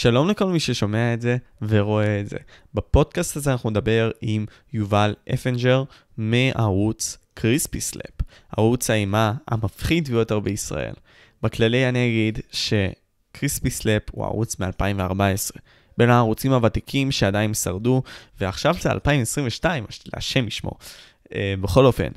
[0.00, 2.36] שלום לכל מי ששומע את זה ורואה את זה.
[2.74, 5.82] בפודקאסט הזה אנחנו נדבר עם יובל אפנג'ר
[6.16, 8.14] מערוץ CrispySlap,
[8.56, 10.94] ערוץ האימה המפחיד ביותר בישראל.
[11.42, 15.58] בכללי אני אגיד ש CrispySlap הוא ערוץ מ-2014.
[15.98, 18.02] בין הערוצים הוותיקים שעדיין שרדו,
[18.40, 19.84] ועכשיו זה 2022,
[20.14, 20.78] השם ישמור.
[21.24, 21.30] Uh,
[21.60, 22.08] בכל אופן,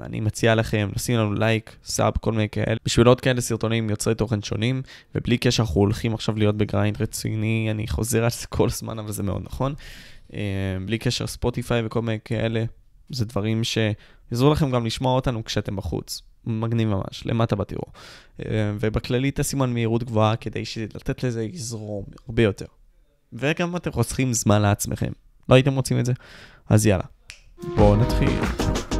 [0.00, 2.76] אני מציע לכם לשים לנו לייק, sub, כל מיני כאלה.
[2.84, 4.82] בשביל עוד כאלה סרטונים יוצרי תוכן שונים,
[5.14, 8.98] ובלי קשר אנחנו הולכים עכשיו להיות ב grind רציני, אני חוזר על זה כל הזמן,
[8.98, 9.74] אבל זה מאוד נכון.
[10.28, 10.34] Uh,
[10.86, 12.64] בלי קשר ספוטיפיי וכל מיני כאלה,
[13.10, 16.22] זה דברים שיעזרו לכם גם לשמוע אותנו כשאתם בחוץ.
[16.44, 17.84] מגניב ממש, למטה בתיאור.
[18.40, 18.44] Uh,
[18.80, 20.62] ובכללי תשימו על מהירות גבוהה כדי
[20.94, 22.66] לתת לזה יזרום הרבה יותר.
[23.32, 25.12] וגם אתם חוסכים זמן לעצמכם.
[25.48, 26.12] לא הייתם רוצים את זה?
[26.68, 27.04] אז יאללה,
[27.76, 28.97] בואו נתחיל.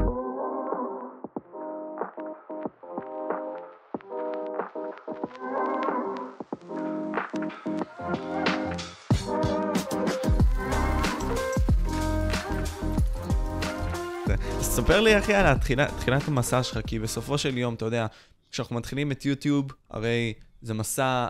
[14.82, 15.58] ספר לי אחי על
[15.98, 18.06] תחילת המסע שלך, כי בסופו של יום, אתה יודע,
[18.50, 21.26] כשאנחנו מתחילים את יוטיוב, הרי זה מסע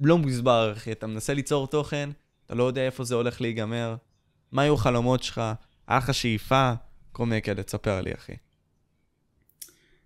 [0.00, 0.92] לא מוסבר, אחי.
[0.92, 2.10] אתה מנסה ליצור תוכן,
[2.46, 3.94] אתה לא יודע איפה זה הולך להיגמר.
[4.52, 5.42] מה היו החלומות שלך?
[5.88, 6.72] היה לך שאיפה?
[7.12, 8.32] כל מיני כאלה, תספר לי, אחי.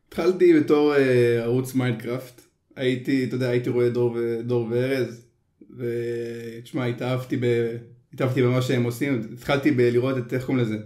[0.08, 0.98] התחלתי בתור uh,
[1.42, 2.41] ערוץ Minecraft.
[2.77, 4.16] הייתי, אתה יודע, הייתי רואה דור.
[4.42, 5.27] דור וארז,
[5.77, 7.44] ותשמע, התאהבתי, ב...
[8.14, 9.28] התאהבתי במה שהם עושים.
[9.33, 10.78] התחלתי בלראות את, איך קוראים לזה?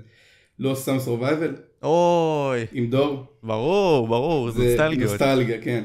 [0.58, 1.55] לא סתם סורווייבל.
[1.83, 2.66] אוי.
[2.72, 3.25] עם דור.
[3.42, 5.11] ברור, ברור, זה נוסטלגיות.
[5.11, 5.84] נוסטלגיה, כן.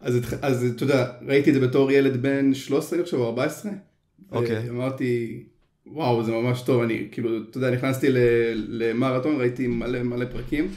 [0.00, 3.72] אז, אז אתה יודע, ראיתי את זה בתור ילד בן 13, אני חושב, או 14.
[4.32, 4.68] אוקיי.
[4.68, 5.42] אמרתי,
[5.86, 8.06] וואו, זה ממש טוב, אני כאילו, אתה יודע, נכנסתי
[8.68, 10.68] למרתון, ראיתי מלא מלא פרקים,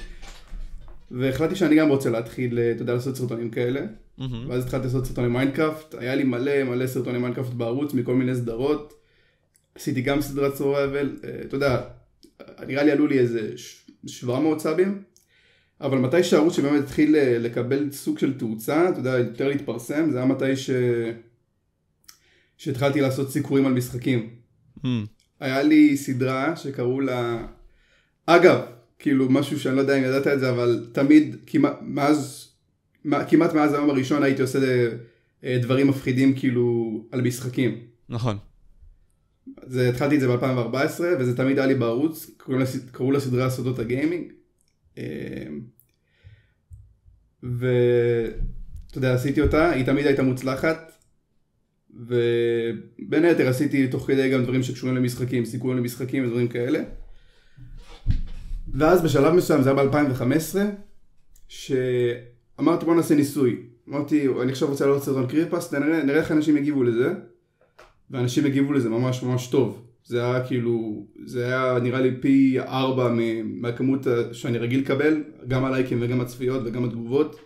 [1.12, 3.82] והחלטתי שאני גם רוצה להתחיל, אתה יודע, לעשות סרטונים כאלה.
[4.20, 4.24] Mm-hmm.
[4.48, 8.94] ואז התחלתי לעשות סרטוני מיינקראפט, היה לי מלא מלא סרטוני מיינקראפט בערוץ מכל מיני סדרות.
[9.76, 11.82] עשיתי גם סדרת סורייבל, אה, אתה יודע,
[12.68, 13.52] נראה לי עלו לי איזה
[14.08, 15.04] 700 סאבים.
[15.82, 20.18] אבל מתי שהערוץ שבאמת התחיל אה, לקבל סוג של תאוצה, אתה יודע, יותר להתפרסם, זה
[20.18, 20.70] היה מתי ש...
[22.58, 24.30] שהתחלתי לעשות סיקורים על משחקים.
[24.78, 24.88] Mm.
[25.40, 27.48] היה לי סדרה שקראו לה...
[28.26, 28.60] אגב,
[29.00, 32.50] כאילו משהו שאני לא יודע אם ידעת את זה, אבל תמיד, כמעט מאז,
[33.30, 34.60] כמעט מאז היום הראשון הייתי עושה
[35.44, 37.80] אה, דברים מפחידים כאילו על משחקים.
[38.10, 38.38] נכון.
[39.66, 42.32] זה, התחלתי את זה ב-2014, וזה תמיד היה לי בערוץ,
[42.92, 44.32] קראו לסדרה סודות הגיימינג.
[44.98, 45.48] אה,
[47.44, 50.92] ואתה יודע, עשיתי אותה, היא תמיד הייתה מוצלחת,
[52.00, 56.84] ובין היתר עשיתי תוך כדי גם דברים שקשורים למשחקים, סיכויים למשחקים ודברים כאלה.
[58.74, 60.56] ואז בשלב מסוים, זה היה ב-2015,
[61.48, 63.64] שאמרתי בוא נעשה ניסוי.
[63.90, 67.14] אמרתי, אני עכשיו רוצה לעלות סרטון קריפס, נראה איך אנשים יגיבו לזה.
[68.14, 69.88] ואנשים הגיבו לזה ממש ממש טוב.
[70.06, 73.14] זה היה כאילו, זה היה נראה לי פי ארבע
[73.44, 77.40] מהכמות שאני רגיל לקבל, גם הלייקים וגם הצפיות וגם התגובות.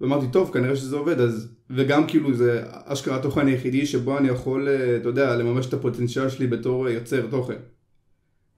[0.00, 1.48] ואמרתי, טוב, כנראה שזה עובד, אז...
[1.70, 6.28] וגם כאילו זה אשכרה התוכן היחידי שבו אני יכול, אה, אתה יודע, לממש את הפוטנציאל
[6.28, 7.56] שלי בתור אה, יוצר תוכן.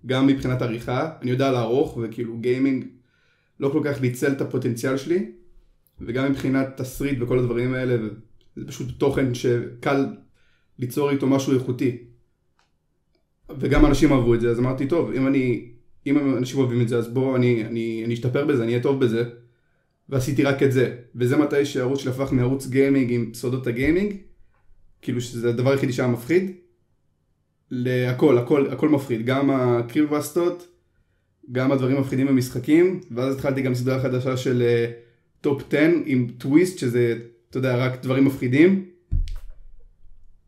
[0.07, 2.85] גם מבחינת עריכה, אני יודע לערוך, וכאילו גיימינג
[3.61, 5.33] לא כל כך ניצל את הפוטנציאל שלי,
[6.01, 7.97] וגם מבחינת תסריט וכל הדברים האלה,
[8.57, 10.07] זה פשוט תוכן שקל
[10.79, 11.99] ליצור איתו משהו איכותי.
[13.59, 15.69] וגם אנשים אהבו את זה, אז אמרתי, טוב, אם אני,
[16.07, 19.05] אם אנשים אוהבים את זה, אז בואו אני, אני, אני אשתפר בזה, אני אהיה טוב
[19.05, 19.25] בזה.
[20.09, 20.97] ועשיתי רק את זה.
[21.15, 24.17] וזה מתי שהערוץ שלי הפך מערוץ גיימינג עם סודות הגיימינג,
[25.03, 26.51] כאילו שזה הדבר היחידי שהיה מפחיד,
[27.71, 30.69] להכל, הכל, הכל מפחיד, גם הקריפיפסטות,
[31.53, 34.63] גם הדברים מפחידים במשחקים, ואז התחלתי גם סדרה חדשה של
[35.41, 37.19] טופ uh, 10 עם טוויסט, שזה,
[37.51, 38.85] אתה יודע, רק דברים מפחידים.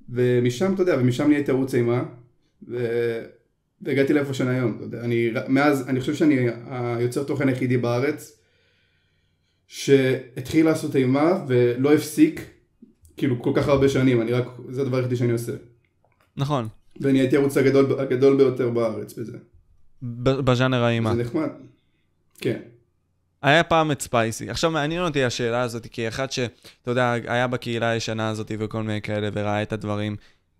[0.09, 2.05] ומשם, אתה יודע, ומשם נהייתי ערוץ אימה,
[2.69, 2.77] ו...
[3.83, 8.41] והגעתי לאיפה שאני היום, אתה יודע, אני, מאז, אני חושב שאני היוצר תוכן היחידי בארץ,
[9.67, 12.41] שהתחיל לעשות אימה ולא הפסיק,
[13.17, 15.53] כאילו כל כך הרבה שנים, אני רק, זה הדבר היחידי שאני עושה.
[16.37, 16.69] נכון.
[17.01, 19.39] ואני הייתי הערוץ הגדול, הגדול ביותר בארץ בזה.
[20.23, 21.17] בז'אנר האימה.
[21.17, 21.49] זה נחמד.
[22.39, 22.61] כן.
[23.43, 24.51] היה פעם את ספייסי.
[24.51, 29.03] עכשיו מעניין אותי השאלה הזאת, כי אחד שאתה יודע, היה בקהילה הישנה הזאת וכל מיני
[29.03, 30.17] כאלה וראה את הדברים.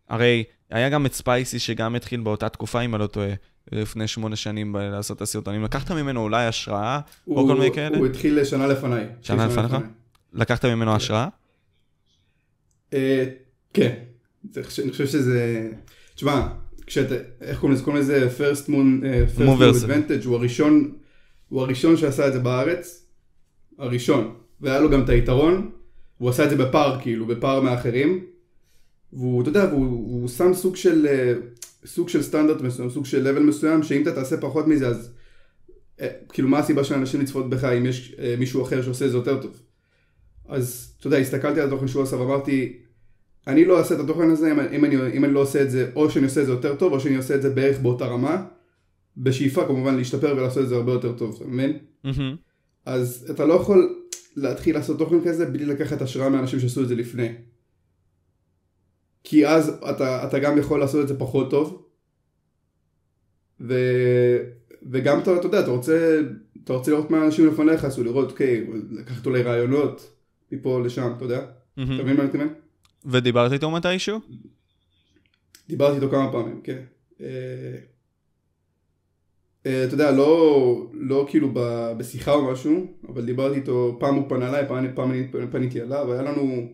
[0.09, 3.31] הרי היה גם את ספייסי שגם התחיל באותה תקופה, אם אני לא טועה,
[3.73, 5.65] לפני שמונה שנים לעשות את הסרטונים.
[5.65, 7.99] לקחת ממנו אולי השראה, הוא, או כל מיני כאלה?
[7.99, 9.07] הוא התחיל שנה לפניי.
[9.23, 9.77] שנה לפניך?
[10.33, 10.97] לקחת ממנו כן.
[10.97, 11.29] השראה?
[12.95, 13.25] אה,
[13.75, 13.95] כן.
[14.57, 15.71] אני חושב שזה...
[16.15, 16.47] תשמע,
[16.87, 17.85] כשאתה, איך קוראים לזה?
[17.85, 20.93] קוראים לזה first moon, אה, first moon advantage, הוא הראשון,
[21.49, 23.07] הוא הראשון שעשה את זה בארץ,
[23.79, 25.71] הראשון, והיה לו גם את היתרון,
[26.19, 28.25] הוא עשה את זה בפער כאילו, בפער מאחרים,
[29.13, 31.35] והוא, אתה יודע, והוא, הוא שם סוג של, אה,
[31.87, 35.11] סוג של סטנדרט מסוים, סוג של level מסוים, שאם אתה תעשה פחות מזה, אז
[36.01, 39.11] אה, כאילו מה הסיבה של אנשים לצפות בך אם יש אה, מישהו אחר שעושה את
[39.11, 39.63] זה יותר טוב.
[40.49, 42.79] אז אתה יודע, הסתכלתי על התוכן שהוא עשה ואמרתי,
[43.47, 45.91] אני לא אעשה את התוכן הזה אם, אם, אני, אם אני לא עושה את זה,
[45.97, 48.45] או שאני עושה את זה יותר טוב, או שאני עושה את זה בערך באותה רמה.
[49.17, 51.79] בשאיפה כמובן להשתפר ולעשות את זה הרבה יותר טוב, אתה מבין?
[52.05, 52.37] מהמם.
[52.85, 54.03] אז אתה לא יכול
[54.37, 57.29] להתחיל לעשות תוכן כזה בלי לקחת השראה מאנשים שעשו את זה לפני.
[59.25, 61.87] כי אז אתה, אתה גם יכול לעשות את זה פחות טוב.
[63.61, 63.75] ו,
[64.91, 66.21] וגם אתה, אתה יודע, אתה רוצה,
[66.65, 70.11] אתה רוצה לראות מה אנשים לפניך עשו, לראות, אוקיי, לקחת אולי רעיונות
[70.53, 71.47] מפה לשם, אתה יודע?
[71.77, 71.95] מהמם.
[71.95, 72.49] אתה מבין מה אני מתכוון?
[73.05, 74.21] ודיברת איתו מתישהו?
[75.69, 76.83] דיברתי איתו כמה פעמים, כן.
[79.67, 84.15] אה, אה, אתה יודע, לא, לא כאילו ב- בשיחה או משהו, אבל דיברתי איתו, פעם
[84.15, 86.69] הוא פנה אליי, פעם, פעם אני פניתי אליו, היה לנו,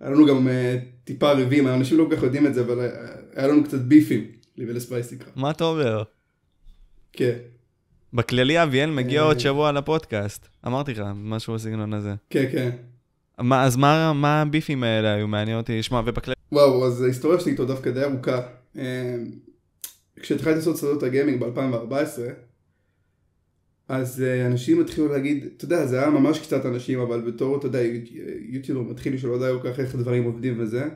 [0.00, 2.92] היה לנו גם אה, טיפה ריבים, אנשים לא כל כך יודעים את זה, אבל היה-
[3.34, 4.24] היה לנו קצת ביפים,
[4.56, 5.24] לי ולספייסיקה.
[5.36, 6.02] מה אתה אומר?
[7.12, 7.34] כן,
[8.12, 9.26] בכללי אביאל מגיע אה.
[9.26, 10.48] עוד שבוע לפודקאסט.
[10.66, 12.14] אמרתי לך, משהו בסגנון הזה.
[12.30, 12.70] כן, כן.
[13.40, 15.28] מה, אז מה, מה הביפים האלה היו?
[15.28, 16.34] מעניין אותי לשמוע, ובכללי...
[16.52, 18.40] וואו, אז ההיסטוריה שלי איתו דווקא די ארוכה.
[20.18, 22.20] אה, כשהתחלתי לעשות סודות הגיימינג ב-2014,
[23.88, 27.66] אז אה, אנשים התחילו להגיד, אתה יודע, זה היה ממש קצת אנשים, אבל בתור, אתה
[27.66, 27.80] יודע,
[28.48, 30.88] יוטיובר מתחיל שלא יודע כל כך איך הדברים עובדים וזה.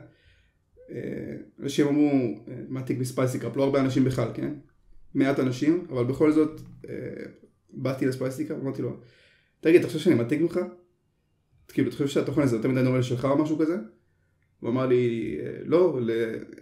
[0.91, 2.09] אה, אנשים אמרו,
[2.47, 3.57] אה, מה תיק מספייסי קראפ?
[3.57, 4.53] לא הרבה אנשים בכלל, כן?
[5.13, 6.93] מעט אנשים, אבל בכל זאת, אה,
[7.69, 8.97] באתי לספייסי קראפ, אמרתי לו,
[9.59, 10.59] תגיד, אתה חושב שאני מעתיק ממך?
[11.67, 13.77] כאילו, אתה חושב שהתוכן הזה יותר מדי נורא לשלך או משהו כזה?
[14.59, 16.11] הוא אמר לי, לא, ל...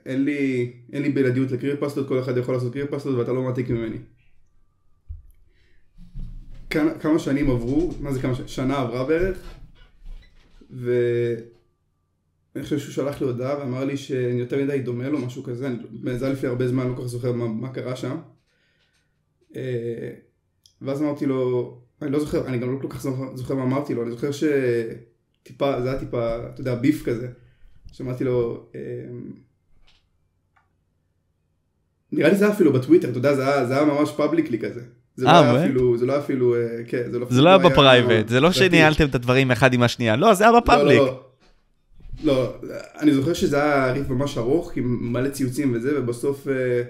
[0.05, 3.97] אין לי, אין לי בלעדיות לקריפסטות, כל אחד יכול לעשות קריפסטות ואתה לא מעתיק ממני.
[6.99, 8.47] כמה, שנים עברו, מה זה כמה שנים?
[8.47, 9.55] שנה עברה בערך,
[10.71, 11.43] ואני
[12.63, 15.77] חושב שהוא שלח לי הודעה ואמר לי שאני יותר מדי דומה לו, משהו כזה, אני...
[16.17, 18.17] זה לפני הרבה זמן, לא כל כך זוכר מה, מה קרה שם.
[19.55, 20.11] אה,
[20.81, 24.03] ואז אמרתי לו, אני לא זוכר, אני גם לא כל כך זוכר מה אמרתי לו,
[24.03, 27.27] אני זוכר שטיפה, זה היה טיפה, אתה יודע, ביף כזה.
[27.97, 29.31] שמעתי לו, אמ,
[32.11, 33.35] נראה לי זה היה אפילו בטוויטר, אתה יודע,
[33.65, 34.81] זה היה, ממש publicly כזה.
[35.15, 35.63] זה לא היה?
[35.63, 36.55] אפילו, זה לא היה אפילו,
[36.87, 38.51] כן, זה לא, זה לא היה ב private, זה לא.
[38.51, 40.99] שניהלתם את הדברים אחד עם השנייה, לא, זה היה ב public.
[40.99, 41.23] לא, לא,
[42.23, 46.83] לא, לא, אני זוכר שזה היה ריף ממש ארוך, עם מלא ציוצים וזה, ובסוף, אה,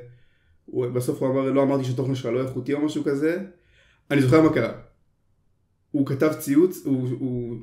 [0.65, 3.38] הוא, בסוף הוא אמר, לא אמרתי שהתוכן שלך לא איכותי או משהו כזה.
[4.12, 4.71] אני זוכר מה קרה.
[5.92, 7.57] הוא כתב ציוץ, הוא, הוא,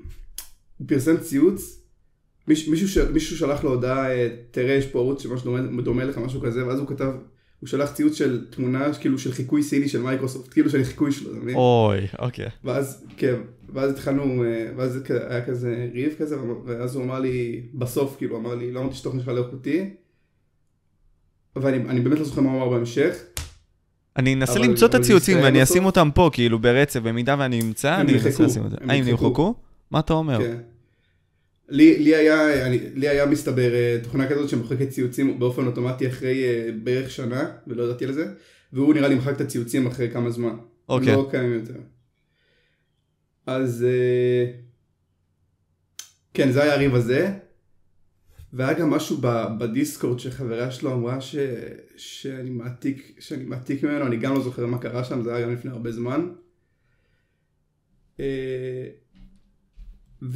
[0.79, 1.84] הוא פרסם ציוץ,
[2.49, 6.05] מיש, מישהו, ש, מישהו שלח לו הודעה, אה, תראה יש פה ערוץ שמשהו דומה, דומה
[6.05, 7.13] לך, משהו כזה, ואז הוא כתב,
[7.61, 11.31] הוא שלח ציוץ של תמונה, כאילו של חיקוי סיני של מייקרוסופט, כאילו שאני חיקוי שלו,
[11.31, 11.55] אתה מבין?
[11.55, 12.49] אוי, אוקיי.
[12.65, 13.35] ואז, כן,
[13.73, 16.37] ואז התחלנו, אה, ואז זה היה כזה ריב כזה,
[16.67, 19.91] ואז הוא אמר לי, בסוף, כאילו, אמר לי, לא אמרתי שתוכן שלך לא איכותי,
[21.57, 23.17] ואני אני באמת לא זוכר מה הוא אמר בהמשך.
[24.17, 25.63] אני אנסה למצוא את זה הציוצים ואני.
[25.63, 28.77] אשים אותם פה, כאילו ברצף, במידה ואני אמצא, אני אנסה לשים אותם.
[28.81, 29.09] הם אה, הם.
[29.09, 29.55] נמחקו?
[29.91, 30.39] מה אתה אומר?
[30.39, 30.57] כן.
[31.69, 36.45] לי, לי, היה, אני, לי היה מסתבר אה, תוכנה כזאת שמוחקת ציוצים באופן אוטומטי אחרי
[36.45, 38.33] אה, בערך שנה, ולא ידעתי על זה,
[38.73, 40.57] והוא נראה לי מחק את הציוצים אחרי כמה זמן.
[40.89, 41.13] אוקיי.
[41.13, 41.81] לא קיימים יותר.
[43.47, 44.53] אז אה,
[46.35, 47.33] כן, זה היה הריב הזה.
[48.53, 49.17] והיה גם משהו
[49.59, 51.37] בדיסקורד שחברה שלו אמרה ש,
[51.97, 55.53] שאני מעתיק, שאני מעתיק ממנו, אני גם לא זוכר מה קרה שם, זה היה גם
[55.53, 56.29] לפני הרבה זמן.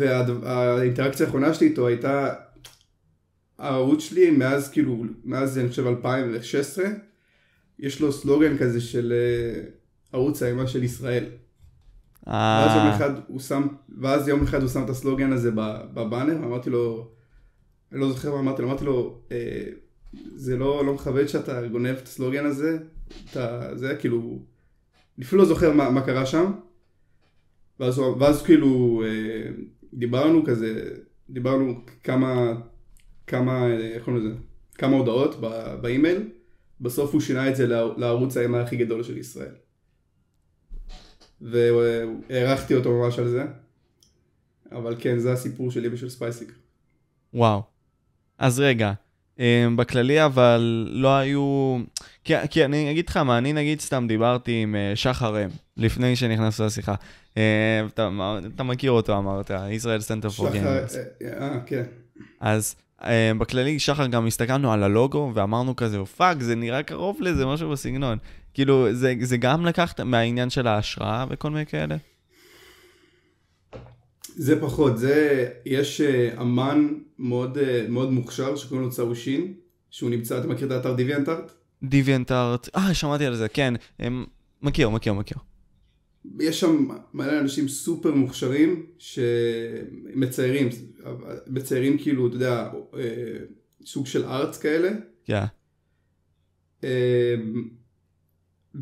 [0.00, 2.34] אה, והאינטראקציה האחרונה שלי איתו הייתה,
[3.58, 6.84] הערוץ שלי מאז כאילו, מאז אני חושב 2016,
[7.78, 9.62] יש לו סלוגן כזה של אה,
[10.12, 11.24] ערוץ האימה של ישראל.
[12.26, 13.66] ואז יום אה, אחד הוא שם,
[13.98, 15.50] ואז יום אחד הוא שם את הסלוגן הזה
[15.94, 17.10] בבאנר, אמרתי לו,
[17.92, 19.64] אני לא זוכר מה אמרתי לו, אמרתי לו, אה,
[20.34, 22.78] זה לא, לא מכבד שאתה גונב את הסלוגן הזה,
[23.30, 24.38] אתה, זה כאילו,
[25.18, 26.52] אני אפילו לא זוכר מה, מה קרה שם,
[27.80, 29.50] ואז, ואז כאילו אה,
[29.94, 30.90] דיברנו כזה,
[31.30, 32.52] דיברנו כמה,
[33.26, 34.34] כמה, איך קוראים לזה,
[34.74, 36.28] כמה הודעות ב- באימייל,
[36.80, 39.54] בסוף הוא שינה את זה לער- לערוץ האימה הכי גדול של ישראל.
[41.40, 43.44] והערכתי אותו ממש על זה.
[44.72, 46.52] אבל כן, זה הסיפור שלי ושל ספייסיק.
[47.34, 47.62] וואו.
[48.38, 48.92] אז רגע,
[49.76, 51.78] בכללי אבל לא היו...
[52.24, 56.16] כי, כי אני אגיד לך מה, אני נגיד סתם דיברתי עם אה, שחר אם, לפני
[56.16, 56.94] שנכנסנו לשיחה.
[57.36, 58.10] אה, אתה,
[58.54, 60.96] אתה מכיר אותו אמרת, ישראל סנטר פור שחר, גיימרס.
[60.96, 61.02] אה,
[61.40, 61.82] אה, כן.
[62.40, 67.46] אז אה, בכללי, שחר, גם הסתכלנו על הלוגו ואמרנו כזה, fuck, זה נראה קרוב לזה,
[67.46, 68.18] משהו בסגנון.
[68.54, 71.96] כאילו, זה, זה גם לקחת מהעניין של ההשראה וכל מיני כאלה?
[74.38, 79.54] זה פחות, זה, יש אה, אמן מאוד, אה, מאוד מוכשר שקוראים לו צאושין,
[79.90, 81.52] שהוא נמצא, אתה מכיר את האתר DeviantArt?
[81.82, 83.74] דיוויאנטארט, אה, שמעתי על זה, כן.
[83.98, 84.24] הם...
[84.62, 85.38] מכיר, מכיר, מכיר.
[86.40, 90.68] יש שם מלא אנשים סופר מוכשרים שמציירים,
[91.46, 93.02] מציירים כאילו, אתה יודע, אה,
[93.84, 94.90] סוג של ארץ כאלה.
[95.24, 95.44] כן.
[96.84, 97.34] אה,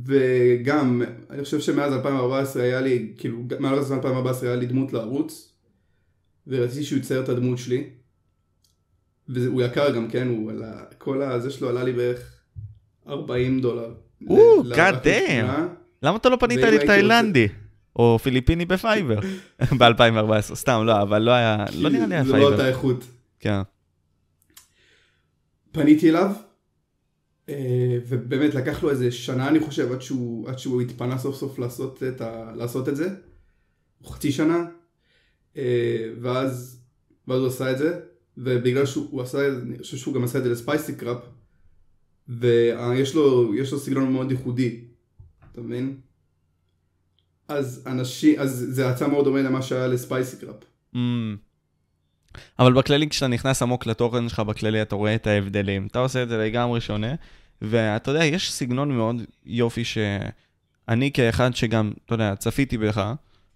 [0.05, 5.53] וגם, אני חושב שמאז 2014 היה לי, כאילו, מאז 2014 היה לי דמות לערוץ,
[6.47, 7.85] ורציתי שהוא יצייר את הדמות שלי.
[9.29, 12.33] והוא יקר גם, כן, הוא עלה, כל הזה שלו עלה לי בערך
[13.09, 13.95] 40 דולר.
[14.29, 15.09] או, רק damn.
[15.09, 15.67] לתמונה.
[16.03, 17.49] למה אתה לא פנית לי תאילנדי?
[17.97, 19.19] או פיליפיני ב Fiverr
[19.79, 22.53] ב-2014, סתם, לא, אבל לא היה, לא נראה לי היה זה לא Fiverr.
[22.53, 23.05] אותה איכות.
[23.41, 23.61] כן.
[25.73, 26.33] פניתי אליו, אה,
[28.09, 32.03] ובאמת לקח לו איזה שנה אני חושב עד שהוא, עד שהוא התפנה סוף סוף לעשות
[32.03, 33.09] את, ה, לעשות את זה,
[34.05, 34.65] או חצי שנה,
[35.57, 36.83] אה, ואז,
[37.29, 38.01] ואז הוא עשה את זה,
[38.37, 41.23] ובגלל שהוא הוא עשה אני חושב שהוא גם עשה את זה לספייסי קראפ,
[42.29, 44.85] ויש לו, לו סגנון מאוד ייחודי,
[45.53, 46.01] אתה מבין?
[47.49, 50.65] אז אנשים, אז זה יצא מאוד דומה למה שהיה לספייסי קראפ.
[50.95, 50.99] Mm.
[52.59, 55.87] אבל בכללי, כשאתה נכנס עמוק לתוכן שלך, בכללי אתה רואה את ההבדלים.
[55.87, 57.15] אתה עושה את זה לגמרי שונה,
[57.63, 59.17] ואתה יודע, יש סגנון מאוד
[59.47, 63.13] יופי שאני כאחד שגם, אתה יודע, צפיתי בך,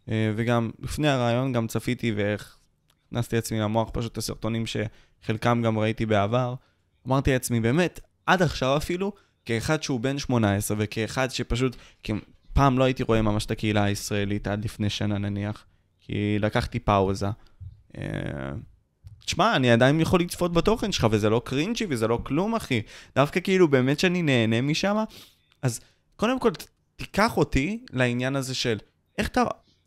[0.08, 6.54] אה, וגם לפני הרעיון גם צפיתי והכנסתי עצמי למוח פשוט הסרטונים שחלקם גם ראיתי בעבר.
[7.06, 9.12] אמרתי לעצמי, באמת, עד עכשיו אפילו,
[9.44, 11.76] כאחד שהוא בן 18 וכאחד שפשוט,
[12.52, 15.64] פעם לא הייתי רואה ממש את הקהילה הישראלית עד לפני שנה נניח,
[16.00, 17.26] כי לקחתי פאוזה.
[17.98, 18.02] אה,
[19.24, 22.82] תשמע, אני עדיין יכול לצפות בתוכן שלך, וזה לא קרינג'י וזה לא כלום, אחי.
[23.16, 24.96] דווקא כאילו, באמת שאני נהנה משם.
[25.62, 25.80] אז
[26.16, 26.50] קודם כל,
[26.96, 28.78] תיקח אותי לעניין הזה של
[29.18, 29.44] איך אתה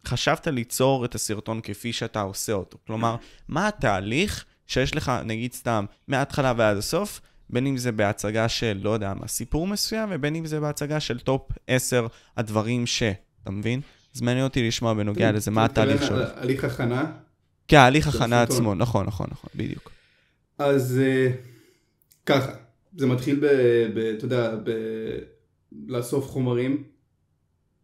[0.08, 2.78] חשבת ליצור את הסרטון כפי שאתה עושה אותו.
[2.88, 3.16] כלומר,
[3.48, 8.90] מה התהליך שיש לך, נגיד סתם, מההתחלה ועד הסוף, בין אם זה בהצגה של, לא
[8.90, 12.08] יודע מה, סיפור מסוים, ובין אם זה בהצגה של טופ 10
[12.38, 13.04] הדברים ש...
[13.44, 13.82] אתה מבין?
[14.16, 16.30] אז מעניין אותי לשמוע בנוגע לזה, מה התהליך שלך.
[16.36, 17.12] הליך הכנה.
[17.74, 18.42] כן, ההליך של הכנה.
[18.42, 19.92] עצמו, נכון, נכון, נכון, בדיוק.
[20.58, 21.32] אז אה,
[22.26, 22.52] ככה,
[22.98, 23.98] זה מתחיל ב...
[23.98, 24.72] אתה יודע, ב...
[25.88, 26.84] לאסוף חומרים,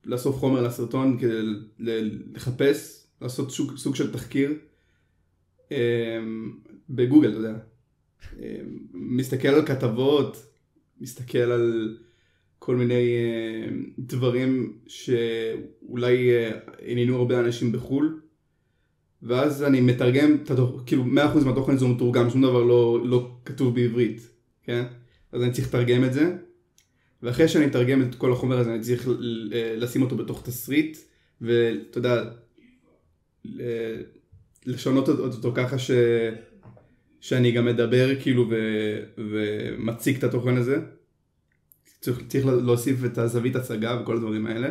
[0.05, 4.53] לאסוף חומר לסרטון כדי לחפש, לעשות סוג, סוג של תחקיר
[5.71, 6.19] אה,
[6.89, 7.53] בגוגל, אתה יודע.
[8.41, 8.59] אה,
[8.93, 10.45] מסתכל על כתבות,
[11.01, 11.97] מסתכל על
[12.59, 13.69] כל מיני אה,
[13.99, 18.19] דברים שאולי אה, עניינו הרבה אנשים בחו"ל.
[19.23, 21.07] ואז אני מתרגם, התוכ- כאילו 100%
[21.45, 24.29] מהתוכן הוא מתורגם, שום דבר לא, לא כתוב בעברית,
[24.63, 24.83] כן?
[25.31, 26.35] אז אני צריך לתרגם את זה,
[27.23, 29.49] ואחרי שאני מתרגם את כל החומר הזה אני צריך ל-
[29.83, 30.97] לשים אותו בתוך תסריט,
[31.41, 32.23] ואתה יודע,
[34.65, 35.91] לשנות אותו ככה ש...
[37.21, 38.55] שאני גם מדבר כאילו ו...
[39.17, 40.77] ומציג את התוכן הזה.
[42.01, 44.69] צריך, צריך להוסיף את הזווית הצגה וכל הדברים האלה.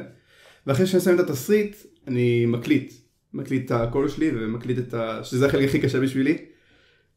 [0.67, 1.77] ואחרי שאני שם את התסריט,
[2.07, 2.93] אני מקליט.
[3.35, 5.25] מקליט את הקול שלי ומקליט את ה...
[5.25, 6.39] שזה החלק הכי קשה בשבילי.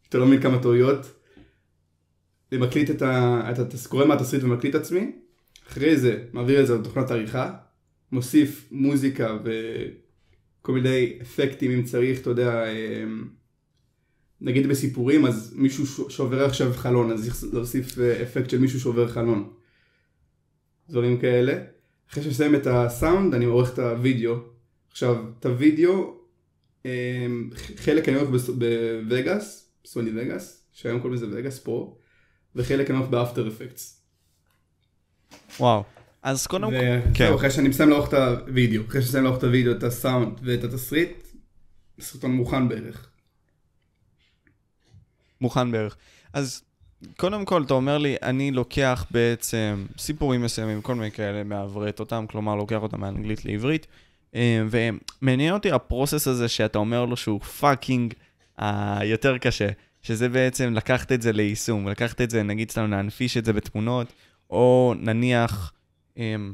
[0.10, 1.12] אתה לא מבין כמה טעויות.
[2.52, 3.42] אני מקליט את ה...
[3.52, 3.88] את התס...
[3.88, 5.12] קורא מהתסריט ומקליט את עצמי.
[5.70, 7.54] אחרי זה מעביר את זה לתוכנת עריכה.
[8.12, 13.28] מוסיף מוזיקה וכל מיני אפקטים אם צריך, אתה יודע, אמ,
[14.42, 18.80] נגיד בסיפורים אז מישהו ש- שעובר עכשיו חלון אז צריך להוסיף אה, אפקט של מישהו
[18.80, 19.54] שעובר חלון.
[20.90, 21.54] דברים כאלה.
[22.12, 24.51] אחרי שנסיים את הסאונד אני עורך את הוידאו.
[24.92, 26.14] עכשיו את הוידאו
[26.86, 31.98] אמ, חלק אני עורך בס- בווגאס, סוני וגאס, שהיום קוראים לזה וגאס פרו,
[32.56, 34.02] וחלק אני עורך באפטר אפקטס.
[35.60, 35.84] וואו.
[36.24, 37.34] אז קודם כל, כן.
[37.34, 38.14] אחרי שאני מסיים לערוך את
[38.48, 41.28] הוידאו, אחרי שאני מסיים לערוך את הוידאו, את הסאונד ואת התסריט,
[42.00, 43.10] הסרטון מוכן בערך.
[45.42, 45.98] מוכן בערך.
[46.34, 46.64] אז
[47.18, 52.26] קודם כל, אתה אומר לי, אני לוקח בעצם סיפורים מסוימים, כל מיני כאלה, מעברת אותם,
[52.30, 53.88] כלומר, לוקח אותם מאנגלית לעברית,
[54.70, 58.14] ומעניין אותי ה process הזה שאתה אומר לו שהוא fucking
[58.58, 59.68] היותר קשה,
[60.02, 64.14] שזה בעצם לקחת את זה ליישום, לקחת את זה, נגיד סתם להנפיש את זה בתמונות,
[64.50, 65.74] או נניח...
[66.18, 66.54] אמ,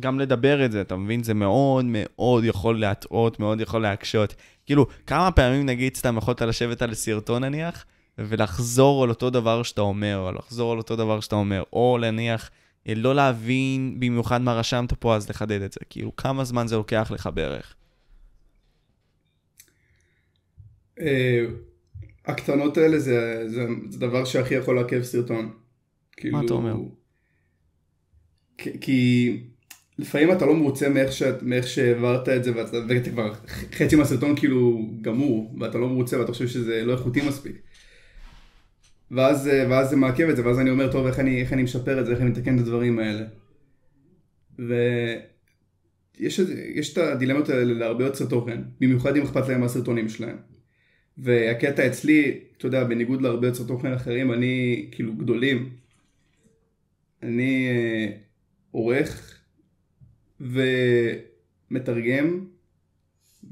[0.00, 1.22] גם לדבר את זה, אתה מבין?
[1.22, 4.34] זה מאוד מאוד יכול להטעות, מאוד יכול להקשות.
[4.66, 7.84] כאילו, כמה פעמים נגיד סתם יכולת לשבת על סרטון נניח,
[8.18, 12.50] ולחזור על אותו דבר שאתה אומר, או לחזור על אותו דבר שאתה אומר, או נניח
[12.50, 15.80] אה, לא להבין במיוחד מה רשמת פה, אז לחדד את זה.
[15.90, 17.74] כאילו, כמה זמן זה לוקח לך בערך?
[21.00, 21.44] אה,
[22.26, 25.52] הקטנות האלה זה, זה, זה דבר שהכי יכול לעכב סרטון.
[26.16, 26.74] כאילו, אתה אומר?
[28.58, 29.40] כי, כי
[29.98, 33.32] לפעמים אתה לא מרוצה מאיך, שאת, מאיך שהעברת את זה ואתה, ואתה כבר
[33.72, 37.56] חצי מהסרטון כאילו גמור ואתה לא מרוצה ואתה חושב שזה לא איכותי מספיק.
[39.10, 42.00] ואז, ואז זה מעכב את זה ואז אני אומר טוב איך אני, איך אני משפר
[42.00, 43.24] את זה איך אני מתקן את הדברים האלה.
[44.58, 46.40] ויש
[46.74, 50.36] יש את הדילמות האלה להרבה יוצרי תוכן במיוחד אם אכפת להם מהסרטונים שלהם.
[51.18, 55.70] והקטע אצלי אתה יודע בניגוד להרבה יוצרי תוכן אחרים אני כאילו גדולים.
[57.22, 58.08] אני אה,
[58.70, 59.40] עורך
[61.70, 62.46] ומתרגם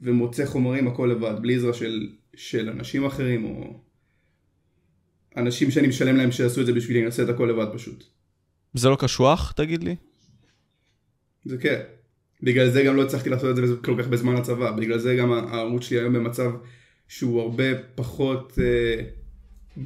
[0.02, 3.80] ומוצא חומרים הכל לבד, בלי עזרה של, של אנשים אחרים או
[5.36, 8.04] אנשים שאני משלם להם שיעשו את זה בשבילי, אני עושה את הכל לבד פשוט.
[8.74, 9.96] זה לא קשוח, תגיד לי?
[11.44, 11.80] זה כן.
[12.42, 15.32] בגלל זה גם לא הצלחתי לעשות את זה כל כך בזמן הצבא, בגלל זה גם
[15.32, 16.50] הערוץ שלי היום במצב
[17.08, 17.64] שהוא הרבה
[17.94, 19.04] פחות אה,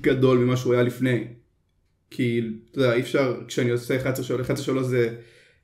[0.01, 1.25] גדול ממה שהוא היה לפני.
[2.11, 2.41] כי,
[2.71, 5.17] אתה יודע, אי אפשר, כשאני עושה 11 שעות, 11 שעות זה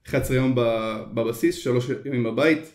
[0.09, 0.55] 11 יום
[1.15, 2.75] בבסיס, 3 ימים בבית.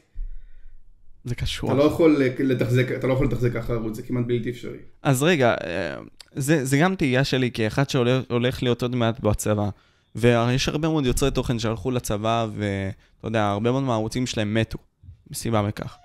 [1.25, 1.72] זה קשור.
[1.72, 4.78] אתה לא יכול לתחזק, אתה לא יכול לתחזק ככה ערוץ, זה כמעט בלתי אפשרי.
[5.04, 6.00] אז רגע, אה,
[6.36, 9.69] זה, זה גם תהייה שלי כאחד שהולך להיות עוד מעט בצבא.
[10.15, 14.77] ויש הרבה מאוד יוצרי תוכן שהלכו לצבא, ואתה יודע, הרבה מאוד מהערוצים שלהם מתו,
[15.31, 15.98] מסיבה מכך.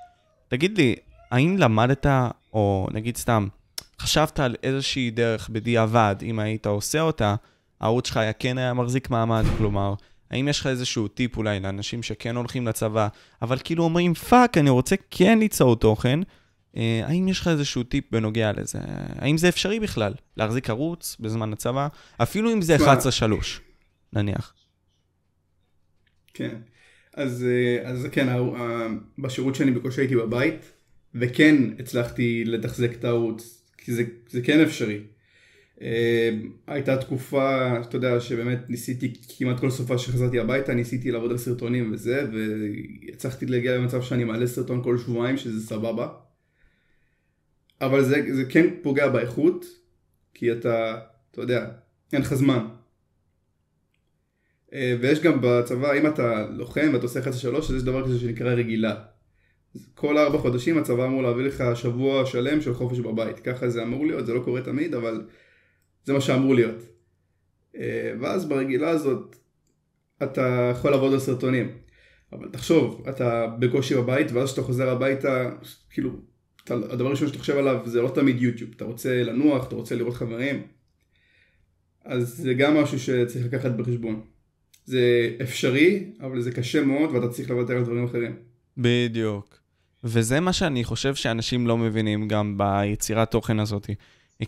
[0.48, 0.94] תגיד לי,
[1.30, 2.06] האם למדת,
[2.52, 3.48] או נגיד סתם,
[4.00, 7.34] חשבת על איזושהי דרך בדיעבד, אם היית עושה אותה,
[7.80, 9.94] הערוץ שלך היה כן היה מחזיק מעמד, כלומר,
[10.30, 13.08] האם יש לך איזשהו טיפ אולי לאנשים שכן הולכים לצבא,
[13.42, 16.20] אבל כאילו אומרים, fuck, אני רוצה כן ליצור תוכן,
[16.76, 18.78] האם יש לך איזשהו טיפ בנוגע לזה?
[19.18, 21.88] האם זה אפשרי בכלל, להחזיק ערוץ בזמן הצבא,
[22.22, 22.80] אפילו אם זה 11-3,
[24.12, 24.54] נניח?
[26.34, 26.54] כן,
[27.14, 28.26] אז, אה, אז כן,
[29.18, 30.72] בשירות שאני בקושי הייתי בבית,
[31.14, 35.00] וכן הצלחתי לתחזק את הערוץ, כי זה, זה כן אפשרי.
[35.82, 36.30] אה,
[36.66, 41.92] הייתה תקופה, אתה יודע, שבאמת ניסיתי כמעט כל סופה שחזרתי הביתה, ניסיתי לעבוד על סרטונים
[41.92, 46.08] וזה, והצלחתי להגיע למצב שאני מעלה סרטון כל שבועיים, שזה סבבה.
[47.86, 49.64] אבל זה, זה כן פוגע באיכות,
[50.34, 50.98] כי אתה,
[51.30, 51.66] אתה יודע,
[52.12, 52.66] אין לך זמן.
[54.72, 58.18] אה, ויש גם בצבא, אם אתה לוחם ואתה עושה חצי שלוש, אז יש דבר כזה
[58.18, 58.94] שנקרא רגילה.
[59.94, 63.40] כל ארבע חודשים הצבא אמור להביא לך שבוע שלם של חופש בבית.
[63.40, 65.26] ככה זה אמור להיות, זה לא קורה תמיד, אבל
[66.04, 66.82] זה מה שאמור להיות.
[67.76, 69.36] אה, ואז ברגילה הזאת
[70.22, 71.78] אתה יכול לעבוד על סרטונים.
[72.32, 75.50] אבל תחשוב, אתה בקושי בבית, ואז כשאתה חוזר הביתה,
[75.90, 76.10] כאילו,
[76.70, 78.70] הדבר הראשון שאתה חושב עליו זה לא תמיד יוטיוב.
[78.76, 80.62] אתה רוצה לנוח, אתה רוצה לראות חברים.
[82.04, 84.20] אז זה גם משהו שצריך לקחת בחשבון.
[84.84, 88.36] זה אפשרי, אבל זה קשה מאוד, ואתה צריך לוותר על דברים אחרים.
[88.76, 89.58] בדיוק.
[90.04, 93.90] וזה מה שאני חושב שאנשים לא מבינים גם ביצירת תוכן הזאת.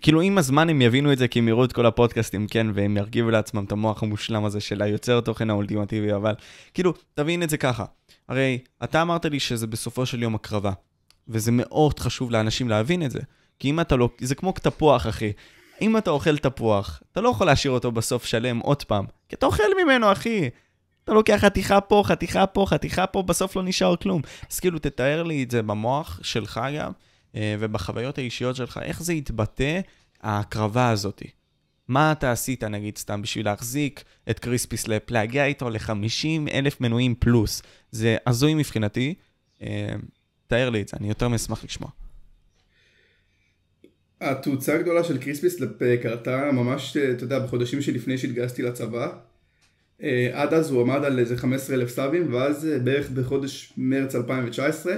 [0.02, 2.96] כאילו עם הזמן הם יבינו את זה כי הם יראו את כל הפודקאסטים, כן, והם
[2.96, 6.34] ירכיבו לעצמם את המוח המושלם הזה של היוצר תוכן האולטימטיבי, אבל
[6.74, 7.84] כאילו, תבין את זה ככה.
[8.28, 10.72] הרי אתה אמרת לי שזה בסופו של יום הקרבה,
[11.28, 13.20] וזה מאוד חשוב לאנשים להבין את זה.
[13.58, 15.32] כי אם אתה לא, זה כמו תפוח, אחי.
[15.80, 19.46] אם אתה אוכל תפוח, אתה לא יכול להשאיר אותו בסוף שלם עוד פעם, כי אתה
[19.46, 20.48] אוכל ממנו, אחי.
[21.04, 24.22] אתה לוקח חתיכה פה, חתיכה פה, חתיכה פה, בסוף לא נשאר כלום.
[24.50, 26.92] אז כאילו, תתאר לי את זה במוח שלך גם,
[27.34, 29.80] אה, ובחוויות האישיות שלך, איך זה התבטא,
[30.22, 31.22] ההקרבה הזאת.
[31.88, 37.62] מה אתה עשית, נגיד, סתם בשביל להחזיק את CrispySlap, להגיע איתו ל-50 אלף מנויים פלוס.
[37.90, 39.14] זה הזוי מבחינתי.
[40.46, 41.90] תאר לי את זה, אני יותר מאשמח לשמוע.
[44.20, 49.12] התאוצה הגדולה של CrispySlap אה, קרתה ממש, אתה יודע, בחודשים שלפני שהתגייסתי לצבא.
[50.32, 54.96] עד אז הוא עמד על איזה 15 אלף סאבים, ואז בערך בחודש מרץ 2019,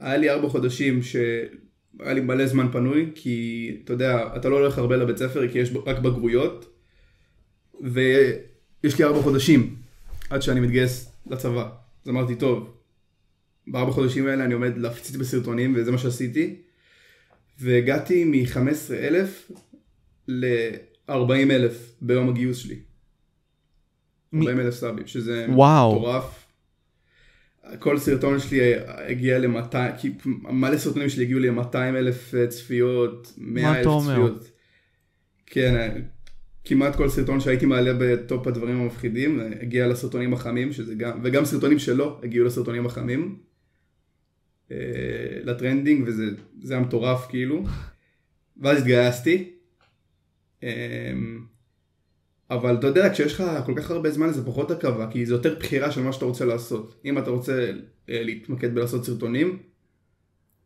[0.00, 4.78] היה לי ארבע חודשים שהיה לי מלא זמן פנוי, כי אתה יודע, אתה לא הולך
[4.78, 6.80] הרבה לבית ספר כי יש רק בגרויות,
[7.80, 9.76] ויש לי ארבע חודשים
[10.30, 11.68] עד שאני מתגייס לצבא.
[12.04, 12.75] אז אמרתי, טוב,
[13.66, 16.56] בארבע חודשים האלה אני עומד להפציץ בסרטונים, וזה מה שעשיתי.
[17.60, 19.52] והגעתי מ-15,000
[20.28, 21.12] ל-40,000
[22.00, 22.78] ביום הגיוס שלי.
[24.34, 26.46] 40,000 סאבים, שזה מטורף.
[27.78, 33.78] כל סרטון שלי הגיע ל-200, כי מלא סרטונים שלי הגיעו ל-200 אלף אה, צפיות, 100
[33.78, 34.50] אלף צפיות.
[35.46, 35.88] כן, אה,
[36.64, 41.44] כמעט כל סרטון שהייתי מעלה בטופ הדברים המפחידים, אה, הגיע לסרטונים החמים, שזה גם, וגם
[41.44, 43.38] סרטונים שלו הגיעו לסרטונים החמים,
[45.44, 47.64] לטרנדינג, וזה היה מטורף כאילו.
[48.56, 49.50] ואז התגייסתי.
[52.50, 55.54] אבל אתה יודע, כשיש לך כל כך הרבה זמן זה פחות הקרבה, כי זה יותר
[55.58, 57.00] בחירה של מה שאתה רוצה לעשות.
[57.04, 57.70] אם אתה רוצה
[58.08, 59.58] אה, להתמקד בלעשות סרטונים,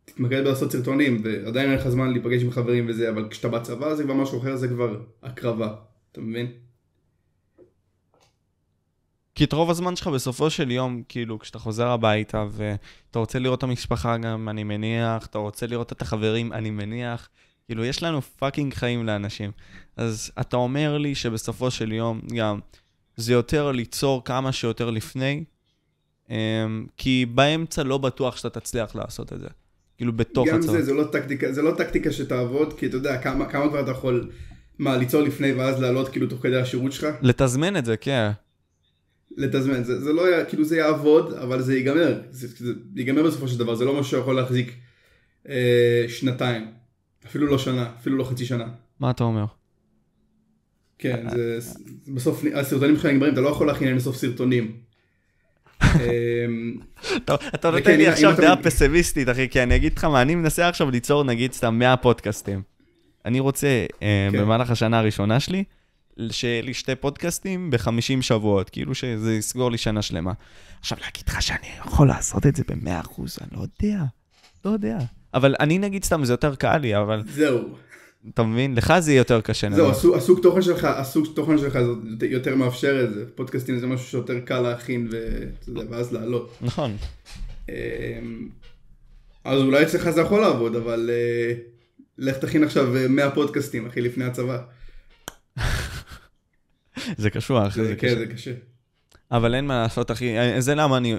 [0.04, 4.02] תתמקד בלעשות סרטונים, ועדיין אין לך זמן להיפגש עם חברים וזה, אבל כשאתה בצבא זה
[4.02, 5.74] כבר משהו אחר, זה כבר הקרבה,
[6.12, 6.46] אתה מבין?
[9.40, 13.59] כי את רוב הזמן שלך בסופו של יום, כאילו, כשאתה חוזר הביתה ואתה רוצה לראות
[13.59, 17.29] את המשפחה גם, אני מניח, אתה רוצה לראות את החברים, אני מניח,
[17.66, 19.50] כאילו, יש לנו פאקינג חיים לאנשים.
[19.96, 22.59] אז אתה אומר לי שבסופו של יום, גם,
[23.16, 25.44] זה יותר ליצור כמה שיותר לפני,
[26.31, 29.48] אמ, כי באמצע לא בטוח שאתה תצליח לעשות את זה.
[29.96, 30.72] כאילו, בתוך גם הצבא.
[30.72, 33.90] זה, זה לא טקטיקה, זה לא טקטיקה שתעבוד, כי אתה יודע, כמה, כמה כבר אתה
[33.90, 34.31] יכול,
[34.79, 37.07] מה, ליצור לפני ואז לעלות כאילו תוך כדי השירות שלך?
[37.22, 38.31] לתזמן את זה, כן.
[39.36, 43.48] לתזמן, זה, זה לא, יע- כאילו זה יעבוד, אבל זה ייגמר, זה, זה ייגמר בסופו
[43.48, 44.74] של דבר, זה לא משהו שיכול להחזיק
[45.48, 46.66] אה, שנתיים,
[47.26, 48.68] אפילו לא שנה, אפילו לא חצי שנה.
[49.00, 49.44] מה אתה אומר?
[50.98, 51.58] כן, זה,
[52.14, 54.72] בסוף הסרטונים שלך נגמרים, אתה לא יכול להכין לסוף סרטונים.
[55.82, 56.74] אמ,
[57.54, 60.90] אתה, נותן לי עכשיו דעה פסימיסטית, אחי, כי אני אגיד לך מה, אני מנסה עכשיו
[60.90, 62.62] ליצור, נגיד, סתם 100 פודקאסטים.
[63.24, 64.38] אני רוצה, אה, כן.
[64.38, 65.64] במהלך השנה הראשונה שלי,
[66.30, 70.33] שיהיה לי שתי פודקאסטים ב-50 שבועות, כאילו שזה יסגור לי שנה שלמה.
[70.80, 74.04] עכשיו, להגיד לך שאני יכול לעשות את זה ב-100%, אני לא יודע,
[74.64, 74.98] לא יודע.
[75.35, 77.74] אבל אני נגיד סתם, זה יותר קל לי, אבל זהו,
[78.35, 78.74] אתה מבין?
[78.74, 79.68] לך זה יהיה יותר קשה.
[79.70, 79.90] זהו.
[79.90, 81.78] הסוג, הסוג תוכן שלך, הסוג תוכן שלך
[82.20, 85.09] זה יותר מאפשר את זה, פודקאסטים זה משהו שיותר קל להכין
[85.68, 86.56] יודע, ואז לעלות.
[86.61, 86.96] נכון.
[87.68, 87.74] אמ,
[89.44, 91.54] אז אולי אצלך זה יכול לעבוד, אבל אה,
[92.18, 94.59] לך תכין עכשיו אה, 100 פודקאסטים, אחי, לפני הצבא.
[97.16, 98.18] זה קשור, אחי, זה, זה כן, קשה.
[98.18, 98.53] זה קשה.
[99.31, 101.14] אבל אין מה לעשות, אחי, אה, זה למה אני...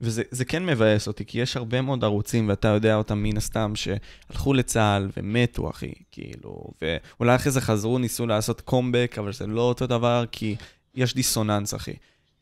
[0.00, 3.72] וזה זה כן מבאס אותי, כי יש הרבה מאוד ערוצים, ואתה יודע אותם מן הסתם,
[3.74, 9.60] שהלכו לצה"ל ומתו, אחי, כאילו, ואולי אחרי זה חזרו, ניסו לעשות קומבק, אבל זה לא
[9.60, 10.56] אותו דבר, כי
[10.94, 11.94] יש דיסוננס, אחי.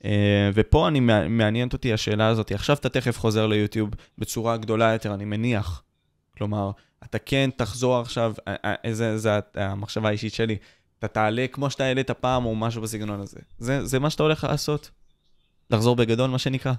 [0.04, 4.92] אה, ופה אני, מע- מעניינת אותי השאלה הזאת, עכשיו אתה תכף חוזר ליוטיוב בצורה גדולה
[4.92, 5.82] יותר, אני מניח.
[6.38, 6.70] כלומר,
[7.04, 10.56] אתה כן תחזור עכשיו, אה, אה, איזה, זה המחשבה האישית שלי,
[11.04, 13.38] אתה תעלה כמו שאתה העלית פעם, או משהו בסגנון הזה.
[13.58, 14.90] זה, זה מה שאתה הולך לעשות?
[15.70, 16.72] לחזור בגדול, מה שנקרא.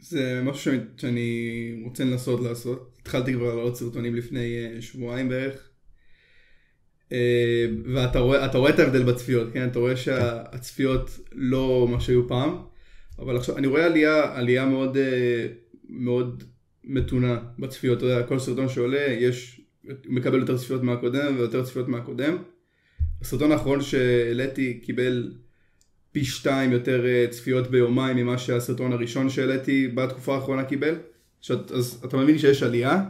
[0.00, 2.98] זה משהו שאני, רוצה לנסות לעשות.
[3.00, 5.68] התחלתי כבר לעלות סרטונים לפני אה, שבועיים בערך.
[7.12, 9.68] אה, ואתה רואה, רואה את ההבדל בצפיות, כן?
[9.68, 12.62] אתה רואה שהצפיות לא מה שהיו פעם,
[13.18, 15.46] אבל עכשיו אני רואה עלייה, עלייה מאוד, אה,
[15.88, 16.44] מאוד
[16.84, 17.98] מתונה בצפיות.
[17.98, 19.60] אתה יודע, כל סרטון שעולה, יש,
[20.06, 22.36] מקבל יותר צפיות מהקודם ויותר צפיות מהקודם.
[23.20, 25.32] הסרטון האחרון שהעליתי קיבל
[26.12, 30.94] פי שתיים יותר אה, צפיות ביומיים ממה שהסרטון הראשון שהעליתי בתקופה האחרונה קיבל.
[31.40, 33.04] שאת, אז אתה מבין שיש עלייה,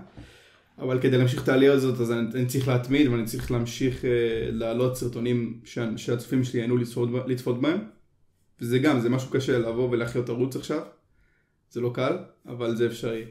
[0.79, 4.11] אבל כדי להמשיך את העלייה הזאת אז אני, אני צריך להתמיד ואני צריך להמשיך אה,
[4.51, 7.79] להעלות סרטונים שה, שהצופים שלי ייהנו לצפות, לצפות בהם.
[8.61, 10.83] וזה גם, זה משהו קשה לבוא ולהחיות ערוץ עכשיו.
[11.71, 13.25] זה לא קל, אבל זה אפשרי.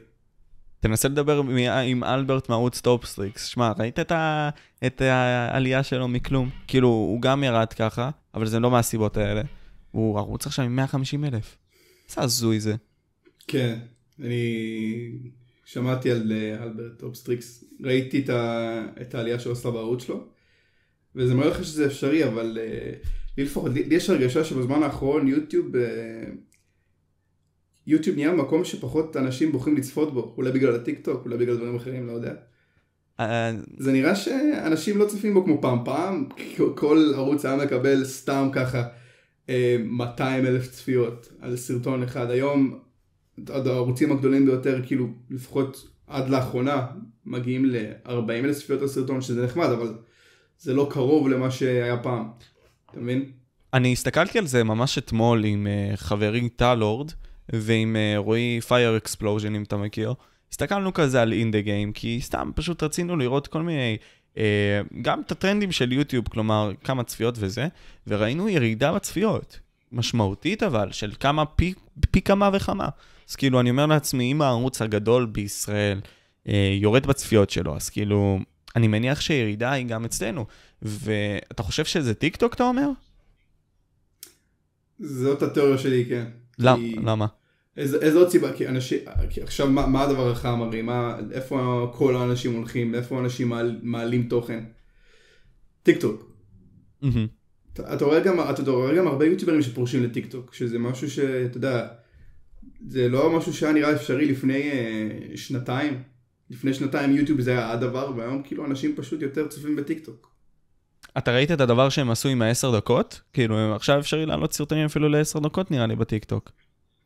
[0.82, 3.44] תנסה לדבר מ- עם אלברט מערוץ טופסטריקס.
[3.44, 4.50] שמע, ראית את, ה...
[4.86, 6.50] את העלייה שלו מכלום?
[6.66, 9.42] כאילו, הוא גם ירד ככה, אבל זה לא מהסיבות האלה.
[9.90, 11.56] הוא ערוץ עכשיו עם 150 אלף.
[12.08, 12.74] איזה הזוי זה.
[13.48, 13.78] כן,
[14.20, 14.52] אני
[15.64, 18.80] שמעתי על אה, אלברט אובסטריקס, ראיתי את, ה...
[19.00, 20.24] את העלייה שהוא עשה בערוץ שלו,
[21.16, 22.92] וזה מראה לך שזה אפשרי, אבל אה,
[23.38, 26.24] לי לפחות, לי יש הרגשה שבזמן האחרון יוטיוב, אה,
[27.86, 31.76] יוטיוב נהיה מקום שפחות אנשים בוחרים לצפות בו, אולי בגלל הטיק טוק, אולי בגלל דברים
[31.76, 32.32] אחרים, לא יודע.
[33.20, 36.26] אה, זה נראה שאנשים לא צופים בו כמו פעם, פעם
[36.74, 38.82] כל ערוץ היה מקבל סתם ככה
[39.48, 42.78] אה, 200 אלף צפיות על סרטון אחד, היום
[43.48, 46.86] הערוצים הגדולים ביותר כאילו לפחות עד לאחרונה
[47.26, 49.94] מגיעים ל-40 אלף צפיות על סרטון שזה נחמד אבל
[50.58, 52.28] זה לא קרוב למה שהיה פעם,
[52.90, 53.30] אתה מבין?
[53.74, 57.10] אני הסתכלתי על זה ממש אתמול עם uh, חברי טלורד
[57.48, 60.14] ועם uh, רועי פייר אקספלוז'ן, אם אתה מכיר.
[60.50, 63.96] הסתכלנו כזה על אינדה גיים, כי סתם פשוט רצינו לראות כל מיני,
[64.34, 64.38] uh,
[65.02, 67.68] גם את הטרנדים של יוטיוב, כלומר כמה צפיות וזה,
[68.06, 69.58] וראינו ירידה בצפיות.
[69.92, 71.74] משמעותית אבל, של כמה, פי,
[72.10, 72.88] פי כמה וכמה.
[73.30, 76.00] אז כאילו, אני אומר לעצמי, אם הערוץ הגדול בישראל
[76.46, 76.50] uh,
[76.80, 78.38] יורד בצפיות שלו, אז כאילו,
[78.76, 80.46] אני מניח שהירידה היא גם אצלנו.
[80.82, 82.88] ואתה חושב שזה טיק טוק, אתה אומר?
[85.00, 86.41] זאת התיאוריה שלי, כן.
[86.62, 87.26] למ- כי- למה?
[87.76, 88.52] איזה, איזה עוד סיבה?
[88.52, 88.98] כי אנשים,
[89.30, 90.82] כי עכשיו מה, מה הדבר החם הרי?
[90.82, 92.94] מה, איפה כל האנשים הולכים?
[92.94, 94.64] איפה אנשים מעל, מעלים תוכן?
[95.82, 96.32] טיק טוק.
[97.02, 97.26] מהמם.
[97.72, 101.56] אתה, אתה, רואה גם, אתה רואה גם הרבה יוטיוברים שפורשים לטיק טוק, שזה משהו שאתה
[101.56, 101.88] יודע,
[102.88, 106.02] זה לא משהו שהיה נראה אפשרי לפני אה, שנתיים.
[106.50, 110.31] לפני שנתיים יוטיוב זה היה הדבר, והיום כאילו אנשים פשוט יותר צופים בטיק טוק.
[111.18, 113.20] אתה ראית את הדבר שהם עשו עם העשר דקות?
[113.32, 116.50] כאילו, עכשיו אפשרי לעלות סרטונים אפילו לעשר דקות נראה לי בטיקטוק.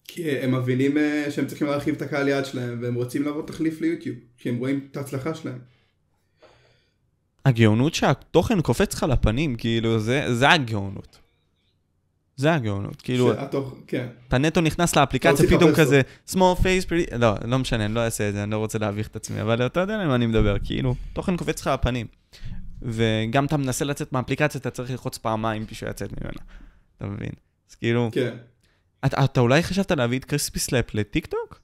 [0.08, 3.80] כי הם מבינים אה, שהם צריכים להרחיב את הקהל יעד שלהם, והם רוצים להוות תחליף
[3.80, 5.58] ליוטיוב, כי הם רואים את ההצלחה שלהם.
[7.44, 11.18] הגאונות שהתוכן קופץ לך לפנים, כאילו, זה, זה הגאונות.
[12.36, 14.06] זה הגאונות, כאילו, שהתוך, כן.
[14.28, 18.00] אתה נטו נכנס לאפליקציה, צריך פתאום כזה, small face, pretty- לא, לא משנה, אני לא
[18.00, 20.26] אעשה את זה, אני לא רוצה להביך את עצמי, אבל אתה יודע על מה אני
[20.26, 22.06] מדבר, כאילו, תוכן קופץ לך לפנים.
[22.86, 26.40] וגם אתה מנסה לצאת מהאפליקציה, אתה צריך ללחוץ פעמיים בשביל לצאת ממנה,
[26.96, 27.32] אתה מבין?
[27.70, 28.36] אז כאילו, כן.
[29.04, 31.60] אתה, אתה אולי חשבת להביא את קריספי סלאפ לטיק טוק?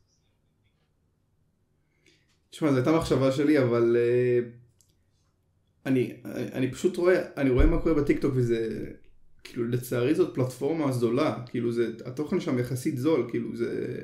[2.50, 4.48] תשמע, זו הייתה מחשבה שלי, אבל אה,
[5.86, 8.86] אני, אני פשוט רואה, אני רואה מה קורה בטיקטוק וזה,
[9.44, 13.98] כאילו לצערי זאת פלטפורמה זולה, כאילו זה, התוכן שם יחסית זול, כאילו זה,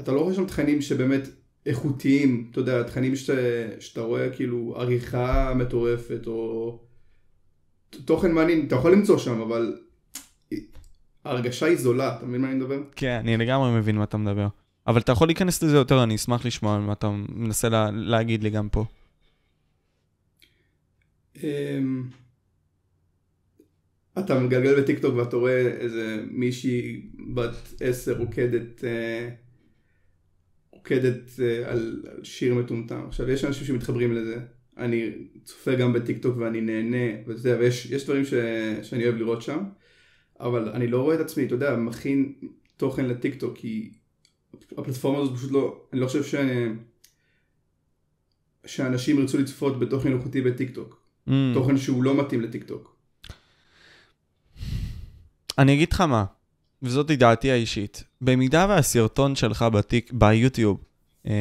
[0.00, 1.28] אתה לא רואה שם תכנים שבאמת
[1.66, 3.32] איכותיים, אתה יודע, תכנים שאתה,
[3.80, 6.78] שאתה רואה כאילו עריכה מטורפת או
[8.04, 9.78] תוכן מעניין, אתה יכול למצוא שם, אבל
[11.24, 12.82] ההרגשה היא זולה, אתה מבין מה אני מדבר?
[12.96, 14.48] כן, אני לגמרי מבין מה אתה מדבר.
[14.86, 18.50] אבל אתה יכול להיכנס לזה יותר, אני אשמח לשמוע מה אתה מנסה לה, להגיד לי
[18.50, 18.84] גם פה.
[21.42, 22.08] אמ,
[24.18, 29.28] אתה מגלגל בטיקטוק ואתה רואה איזה מישהי בת עשר רוקדת, אה,
[30.80, 33.04] רוקדת אה, על, על שיר מטומטם.
[33.08, 34.36] עכשיו יש אנשים שמתחברים לזה.
[34.76, 35.10] אני
[35.44, 38.34] צופה גם בטיקטוק ואני נהנה, ואתה יודע, ויש יש דברים ש,
[38.82, 39.58] שאני אוהב לראות שם,
[40.40, 42.32] אבל אני לא רואה את עצמי, אתה יודע, מכין
[42.76, 43.90] תוכן לטיקטוק, כי
[44.78, 46.34] הפלטפורמה הזאת פשוט לא, אני לא חושב ש...
[48.66, 51.02] שאנשים ירצו לצפות בתוכן איכותי בטיקטוק.
[51.28, 51.32] Mm.
[51.54, 52.96] תוכן שהוא לא מתאים לטיקטוק.
[55.58, 56.24] אני אגיד לך מה,
[56.82, 58.04] וזאת דעתי האישית.
[58.20, 60.78] במידה והסרטון שלך בטיק, ביוטיוב,
[61.26, 61.32] אה,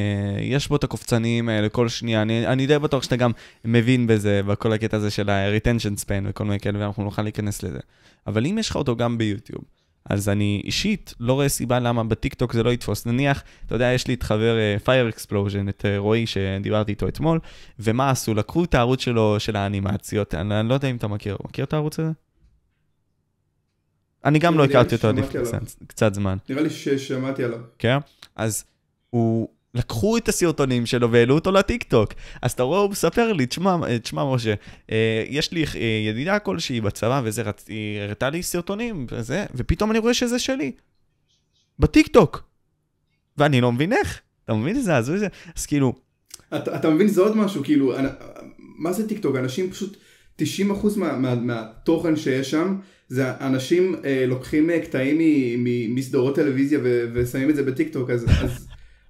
[0.41, 3.31] יש בו את הקופצניים האלה כל שנייה, אני, אני די בטוח שאתה גם
[3.65, 7.79] מבין בזה, בכל הקטע הזה של ה-retention span וכל מיני כאלה, ואנחנו נוכל להיכנס לזה.
[8.27, 9.63] אבל אם יש לך אותו גם ביוטיוב,
[10.05, 13.05] אז אני אישית לא רואה סיבה למה בטיקטוק זה לא יתפוס.
[13.05, 17.07] נניח, אתה יודע, יש לי את חבר uh, Fire Explosion, את uh, רועי שדיברתי איתו
[17.07, 17.39] אתמול,
[17.79, 18.33] ומה עשו?
[18.33, 21.73] לקחו את הערוץ שלו, של האנימציות, אני, אני לא יודע אם אתה מכיר, מכיר את
[21.73, 22.11] הערוץ הזה?
[24.25, 25.61] אני גם לא הכרתי אותו עד ששמעתי לפני עליו.
[25.87, 27.59] קצת- זמן, נראה לי ששמעתי עליו.
[27.79, 27.97] כן?
[28.35, 28.63] אז
[29.09, 29.47] הוא...
[29.73, 32.09] לקחו את הסרטונים שלו והעלו אותו לטיקטוק.
[32.41, 34.53] אז אתה רואה, הוא מספר לי, תשמע, תשמע משה,
[34.91, 35.79] אה, יש לי אה,
[36.09, 40.71] ידידה כלשהי בצבא וזה, רצ- היא הראתה לי סרטונים וזה, ופתאום אני רואה שזה שלי.
[41.79, 42.43] בטיקטוק.
[43.37, 44.21] ואני לא מבין איך.
[44.45, 45.27] אתה מבין איזה הזוי זה?
[45.55, 45.93] אז כאילו,
[46.55, 48.07] אתה, אתה מבין זה עוד משהו, כאילו, אנ-
[48.57, 49.35] מה זה טיקטוק?
[49.35, 49.97] אנשים פשוט,
[50.41, 52.75] 90% מה, מה, מהתוכן שיש שם,
[53.07, 58.67] זה אנשים אה, לוקחים אה, קטעים מסדרות טלוויזיה ו, ושמים את זה בטיקטוק, אז, אז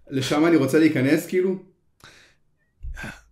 [0.10, 1.56] לשם אני רוצה להיכנס, כאילו?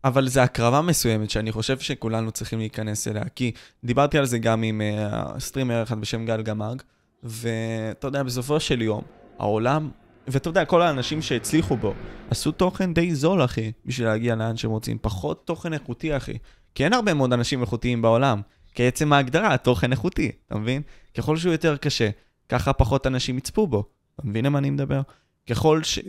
[0.03, 3.51] אבל זה הקרבה מסוימת שאני חושב שכולנו צריכים להיכנס אליה, כי
[3.83, 6.81] דיברתי על זה גם עם uh, סטרימר אחד בשם גל גמרג,
[7.23, 9.01] ואתה יודע, בסופו של יום,
[9.39, 9.89] העולם,
[10.27, 11.93] ואתה יודע, כל האנשים שהצליחו בו,
[12.29, 14.97] עשו תוכן די זול, אחי, בשביל להגיע לאן שהם רוצים.
[15.01, 16.37] פחות תוכן איכותי, אחי.
[16.77, 18.41] כי אין הרבה מאוד אנשים איכותיים בעולם.
[18.75, 20.81] כי עצם ההגדרה, התוכן איכותי, אתה מבין?
[21.17, 22.09] ככל שהוא יותר קשה,
[22.49, 23.83] ככה פחות אנשים יצפו בו.
[24.15, 25.01] אתה מבין למה אני מדבר?
[25.49, 25.99] ככל ש...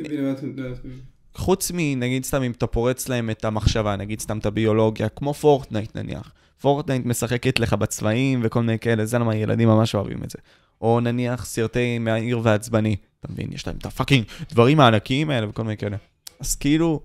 [1.35, 5.97] חוץ מנגיד סתם אם אתה פורץ להם את המחשבה, נגיד סתם את הביולוגיה, כמו פורטנייט
[5.97, 6.33] נניח.
[6.61, 10.39] פורטנייט משחקת לך בצבעים וכל מיני כאלה, זה למה ילדים ממש אוהבים את זה.
[10.81, 13.53] או נניח סרטי מהעיר והעצבני, אתה מבין?
[13.53, 15.97] יש להם את ה fucking דברים הענקיים האלה וכל מיני כאלה.
[16.41, 17.01] אז כאילו,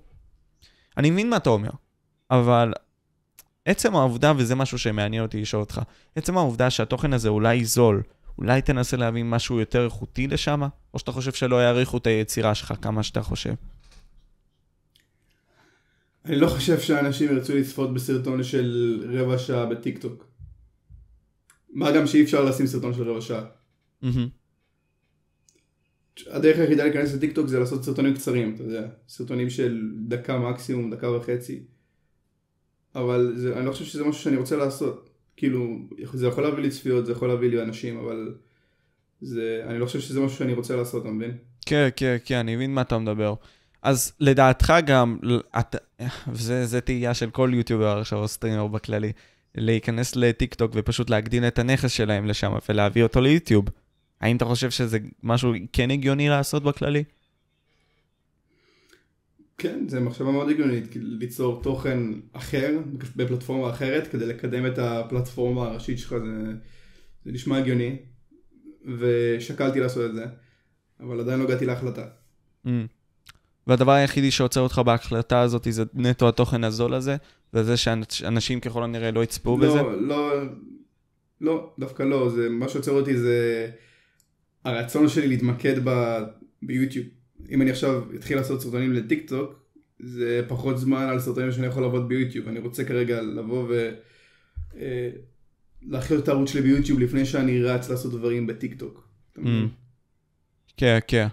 [0.98, 1.72] אני מבין מה אתה אומר,
[2.32, 2.74] אבל
[3.66, 5.82] עצם העובדה, וזה משהו שמעניין אותי לשאול אותך,
[6.16, 8.04] עצם העובדה שהתוכן הזה אולי זול,
[8.38, 10.62] אולי תנסה להביא משהו יותר איכותי לשם,
[10.94, 13.54] או שאתה חושב שלא יעריכו את היצירה שלך כמה שאתה חושב?
[16.26, 20.28] אני לא חושב שאנשים ירצו לצפות בסרטון של רבע שעה בטיקטוק.
[21.74, 23.44] מה גם שאי אפשר לשים סרטון של רבע שעה.
[24.02, 24.28] מהמם.
[26.28, 31.12] הדרך היחידה להיכנס לטיקטוק זה לעשות סרטונים קצרים, אתה יודע, סרטונים של דקה מקסימום, דקה
[31.12, 31.64] וחצי.
[32.96, 35.10] אבל זה, אני לא חושב שזה משהו שאני רוצה לעשות.
[35.38, 35.78] כאילו,
[36.14, 38.36] זה יכול להביא לי צפיות, זה יכול להביא לי אנשים, אבל
[39.22, 41.38] זה, אני לא חושב שזה משהו שאני רוצה לעשות, אתה מבין?
[41.66, 43.34] כן, כן, כן, אני מבין מה אתה מדבר.
[43.82, 45.18] אז לדעתך גם,
[45.60, 45.76] את,
[46.28, 49.12] וזה זה תהייה של כל יוטיובר עכשיו או סטרימר בכללי,
[49.56, 53.66] להיכנס לטיקטוק ופשוט להגדיל את הנכס שלהם לשם ולהביא אותו ליוטיוב.
[54.22, 57.04] האם אתה חושב שזה משהו כן הגיוני לעשות בכללי?
[59.58, 62.00] כן, זה מחשבה מאוד הגיונית, ליצור תוכן
[62.34, 62.80] אחר,
[63.16, 66.54] בפלטפורמה אחרת, כדי לקדם את הפלטפורמה הראשית שלך, זה,
[67.26, 67.96] זה נשמע הגיוני,
[69.00, 70.26] ושקלתי לעשות את זה,
[71.00, 72.06] אבל עדיין לא הגעתי להחלטה.
[72.66, 72.70] Mm.
[73.68, 77.16] והדבר היחידי שעוצר אותך בהחלטה הזאת זה נטו התוכן הזול הזה,
[77.54, 79.82] וזה שאנשים ככל הנראה לא יצפו בזה?
[79.82, 80.42] לא, לא,
[81.42, 83.70] לא, דווקא לא, זה, מה שעוצר אותי זה
[84.66, 86.20] הרצון שלי להתמקד ב,
[86.62, 87.06] ביוטיוב.
[87.50, 89.60] אם אני עכשיו אתחיל לעשות סרטונים לטיק טוק,
[90.00, 92.48] זה פחות זמן על סרטונים שאני יכול לעבוד ביוטיוב.
[92.48, 93.74] אני רוצה כרגע לבוא
[95.82, 99.08] להחיות את הערוץ שלי ביוטיוב לפני שאני רץ לעשות דברים בטיק טוק.
[99.38, 99.70] מבין?
[100.78, 101.28] כן, כן.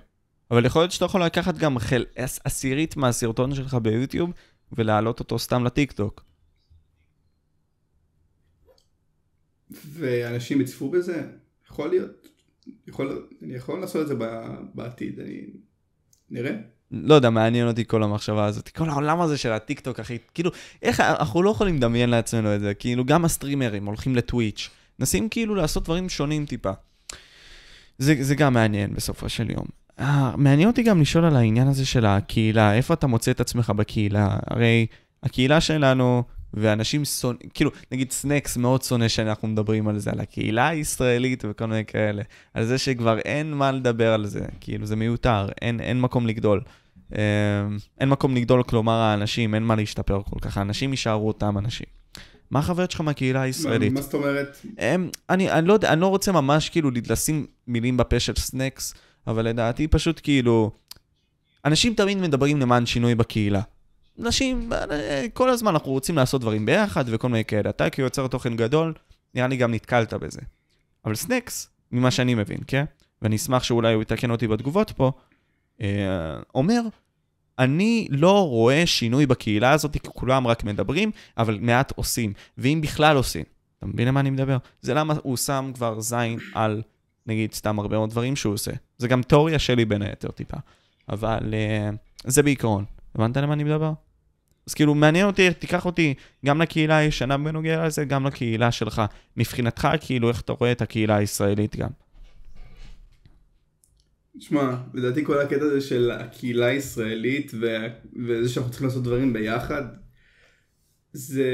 [0.51, 2.05] אבל יכול להיות שאתה יכול לקחת גם חל...
[2.17, 4.31] עש- עשירית מהסרטון שלך ביוטיוב
[4.73, 6.25] ולהעלות אותו סתם לטיקטוק.
[9.71, 11.31] ואנשים יצפו בזה,
[11.71, 12.29] יכול להיות,
[12.87, 14.15] יכול, אני יכול לעשות את זה
[14.75, 15.47] בעתיד, אני...
[16.31, 16.53] נראה.
[16.91, 18.69] לא יודע, מעניין אותי כל המחשבה הזאת.
[18.69, 20.19] כל העולם הזה של הטיקטוק, אחי.
[20.35, 20.51] כאילו,
[20.83, 22.75] איך, אנחנו לא יכולים לדמיין לעצמנו את זה.
[22.75, 24.71] כאילו, גם הסטרימרים הולכים לטוויץ'.
[24.99, 26.73] מנסים כאילו לעשות דברים שונים טיפה.
[27.99, 29.65] זה, זה גם מעניין בסופו של יום.
[30.01, 33.71] אה, מעניין אותי גם לשאול על העניין הזה של הקהילה, איפה אתה מוצא את עצמך
[33.71, 34.37] בקהילה?
[34.47, 34.87] הרי
[35.23, 36.23] הקהילה שלנו,
[36.55, 41.67] ואנשים שונאים, כאילו, נגיד סנקס מאוד שונא שאנחנו מדברים על זה, על הקהילה הישראלית וכל
[41.67, 42.23] מיני כאלה.
[42.55, 46.61] על זה שכבר אין מה לדבר על זה, כאילו, זה מיותר, אין, אין מקום לגדול.
[47.17, 47.23] אה,
[48.01, 51.87] אין מקום לגדול, כלומר האנשים, אין מה להשתפר כל כך, האנשים יישארו אותם אנשים.
[52.51, 53.93] מה החוויות שלך מהקהילה הישראלית?
[53.93, 54.57] מה זאת אומרת?
[54.79, 58.95] הם, אני, אני לא אני לא רוצה ממש כאילו לשים מילים בפה של סנקס,
[59.27, 60.71] אבל לדעתי פשוט כאילו,
[61.65, 63.61] אנשים תמיד מדברים למען שינוי בקהילה.
[64.21, 67.71] אנשים, אה, כל הזמן אנחנו רוצים לעשות דברים ביחד וכל מיני כאלה.
[67.71, 68.95] אתה כיוצר תוכן גדול,
[69.35, 70.41] נראה לי גם נתקלת בזה.
[71.05, 72.85] אבל סנקס, ממה שאני מבין, כן?
[73.23, 75.13] ואני אשמח שאולי הוא יתקן אותי בתגובות פה,
[75.81, 75.87] אה,
[76.55, 76.81] אומר,
[77.59, 82.33] אני לא רואה שינוי בקהילה הזאת, כי כולם רק מדברים, אבל מעט עושים.
[82.59, 83.45] ואם בכלל עושים,
[83.79, 84.57] אתה מבין למה אני מדבר?
[84.83, 86.83] זה למה הוא שם כבר זין על,
[87.27, 88.71] נגיד, סתם הרבה מאוד דברים שהוא עושה.
[88.99, 90.57] זה גם תיאוריה שלי בין היתר טיפה.
[91.09, 92.85] אבל uh, זה בעיקרון.
[93.15, 93.93] הבנת למה אני מדבר?
[94.71, 96.15] אז כאילו, מעניין אותי, תיקח אותי
[96.47, 99.03] גם לקהילה הישנה בנוגע לזה, גם לקהילה שלך.
[99.37, 101.89] מבחינתך, כאילו, איך אתה רואה את הקהילה הישראלית גם.
[104.39, 107.87] תשמע, לדעתי כל הקטע הזה של הקהילה הישראלית ו-
[108.27, 109.83] וזה שאנחנו צריכים לעשות דברים ביחד,
[111.13, 111.45] זה,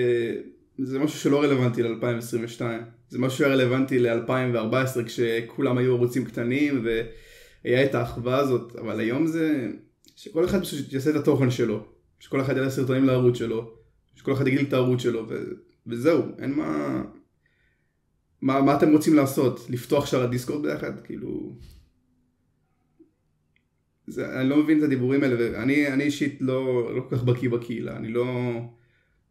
[0.79, 2.61] זה משהו שלא רלוונטי ל-2022.
[3.09, 9.27] זה משהו שהיה רלוונטי ל-2014 כשכולם היו ערוצים קטנים והיה את האחווה הזאת, אבל היום
[9.27, 9.69] זה
[10.17, 13.75] שכל אחד פשוט יעשה את התוכן שלו, שכל אחד יעשה סרטונים לערוץ שלו,
[14.15, 15.53] שכל אחד יגיד את הערוץ שלו ו-
[15.87, 17.03] וזהו, אין מה...
[18.41, 19.67] מה, מה אתם רוצים לעשות?
[19.71, 21.01] לפתוח שער הדיסקורד ביחד?
[21.05, 21.57] כאילו...
[24.07, 27.51] זה, אני לא מבין את הדיבורים האלה, ואני אני אישית לא, לא כל כך בקיא
[27.51, 28.27] בקהילה, אני לא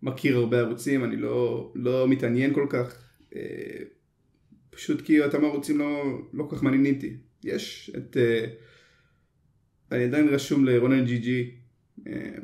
[0.02, 2.98] מכיר הרבה ערוצים, אני לא, לא מתעניין כל כך,
[3.36, 3.78] אה,
[4.70, 7.18] פשוט כי אותם ערוצים לא, לא כל כך מעניינים אותי.
[7.44, 8.46] יש את, אה,
[9.92, 11.52] אני עדיין רשום לרונן ג'י ג'י,
[12.08, 12.36] אה,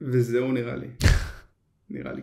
[0.00, 0.86] וזהו נראה לי,
[1.90, 2.22] נראה לי.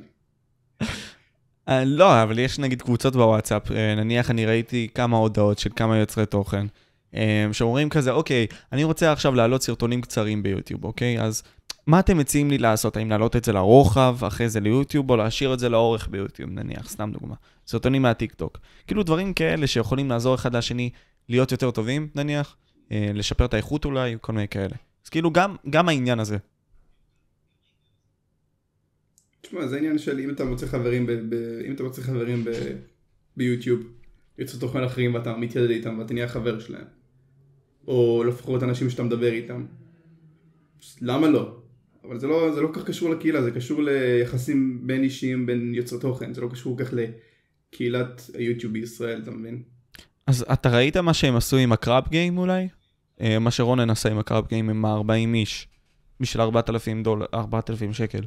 [1.70, 5.98] אה, לא, אבל יש נגיד קבוצות בוואטסאפ, אה, נניח אני ראיתי כמה הודעות של כמה
[5.98, 6.66] יוצרי תוכן,
[7.16, 11.22] אה, שאומרים כזה, אוקיי, אני רוצה עכשיו להעלות סרטונים קצרים ביוטיוב, אוקיי?
[11.22, 11.44] אז
[11.88, 12.98] מה אתם מציעים לי לעשות?
[12.98, 16.90] האם להעלות את זה לרוחב, אחרי זה ליוטיוב, או להשאיר את זה לאורך ביוטיוב, נניח,
[16.90, 17.36] סתם דוגמה.
[17.68, 18.58] סרטונים מהטיקטוק.
[18.88, 20.90] כאילו דברים כאלה שיכולים לעזור אחד לשני
[21.30, 22.56] להיות יותר טובים, נניח,
[22.92, 24.76] לשפר את האיכות אולי, כל מיני כאלה.
[25.06, 26.38] אז כאילו גם, גם העניין הזה.
[29.42, 31.34] תשמע, זה עניין של אם אתה מוצא חברים, ב, ב,
[31.68, 32.52] אם אתה מוצא חברים ב,
[33.38, 33.82] ביוטיוב,
[34.38, 36.86] יוצאי תוכן אחרים ואתה מתיידד איתם ואתה נהיה חבר שלהם,
[37.88, 39.66] או לפחות אנשים שאתה מדבר איתם,
[41.02, 41.58] למה לא?
[42.04, 45.76] אבל זה לא, זה לא כל כך קשור לקהילה, זה קשור ליחסים בין אישיים, בין
[45.76, 49.64] יוצרי תוכן, זה לא קשור כל כך לקהילת היוטיוב בישראל, אתה מבין?
[50.28, 52.68] אז אתה ראית מה שהם עשו עם הקראפ גיים אולי?
[53.22, 55.68] אה, מה שרונן עשה עם הקראפ גיים עם ה-40 איש,
[56.20, 58.22] בשביל 4,000 דולר, 4,000 שקל.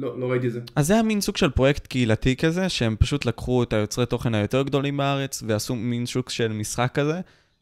[0.00, 0.60] לא, לא ראיתי את זה.
[0.76, 4.34] אז זה היה מין סוג של פרויקט קהילתי כזה, שהם פשוט לקחו את היוצרי תוכן
[4.34, 7.20] היותר גדולים בארץ, ועשו מין סוג של משחק כזה.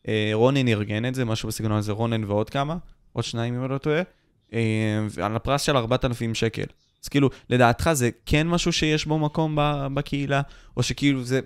[0.09, 2.77] אה, רונן ארגן את זה, משהו בסגנון הזה, רונן ועוד כמה,
[3.13, 4.03] עוד שניים אם אני לא טועה,
[4.53, 6.65] אה, על הפרס של 4,000 שקל.
[7.05, 9.59] אז כאילו, לדעתך זה כן משהו שיש בו מקום
[9.95, 10.43] בקהילה,
[10.77, 11.41] או שכאילו זה,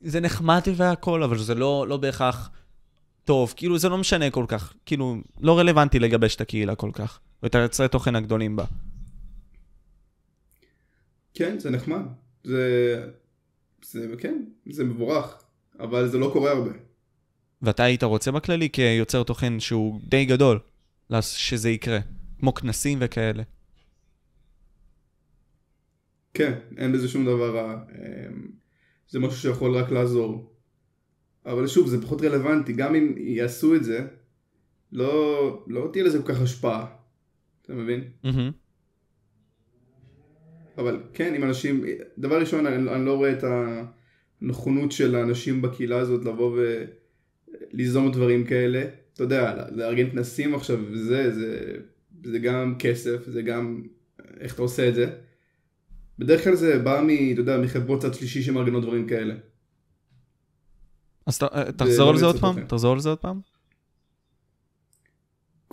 [0.00, 2.50] זה נחמד והכל, אבל זה לא, לא בהכרח
[3.24, 7.18] טוב, כאילו זה לא משנה כל כך, כאילו, לא רלוונטי לגבש את הקהילה כל כך,
[7.42, 8.64] או את היוצרי תוכן הגדולים בה.
[11.34, 12.02] כן, זה נחמד.
[12.44, 13.06] זה,
[13.82, 15.42] זה, כן, זה מבורך,
[15.80, 16.70] אבל זה לא קורה הרבה.
[17.62, 20.58] ואתה היית רוצה בכללי כיוצר תוכן שהוא די גדול,
[21.20, 21.98] שזה יקרה,
[22.38, 23.42] כמו כנסים וכאלה.
[26.34, 27.74] כן, אין בזה שום דבר רע.
[27.74, 28.48] אמ,
[29.08, 30.52] זה משהו שיכול רק לעזור.
[31.46, 32.72] אבל שוב, זה פחות רלוונטי.
[32.72, 34.06] גם אם יעשו את זה,
[34.92, 36.86] לא, לא תהיה לזה כל כך השפעה.
[37.62, 38.04] אתה מבין?
[38.24, 38.50] מהמם.
[40.78, 41.84] אבל כן, אם אנשים...
[42.18, 43.44] דבר ראשון, אני, אני לא רואה את
[44.42, 46.58] הנכונות של האנשים בקהילה הזאת לבוא
[47.72, 48.84] וליזום דברים כאלה.
[49.14, 51.76] אתה יודע, לארגן כנסים עכשיו וזה, זה,
[52.24, 53.82] זה גם כסף, זה גם
[54.40, 55.10] איך אתה עושה את זה.
[56.18, 57.32] בדרך כלל זה בא מ...
[57.32, 59.34] אתה יודע, מחברות צד שלישי שמארגנות דברים כאלה.
[61.26, 62.66] אז אה, תחזור לא על זה עוד פעם.
[62.66, 63.40] תחזור על זה עוד פעם.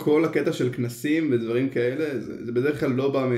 [0.02, 3.28] כל הקטע של כנסים ודברים כאלה, זה, זה בדרך כלל לא בא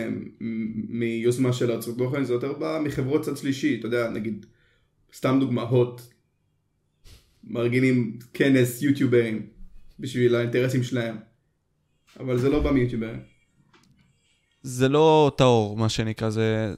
[0.88, 4.46] מיוזמה של יוצר תוכן, זה יותר בא מחברות צד שלישי, אתה יודע, נגיד,
[5.14, 6.00] סתם דוגמא, הוט,
[7.44, 9.46] מארגנים כנס יוטיוברים
[9.98, 11.16] בשביל האינטרסים שלהם,
[12.20, 13.20] אבל זה לא בא מיוטיוברים.
[14.62, 16.74] זה לא טהור, מה שנקרא, זה...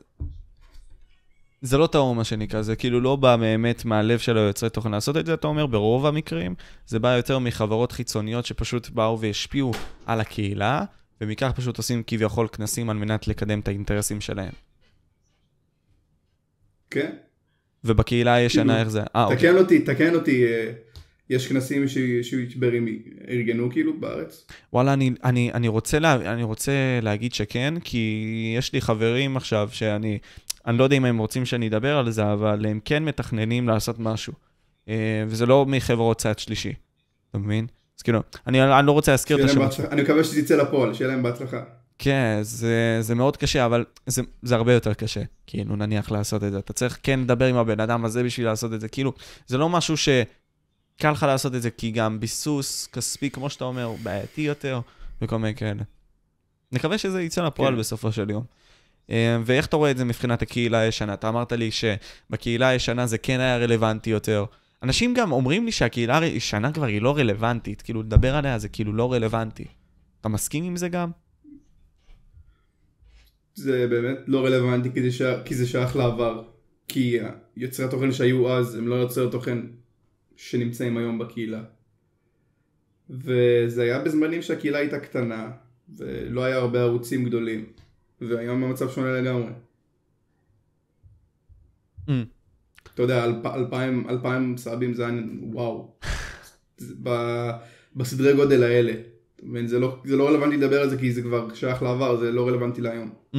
[1.67, 5.17] זה לא טהור, מה שנקרא, זה כאילו לא בא באמת מהלב של היוצרי תוכן לעשות
[5.17, 6.55] את זה, אתה אומר, ברוב המקרים,
[6.87, 9.73] זה בא יותר מחברות חיצוניות שפשוט באו והשפיעו
[10.07, 10.85] על הקהילה,
[11.21, 14.53] ומכך פשוט עושים כביכול כנסים על מנת לקדם את האינטרסים שלהם.
[16.91, 17.11] כן?
[17.85, 19.03] ובקהילה הישנה כאילו, איך זה?
[19.17, 19.37] אה, אוקיי.
[19.37, 20.73] תקן אותי, תקן אותי, אה,
[21.31, 24.47] יש כנסים ש- שיוטיוברים ארגנו כאילו בארץ?
[24.73, 29.69] וואלה, אני, אני, אני, רוצה לה, אני רוצה להגיד שכן, כי יש לי חברים עכשיו
[29.73, 30.19] שאני,
[30.67, 33.99] אני לא יודע אם הם רוצים שאני אדבר על זה, אבל הם כן מתכננים לעשות
[33.99, 34.33] משהו.
[34.89, 36.75] אה, וזה לא מחברות צד שלישי,
[37.31, 37.67] אתה מבין?
[37.99, 39.55] אז כאילו, אני, אני לא רוצה להזכיר את.
[39.55, 39.89] בהצלחה.
[39.91, 41.63] אני מקווה שזה יצא לפועל, שיהיה להם בהצלחה.
[41.99, 46.53] כן, זה, זה מאוד קשה, אבל זה, זה הרבה יותר קשה, כאילו, נניח לעשות את
[46.53, 46.59] זה.
[46.59, 48.89] אתה צריך כן לדבר עם הבן אדם הזה בשביל לעשות את זה.
[48.89, 49.13] כאילו,
[49.47, 53.85] זה לא משהו שקל לך לעשות את זה, כי גם ביסוס כספי, כמו שאתה אומר,
[53.85, 54.81] הוא בעייתי יותר,
[55.23, 55.83] וכל מיני כאלה.
[56.73, 57.81] נקווה שזה יצא לפועל כן.
[57.81, 58.45] בסופו של יום.
[59.11, 61.15] אה, ואיך אתה רואה את זה מבחינת הקהילה הישנה?
[61.15, 64.45] אתה אמרת לי שבקהילה הישנה זה כן היה רלוונטי יותר.
[64.83, 68.93] אנשים גם אומרים לי שהקהילה הישנה כבר היא לא רלוונטית, כאילו לדבר עליה זה כאילו
[68.93, 69.65] לא רלוונטי.
[70.21, 71.11] אתה מסכים עם זה גם?
[73.55, 75.23] זה באמת לא רלוונטי כי זה, ש...
[75.45, 76.43] כי זה שייך לעבר.
[76.89, 77.19] כי
[77.57, 79.59] יוצרי התוכן שהיו אז הם לא יוצרי תוכן
[80.37, 81.63] שנמצאים היום בקהילה.
[83.11, 85.51] וזה היה בזמנים שהקהילה הייתה קטנה,
[85.97, 87.67] ולא היה הרבה ערוצים גדולים.
[88.21, 89.53] והיום המצב שונה לגמרי.
[92.09, 92.11] Mm.
[92.95, 93.47] אתה יודע, אלפ...
[93.47, 95.97] אלפיים, אלפיים סאבים זה היה וואו.
[97.03, 97.11] ב...
[97.97, 98.93] בסדרי גודל האלה.
[99.67, 102.49] זה לא, זה לא רלוונטי לדבר על זה כי זה כבר שייך לעבר, זה לא
[102.49, 103.11] רלוונטי להיום.
[103.35, 103.39] Mm.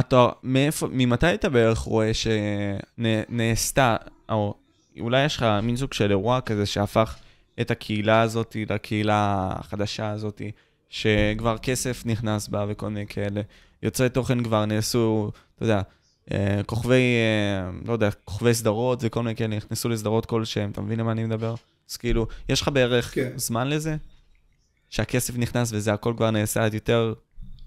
[0.00, 3.96] אתה, מאיפה, ממתי אתה בערך רואה שנעשתה,
[4.28, 4.54] או
[5.00, 7.16] אולי יש לך מין סוג של אירוע כזה שהפך
[7.60, 10.42] את הקהילה הזאת לקהילה החדשה הזאת,
[10.88, 13.40] שכבר כסף נכנס בה וכל מיני כאלה.
[13.82, 15.82] יוצרי תוכן כבר נעשו, אתה יודע,
[16.32, 21.00] אה, כוכבי, אה, לא יודע, כוכבי סדרות וכל מיני כאלה נכנסו לסדרות כלשהם, אתה מבין
[21.00, 21.54] למה אני מדבר?
[21.90, 23.32] אז כאילו, יש לך בערך כן.
[23.36, 23.96] זמן לזה?
[24.90, 27.14] שהכסף נכנס וזה הכל כבר נעשה יותר,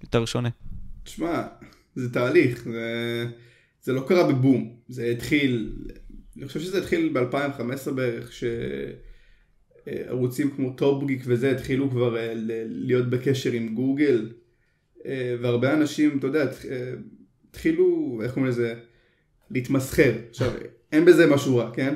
[0.03, 0.49] יותר שונה.
[1.03, 1.43] תשמע,
[1.95, 3.25] זה תהליך, זה,
[3.81, 5.75] זה לא קרה בבום, זה התחיל,
[6.37, 8.31] אני חושב שזה התחיל ב-2015 בערך,
[9.87, 12.33] שערוצים כמו טופגיק וזה התחילו כבר אה,
[12.65, 14.29] להיות בקשר עם גוגל,
[15.05, 16.93] אה, והרבה אנשים, אתה יודע, אה,
[17.49, 18.73] התחילו, איך קוראים לזה,
[19.51, 20.11] להתמסחר.
[20.29, 20.51] עכשיו,
[20.91, 21.95] אין בזה משהו רע, כן?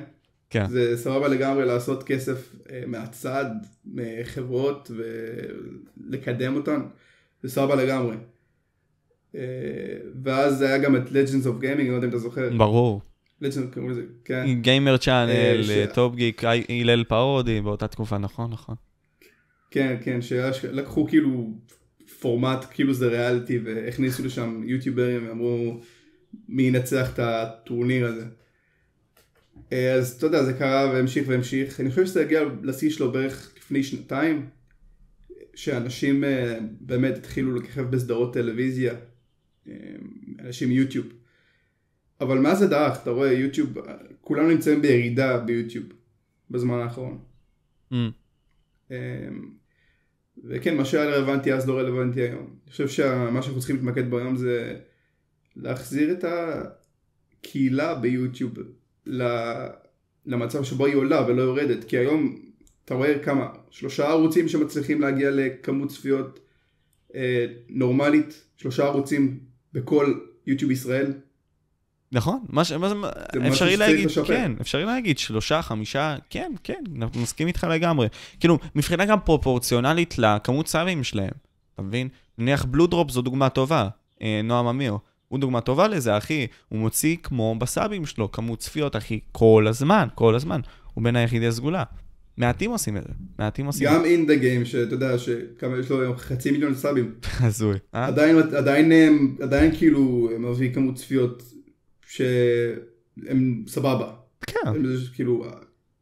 [0.49, 0.67] כן.
[0.69, 2.55] זה סבבה לגמרי לעשות כסף
[2.87, 3.45] מהצד,
[3.85, 4.91] מחברות
[5.97, 6.81] ולקדם אותן,
[7.43, 8.15] זה סבבה לגמרי.
[10.23, 12.49] ואז זה היה גם את Legends of Gaming, אני לא יודע אם אתה זוכר.
[12.57, 13.01] ברור.
[13.41, 14.61] Legends, קוראים לזה, כן.
[14.61, 18.75] גיימר צ'אנל, אה, טופ גיק, הלל פרודי באותה תקופה, נכון, נכון.
[19.71, 21.53] כן, כן, שלקחו כאילו
[22.19, 25.79] פורמט, כאילו זה ריאליטי, והכניסו לשם יוטיוברים ואמרו
[26.49, 28.25] מי ינצח את הטורניר הזה.
[29.71, 31.79] אה, אז אתה יודע, זה קרה והמשיך והמשיך.
[31.79, 34.49] אני חושב שזה הגיע לשיא שלו בערך לפני שנתיים,
[35.55, 38.93] שאנשים אה, באמת התחילו לככב בסדרות טלוויזיה,
[39.67, 39.73] אה,
[40.39, 41.05] אנשים מיוטיוב.
[42.22, 43.69] אבל מאז זה דעך, אתה רואה יוטיוב,
[44.22, 45.86] כולנו נמצאים בירידה ביוטיוב
[46.49, 47.19] בזמן האחרון.
[47.91, 47.95] Mm.
[48.91, 48.95] אמ,
[50.43, 52.55] וכן, מה שהיה רלוונטי אז לא רלוונטי היום.
[52.63, 54.80] אני חושב שמה שאנחנו צריכים להתמקד בו היום זה
[55.55, 56.26] להחזיר את
[57.39, 58.53] הקהילה ביוטיוב
[60.26, 61.84] למצב שבו היא עולה ולא יורדת.
[61.84, 62.41] כי היום
[62.86, 66.39] אתה רואה כמה, שלושה ערוצים שמצליחים להגיע לכמות צפיות
[67.15, 69.39] אה, נורמלית, שלושה ערוצים
[69.74, 70.13] בכל
[70.47, 71.13] יוטיוב ישראל.
[72.12, 74.28] נכון, מה ש- זה, זה אפשרי להגיד, לשפר.
[74.28, 78.07] כן, אפשרי להגיד שלושה, חמישה, כן, כן, אנחנו מסכים איתך לגמרי.
[78.39, 81.32] כאילו, מבחינה גם פרופורציונלית לכמות סאבים שלהם,
[81.74, 82.07] אתה מבין?
[82.38, 83.88] נניח בלו דרופ זו דוגמה טובה,
[84.22, 84.97] אה, נועם אמיר.
[85.28, 86.47] הוא דוגמה טובה לזה, אחי.
[86.70, 90.59] הוא מוציא כמו בסאבים שלו, כמות צפיות, אחי, כל הזמן, כל הזמן.
[90.93, 91.84] הוא בין היחידי הסגולה.
[92.38, 93.09] מעטים עושים את זה,
[93.39, 96.76] מעטים עושים את גם אין דה גיים, שאתה יודע, שכמה יש לו היום חצי מיליון
[96.76, 97.14] סאבים.
[97.39, 97.45] זה.
[97.47, 97.78] הזוי.
[97.95, 98.05] אה?
[98.07, 101.43] עדיין, עדיין, עדיין, עדיין כאילו מביא כמות צפיות
[102.12, 104.14] שהם סבבה.
[104.47, 104.59] כן.
[104.66, 105.45] הם זה כאילו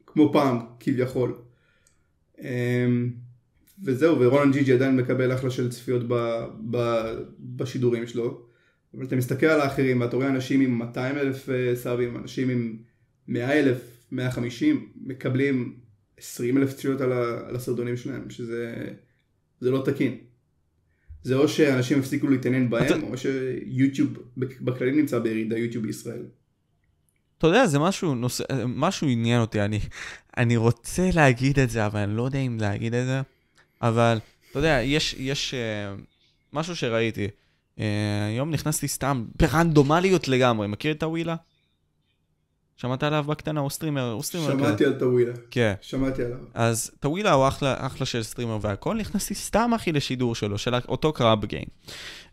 [0.06, 1.38] כמו פעם כביכול.
[2.42, 3.12] אמ,
[3.84, 6.14] וזהו, ורולן ג'י ג'י עדיין מקבל אחלה של צפיות ב,
[6.72, 7.04] ב,
[7.40, 8.42] בשידורים שלו.
[8.94, 12.78] אבל אתה מסתכל על האחרים ואתה רואה אנשים עם 200 אלף אה, סאבים, אנשים עם
[13.28, 13.78] 100 אלף,
[14.12, 15.76] 150, מקבלים
[16.18, 18.88] 20 אלף צפיות על, ה- על הסרטונים שלהם, שזה
[19.60, 20.18] זה לא תקין.
[21.24, 26.22] זה או שאנשים הפסיקו להתעניין בהם, אתה- או שיוטיוב בכללי נמצא בירידה, יוטיוב בישראל.
[27.38, 29.80] אתה יודע, זה משהו, נושא, משהו עניין אותי, אני,
[30.38, 33.22] אני רוצה להגיד את זה, אבל אני לא יודע אם להגיד את זה.
[33.82, 34.20] אבל,
[34.52, 36.02] אתה יודע, יש, יש uh,
[36.54, 37.28] משהו שראיתי.
[37.78, 37.82] Uh,
[38.28, 41.36] היום נכנסתי סתם ברנדומליות לגמרי, מכיר את הווילה?
[42.82, 43.60] שמעת עליו בקטנה?
[43.60, 44.48] הוא סטרימר, הוא סטרימר.
[44.48, 45.74] שמעתי על טווילה, כן.
[45.82, 46.38] שמעתי עליו.
[46.54, 51.14] אז טווילה הוא אחלה, אחלה של סטרימר והכל, נכנסתי סתם אחי לשידור שלו, של אותו
[51.14, 51.68] Crab Game.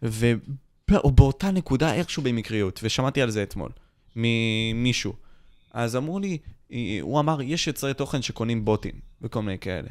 [0.02, 3.70] ובאותה נקודה איכשהו במקריות, ושמעתי על זה אתמול,
[4.16, 5.12] ממישהו.
[5.72, 6.38] אז אמרו לי,
[7.00, 9.88] הוא אמר, יש יוצרי תוכן שקונים בוטים, וכל מיני כאלה.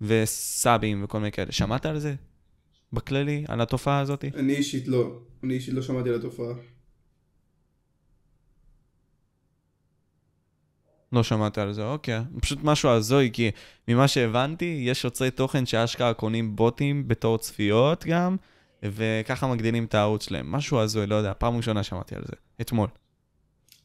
[0.00, 1.52] וסאבים וכל מיני כאלה.
[1.52, 2.14] שמעת על זה?
[2.92, 3.44] בכללי?
[3.48, 4.24] על התופעה הזאת?
[4.34, 6.54] אני אישית לא, אני אישית לא שמעתי על התופעה.
[11.14, 12.20] לא שמעת על זה, אוקיי.
[12.40, 13.50] פשוט משהו הזוי, כי
[13.88, 18.36] ממה שהבנתי, יש יוצרי תוכן שאשכרה קונים בוטים בתור צפיות גם,
[18.82, 20.52] וככה מגדילים את הערוץ שלהם.
[20.52, 22.36] משהו הזוי, לא יודע, פעם ראשונה שמעתי על זה.
[22.60, 22.88] אתמול.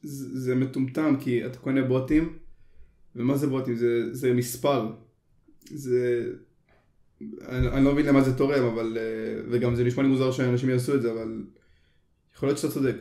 [0.04, 2.38] זה, זה מטומטם כי אתה קונה בוטים,
[3.16, 3.76] ומה זה בוטים?
[3.76, 4.92] זה, זה מספר.
[5.72, 6.30] זה...
[7.48, 8.98] אני, אני לא מבין למה זה תורם, אבל...
[8.98, 11.44] אה, וגם זה נשמע לי מוזר שאנשים יעשו את זה, אבל...
[12.36, 12.96] יכול להיות שאתה צודק.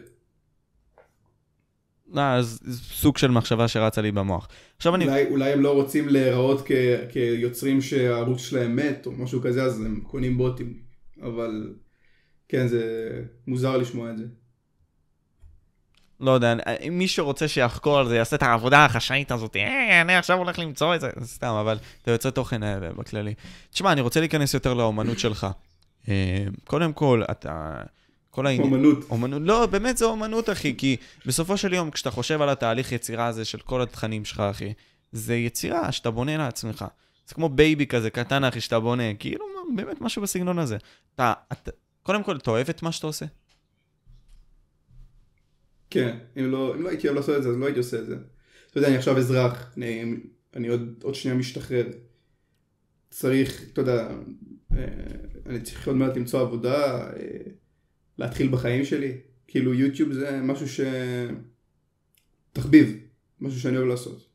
[2.16, 2.40] אה,
[2.72, 4.48] סוג של מחשבה שרצה לי במוח.
[4.76, 5.04] עכשיו אני...
[5.04, 6.72] אולי, אולי הם לא רוצים להיראות כ,
[7.12, 10.74] כיוצרים שהערוץ שלהם מת, או משהו כזה, אז הם קונים בוטים.
[11.22, 11.74] אבל...
[12.48, 13.11] כן, זה
[13.46, 14.24] מוזר לשמוע את זה.
[16.20, 16.54] לא יודע,
[16.90, 20.94] מי שרוצה שיחקור על זה, יעשה את העבודה החשאית הזאת, אה, אני עכשיו הולך למצוא
[20.94, 23.34] את זה, סתם, אבל אתה יוצא תוכן האלה בכללי.
[23.70, 25.46] תשמע, אני רוצה להיכנס יותר לאומנות שלך.
[26.09, 27.82] אה, קודם כל, אתה...
[28.39, 28.72] כל העניין...
[28.72, 28.99] אומנות.
[29.11, 33.26] אומנות, לא, באמת זה אומנות, אחי, כי בסופו של יום, כשאתה חושב על התהליך יצירה
[33.26, 34.72] הזה של כל התכנים שלך, אחי,
[35.12, 36.84] זה יצירה שאתה בונה לעצמך.
[37.28, 39.45] זה כמו baby כזה קטן, אחי, שאתה בונה, כאילו,
[39.76, 40.76] באמת משהו בסגנון הזה.
[41.14, 41.70] אתה, אתה,
[42.03, 43.26] קודם כל, אתה אוהב את מה שאתה עושה?
[45.91, 48.07] כן, אם לא, אם לא הייתי אוהב לעשות את זה, אז לא הייתי עושה את
[48.07, 48.16] זה.
[48.70, 50.14] אתה יודע, אני עכשיו אזרח, אני,
[50.57, 51.86] אני עוד, עוד שנייה משתחרר.
[53.11, 54.09] צריך, אתה יודע,
[54.72, 54.84] אה,
[55.47, 57.12] אני צריך עוד מעט למצוא עבודה, אה,
[58.19, 59.12] להתחיל בחיים שלי.
[59.47, 60.81] כאילו יוטיוב זה משהו ש...
[62.53, 62.97] תחביב,
[63.41, 64.29] משהו שאני אוהב לעשות.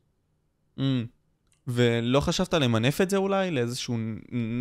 [0.78, 0.82] Mm.
[1.66, 3.50] ולא חשבת למנף את זה אולי?
[3.50, 3.96] לאיזשהו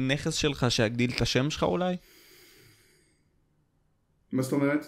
[0.08, 1.96] נכס שלך שיגדיל את השם שלך אולי?
[4.32, 4.86] מה זאת אומרת?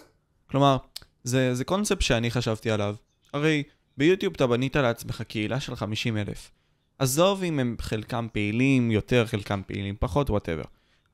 [0.49, 0.77] כלומר,
[1.23, 2.95] זה, זה קונספט שאני חשבתי עליו.
[3.33, 3.63] הרי
[3.97, 6.51] ביוטיוב אתה בנית לעצמך קהילה של 50 אלף.
[6.99, 10.63] עזוב אם הם חלקם פעילים יותר, חלקם פעילים פחות, whatever.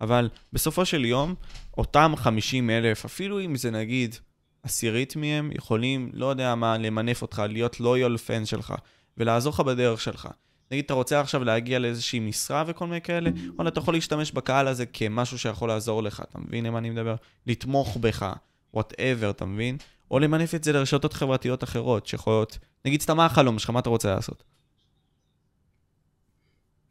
[0.02, 1.36] אבל בסופו של יום,
[1.78, 4.16] אותם 50 אלף, אפילו אם זה נגיד
[4.64, 8.74] עשירית מהם, יכולים, לא יודע מה, למנף אותך, להיות loyal fan שלך,
[9.18, 10.28] ולעזור לך בדרך שלך.
[10.72, 14.68] נגיד, אתה רוצה עכשיו להגיע לאיזושהי משרה וכל מיני כאלה, וואלה, אתה יכול להשתמש בקהל
[14.68, 17.16] הזה כמשהו שיכול לעזור לך, אתה מבין למה אני מדבר?
[17.47, 18.34] לתמוך בך,
[18.74, 19.78] whatever, אתה מבין?
[20.12, 22.58] או למנף את זה לרשתות חברתיות אחרות, שיכולות...
[22.86, 24.43] נגיד, סתם מה החלום שלך, מה אתה רוצה לעשות?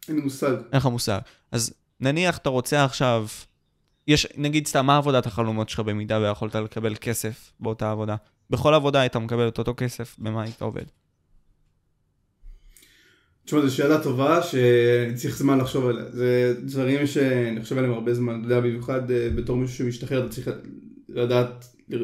[0.08, 0.52] אין לי מושג.
[0.52, 1.20] אין לך מושג.
[1.52, 3.26] אז נניח אתה רוצה עכשיו...
[4.06, 8.16] יש, נגיד סתם, מה עבודת החלומות שלך במידה ויכולת לקבל כסף באותה עבודה?
[8.50, 10.84] בכל עבודה היית מקבל את אותו כסף, במה היית עובד?
[13.44, 16.04] תשמע, זו שאלה טובה שאני צריך זמן לחשוב עליה.
[16.10, 18.38] זה דברים שאני חושב עליהם הרבה זמן.
[18.38, 20.48] אתה יודע, במיוחד אה, בתור מישהו שמשתחרר, אתה צריך
[21.08, 21.98] לדעת, אה,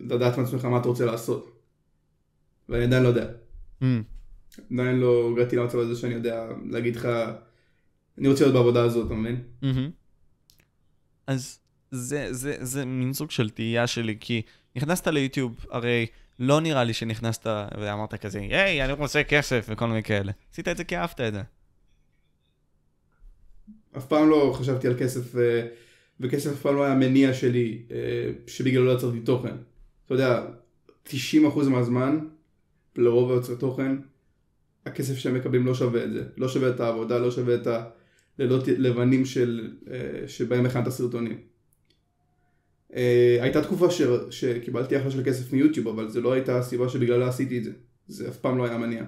[0.00, 1.62] לדעת מעצמך מה אתה רוצה לעשות.
[2.68, 3.26] ואני עדיין לא יודע.
[3.82, 3.84] Mm.
[4.72, 7.08] עדיין לא הגעתי למצב הזה שאני יודע להגיד לך,
[8.18, 9.40] אני רוצה להיות בעבודה הזאת, אתה מבין?
[11.26, 11.58] אז
[11.90, 14.42] זה, זה, זה מין סוג של תהייה שלי, כי
[14.76, 16.06] נכנסת ליוטיוב, הרי
[16.38, 17.46] לא נראה לי שנכנסת
[17.80, 20.32] ואמרת כזה, היי, אני רוצה כסף וכל מיני כאלה.
[20.52, 21.42] עשית את זה כי אהבת את זה.
[23.96, 25.66] אף פעם לא חשבתי על כסף, אה,
[26.20, 27.96] וכסף אף פעם לא היה המניע שלי, אה,
[28.46, 29.54] שבגללו לא יצרתי תוכן.
[30.06, 30.46] אתה יודע,
[31.08, 32.18] 90% מהזמן,
[32.96, 33.96] לרוב היוצרי תוכן,
[34.86, 36.24] הכסף שהם מקבלים לא שווה את זה.
[36.36, 37.66] לא שווה את העבודה, לא שווה את
[38.42, 41.38] הלילות לבנים של, אה, שבהם הכנת סרטונים.
[42.96, 47.28] אה, הייתה תקופה ש, שקיבלתי אחלה של כסף מיוטיוב, אבל זו לא הייתה הסיבה שבגללה
[47.28, 47.72] עשיתי את זה.
[48.08, 49.04] זה אף פעם לא היה מניע.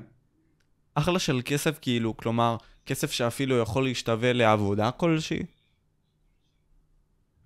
[0.95, 2.57] אחלה של כסף כאילו, כלומר,
[2.87, 5.43] כסף שאפילו יכול להשתווה לעבודה כלשהי.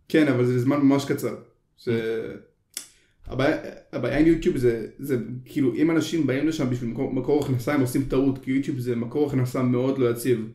[0.09, 1.37] כן, אבל זה זמן ממש קצר.
[1.79, 2.23] זה...
[3.27, 3.57] הבעיה,
[3.93, 7.81] הבעיה עם יוטיוב זה, זה כאילו אם אנשים באים לשם בשביל מקור, מקור הכנסה הם
[7.81, 10.49] עושים טעות כי יוטיוב זה מקור הכנסה מאוד לא יציב.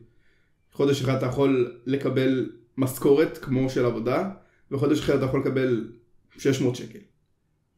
[0.74, 4.30] חודש אחד אתה יכול לקבל משכורת כמו של עבודה
[4.70, 5.92] וחודש אחר אתה יכול לקבל
[6.38, 6.98] 600 שקל.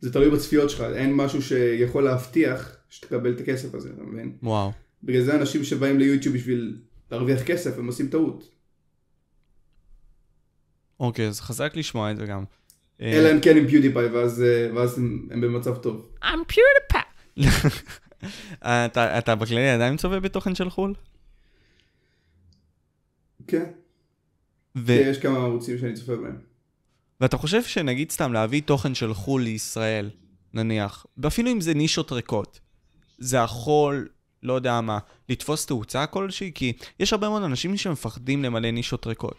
[0.01, 4.37] זה תלוי בצפיות שלך, אין משהו שיכול להבטיח שתקבל את הכסף הזה, אתה מבין?
[4.43, 4.73] וואו.
[5.03, 6.77] בגלל זה אנשים שבאים ליוטיוב בשביל
[7.11, 8.51] להרוויח כסף, הם עושים טעות.
[11.01, 12.45] אוקיי, אז חזק לשמוע את זה גם.
[13.01, 14.45] אלא אם כן עם פיודיפיי, ואז,
[14.75, 16.09] ואז הם, הם במצב טוב.
[16.23, 17.43] I'm PewDiePie.
[18.63, 20.95] אתה, אתה בכללי עדיין צופה בתוכן של חו"ל?
[23.47, 23.71] כן,
[24.77, 24.93] ו...
[24.93, 26.37] יש כמה ערוצים שאני צופה בהם.
[27.21, 30.11] ואתה חושב שנגיד סתם להביא תוכן של חו"ל לישראל,
[30.55, 32.61] נניח, ואפילו אם זה נישות ריקות,
[33.19, 34.09] זה יכול,
[34.43, 36.53] לא יודע מה, לתפוס תאוצה כלשהי?
[36.55, 39.37] כי יש הרבה מאוד אנשים שמפחדים למלא נישות ריקות.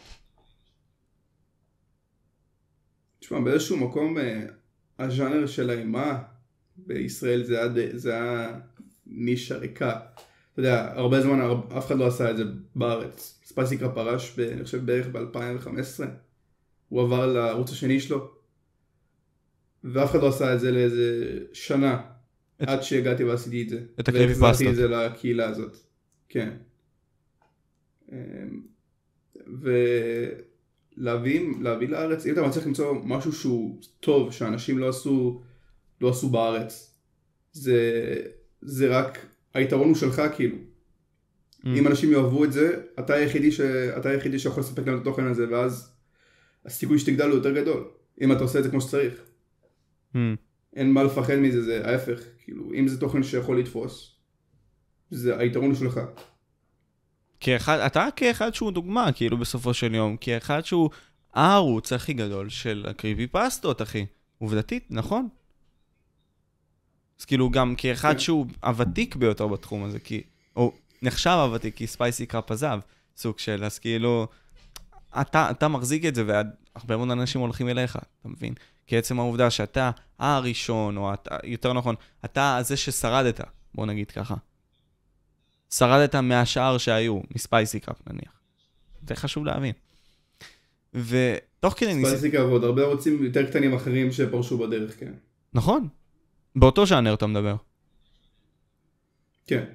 [3.19, 4.45] תשמע, באיזשהו מקום אה,
[4.99, 6.23] הז'אנר של האימה
[6.77, 8.59] בישראל זה די- זה היה
[9.05, 9.99] נישה ריקה.
[10.57, 11.39] אתה יודע, הרבה זמן
[11.77, 12.43] אף אחד לא עשה את זה
[12.75, 13.39] בארץ.
[13.45, 16.03] ספייסיקרה פרש, אני חושב בערך ב-2015.
[16.89, 18.31] הוא עבר לערוץ השני שלו.
[19.83, 22.01] ואף אחד לא עשה את זה לאיזה שנה.
[22.63, 23.81] את- עד שהגעתי ועשיתי את זה.
[23.99, 24.69] את הקריפי והחזרתי פסטות.
[24.69, 25.77] את זה לקהילה הזאת.
[26.29, 26.53] כן.
[28.11, 28.61] אמ,
[30.97, 35.41] ולהביא להביא לארץ, אם אתה מצליח למצוא משהו שהוא טוב, שאנשים לא עשו,
[36.01, 36.97] לא עשו בארץ,
[37.51, 37.81] זה,
[38.61, 40.55] זה רק, היתרון הוא שלך כאילו.
[40.57, 41.67] Mm.
[41.67, 43.61] אם אנשים יאהבו את זה, אתה היחידי, ש...
[43.97, 45.91] אתה היחידי שיכול לספק להם את התוכן הזה, ואז
[46.65, 47.87] הסיכוי שתגדל הוא יותר גדול,
[48.21, 49.13] אם אתה עושה את זה כמו שצריך.
[50.13, 50.17] Mm.
[50.75, 54.15] אין מה לפחד מזה, זה ההפך, כאילו, אם זה תוכן שיכול לתפוס,
[55.11, 55.99] זה היתרון הוא שלך.
[57.39, 60.89] כאחד, אתה כאחד שהוא דוגמה, כאילו, בסופו של יום, כאחד שהוא
[61.33, 64.05] הערוץ הכי גדול של הקריפי פסטות, אחי.
[64.37, 65.27] עובדתית, נכון?
[67.19, 68.19] אז כאילו, גם כאחד כן.
[68.19, 70.21] שהוא הוותיק ביותר בתחום הזה, כי...
[70.55, 72.79] או נחשב הוותיק, כי ספייסי קראפ עזב,
[73.17, 74.27] סוג של, אז כאילו...
[75.21, 78.53] אתה, אתה מחזיק את זה, והרבה מאוד אנשים הולכים אליך, אתה מבין?
[78.87, 81.95] כי עצם העובדה שאתה הראשון, או אתה, יותר נכון,
[82.25, 83.41] אתה זה ששרדת,
[83.75, 84.35] בוא נגיד ככה.
[85.73, 88.31] שרדת מהשאר שהיו, מספייסי קראפ נניח.
[89.07, 89.73] זה חשוב להבין.
[90.93, 92.17] ותוך כדי ניסיתי...
[92.17, 95.13] ספייסיקה ועוד הרבה ערוצים יותר קטנים אחרים שפרשו בדרך, כן.
[95.53, 95.87] נכון.
[96.59, 97.55] באותו ז'אנר אתה מדבר.
[99.47, 99.65] כן.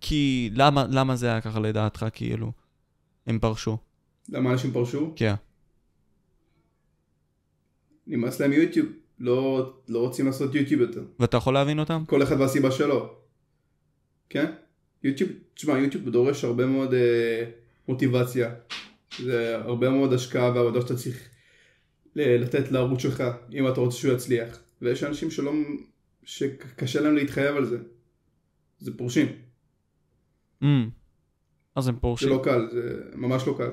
[0.00, 2.52] כי למה, למה זה היה ככה לדעתך, כאילו?
[3.26, 3.78] הם פרשו.
[4.28, 5.12] למה אנשים פרשו?
[5.16, 5.34] כן.
[8.06, 8.86] נמאס להם יוטיוב,
[9.18, 11.04] לא, לא רוצים לעשות יוטיוב יותר.
[11.20, 12.04] ואתה יכול להבין אותם?
[12.06, 13.14] כל אחד והסיבה שלו.
[14.28, 14.52] כן?
[15.02, 17.44] יוטיוב, תשמע, יוטיוב דורש הרבה מאוד אה,
[17.88, 18.54] מוטיבציה.
[19.18, 21.28] זה הרבה מאוד השקעה ועבודה שאתה צריך
[22.16, 23.22] ל- לתת לערוץ שלך,
[23.52, 24.58] אם אתה רוצה שהוא יצליח.
[24.82, 25.52] ויש אנשים שלא,
[26.24, 27.78] שקשה להם להתחייב על זה.
[28.78, 29.26] זה פורשים.
[30.62, 30.66] Mm.
[31.74, 32.28] אז הם זה פורשים.
[32.28, 33.70] לא קל, זה ממש לא קל.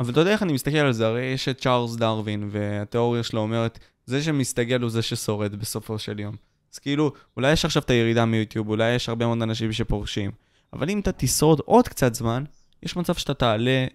[0.00, 3.40] אבל אתה יודע איך אני מסתכל על זה, הרי יש את צ'ארלס דרווין, והתיאוריה שלו
[3.40, 6.36] אומרת, זה שמסתגל הוא זה ששורד בסופו של יום.
[6.72, 10.30] אז כאילו, אולי יש עכשיו את הירידה מיוטיוב, אולי יש הרבה מאוד אנשים שפורשים,
[10.72, 12.44] אבל אם אתה תשרוד עוד קצת זמן,
[12.82, 13.86] יש מצב שאתה תעלה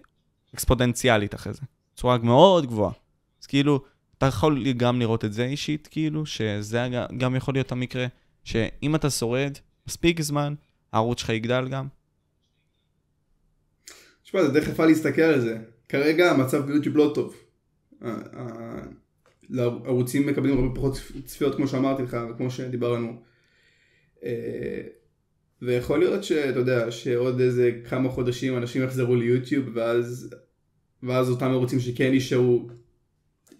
[0.54, 1.60] אקספודנציאלית אחרי זה.
[1.94, 2.92] בצורה מאוד גבוהה.
[3.42, 3.80] אז כאילו,
[4.18, 6.88] אתה יכול גם לראות את זה אישית, כאילו, שזה
[7.18, 8.06] גם- יכול להיות המקרה,
[8.44, 9.52] שאם אתה שורד
[9.86, 10.54] מספיק זמן,
[10.92, 11.86] הערוץ שלך יגדל גם.
[14.22, 15.58] תשמע, זה די יפה להסתכל על זה.
[15.88, 17.34] כרגע המצב ביוטיוב לא טוב.
[19.58, 20.94] הערוצים מקבלים הרבה פחות
[21.24, 23.22] צפיות כמו שאמרתי לך וכמו שדיברנו.
[24.24, 24.80] אה,
[25.62, 30.34] ויכול להיות שאתה יודע שעוד איזה כמה חודשים אנשים יחזרו ליוטיוב ואז,
[31.02, 32.68] ואז אותם ערוצים שכן נשארו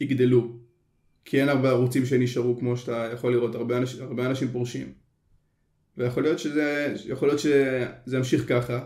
[0.01, 0.57] יגדלו.
[1.24, 4.92] כי אין הרבה ערוצים שנשארו כמו שאתה יכול לראות, הרבה אנשים, הרבה אנשים פורשים.
[5.96, 8.84] ויכול להיות שזה, יכול להיות שזה ימשיך ככה.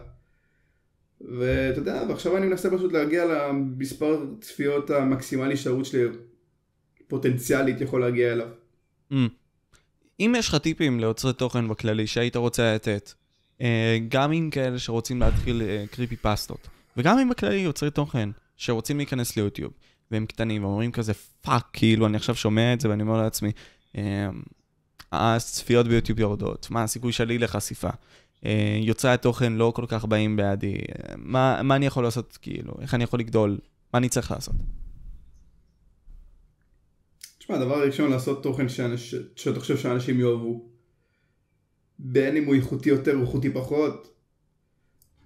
[1.21, 6.05] ואתה יודע, ועכשיו אני מנסה פשוט להגיע למספר צפיות המקסימלי שהערוץ שלי
[7.09, 8.49] פוטנציאלית יכול להגיע אליו.
[9.13, 9.17] Mm.
[10.21, 13.13] אם יש לך טיפים ליוצרי תוכן בכללי שהיית רוצה לתת,
[13.61, 18.97] אה, גם עם כאלה שרוצים להתחיל אה, קריפי פסטות, וגם עם בכללי יוצרי תוכן שרוצים
[18.97, 19.73] להיכנס ליוטיוב,
[20.13, 23.53] והם קטנים ואומרים כזה fuck, כאילו אני עכשיו שומע את זה ואני אומר לעצמי,
[23.97, 24.29] אה,
[25.13, 27.91] הצפיות ביוטיוב יורדות, מה הסיכוי שלי לחשיפה?
[28.45, 30.77] אה, יוצרי התוכן לא כל כך באים בעדי,
[31.17, 33.59] מה, מה אני יכול לעשות, כאילו, איך אני יכול לגדול,
[33.95, 34.55] מה אני צריך לעשות?
[37.39, 38.67] תשמע, הדבר הראשון לעשות תוכן.
[39.37, 40.69] שאתה חושב שאנשים יאהבו.
[41.99, 44.15] בין אם הוא איכותי יותר או איכותי פחות,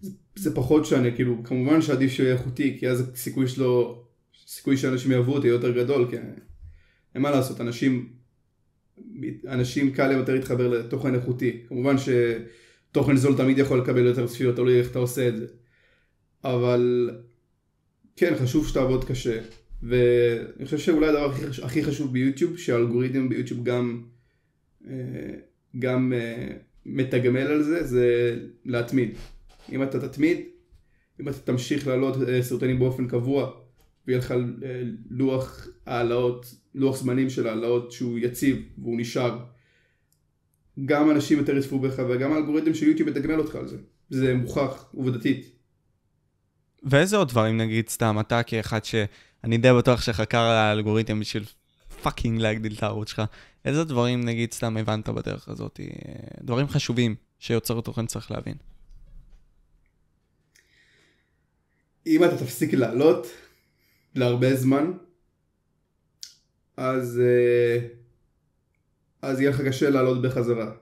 [0.01, 4.05] זה, זה פחות שונה, כאילו, כמובן שעדיף שהוא יהיה איכותי, כי אז הסיכוי שלו,
[4.47, 6.17] הסיכוי שאנשים יאהבו אותו יהיה יותר גדול, כי
[7.15, 8.13] אין מה לעשות, אנשים,
[9.49, 11.65] אנשים קל יותר להתחבר לתוכן איכותי.
[11.69, 15.47] כמובן שתוכן זול תמיד יכול לקבל יותר צפיות, תלוי איך אתה עושה את זה.
[16.45, 17.11] אבל
[18.17, 19.41] כן, חשוב שתעבוד קשה.
[19.83, 24.03] ואני חושב שאולי הדבר הכי, הכי חשוב ביוטיוב, שהאלגוריתם ביוטיוב גם,
[24.89, 25.35] אה,
[25.79, 26.49] גם אה,
[26.87, 29.11] מתגמל על זה, זה להתמיד.
[29.73, 30.41] אם אתה תתמיד,
[31.21, 33.66] אם אתה תמשיך להעלות אה, סרטונים באופן קבוע,
[34.07, 34.37] ויהיה לך אה,
[35.11, 39.39] לוח העלאות, לוח זמנים של העלאות שהוא יציב והוא נשאר,
[40.85, 43.77] גם אנשים יותר יצפו בך וגם האלגוריתם של יוטיוב מתגמל אותך על זה.
[44.11, 45.51] זה מוכח עובדתית.
[46.83, 51.45] ואיזה עוד דברים, נגיד, סתם, אתה כאחד שאני די בטוח שחקר על האלגוריתם בשביל
[52.03, 53.23] פאקינג להגדיל את הערוץ שלך,
[53.65, 55.81] איזה דברים, נגיד, סתם הבנת בדרך הזאת?
[55.81, 55.87] אה,
[56.43, 58.55] דברים חשובים שיוצר תוכן צריך להבין.
[62.07, 63.27] אם אתה תפסיק לעלות
[64.17, 64.93] להרבה זמן,
[66.77, 67.89] אז, אה,
[69.23, 70.73] אז יהיה לך קשה לעלות בחזרה.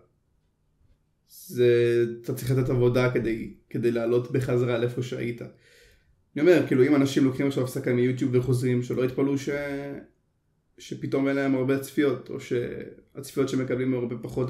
[1.28, 5.42] זה, אתה צריך לתת עבודה כדי, כדי לעלות בחזרה לאיפה שהיית.
[5.42, 9.48] אני אומר, כאילו אם אנשים לוקחים עכשיו הפסקה מיוטיוב וחוזרים, שלא יתפלאו ש...
[10.78, 14.48] שפתאום אין להם הרבה צפיות, או שהצפיות שמקבלים הרבה פחות,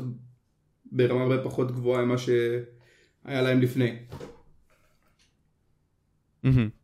[0.92, 3.96] ברמה הרבה פחות גבוהה ממה שהיה להם לפני.
[6.42, 6.83] מהמם.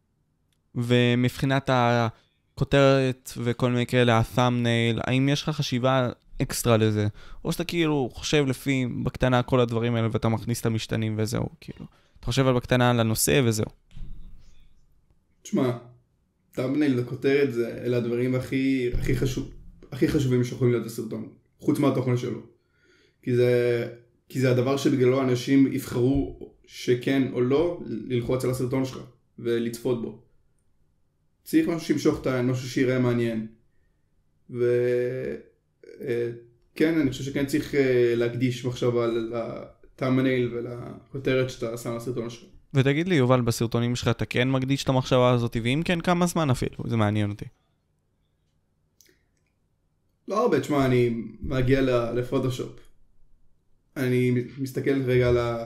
[0.74, 6.10] ומבחינת הכותרת וכל מיני כאלה, ה-thumbnail, האם יש לך חשיבה
[6.42, 7.08] אקסטרה לזה?
[7.44, 11.86] או שאתה כאילו חושב לפי, בקטנה, כל הדברים האלה, ואתה מכניס את המשתנים וזהו, כאילו.
[12.20, 13.66] אתה חושב על בקטנה על הנושא וזהו.
[15.42, 15.70] תשמע,
[16.52, 19.50] thumbnail וכותרת זה, אלה הדברים הכי, הכי, חשוב,
[19.92, 22.40] הכי חשובים שיכולים להיות בסרטון, חוץ מהתוכן שלו.
[23.22, 23.88] כי זה,
[24.28, 28.98] כי זה הדבר שבגללו אנשים יבחרו שכן או לא ללחוץ על הסרטון שלך
[29.38, 30.22] ולצפות בו.
[31.42, 33.46] צריך משהו שימשוך את העין, משהו שיראה מעניין.
[34.50, 34.68] וכן,
[37.00, 42.44] אני חושב שכן צריך אה, להקדיש מחשבה לטאמנייל ולכותרת שאתה שם לסרטון שלך.
[42.74, 46.50] ותגיד לי, יובל, בסרטונים שלך אתה כן מקדיש את המחשבה הזאת, ואם כן, כמה זמן
[46.50, 46.76] אפילו?
[46.86, 47.44] זה מעניין אותי.
[50.28, 51.80] לא הרבה, תשמע, אני מגיע
[52.12, 52.80] לפוטושופ.
[53.96, 55.64] אני מסתכל רגע על ה...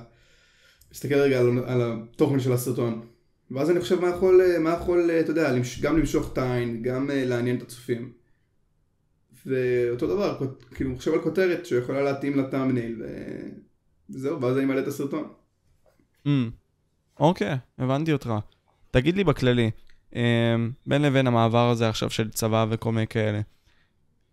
[0.93, 3.07] מסתכל רגע על, על התוכן של הסרטון.
[3.55, 5.53] ואז אני חושב מה יכול, מה יכול, אתה יודע,
[5.83, 8.13] גם למשוך את העין, גם אה, לעניין את הצופים.
[9.47, 10.39] ואותו דבר,
[10.75, 13.49] כאילו, אני חושב על כותרת שיכולה להתאים לטאמנייל, ו-
[14.11, 15.33] וזהו, ואז אני מעלה את הסרטון.
[16.27, 16.31] Mm.
[17.21, 18.33] אוקיי, הבנתי אותך.
[18.91, 19.71] תגיד לי בכללי,
[20.15, 20.21] אמ,
[20.87, 23.41] בין לבין המעבר הזה עכשיו של צבא וכל מיני כאלה,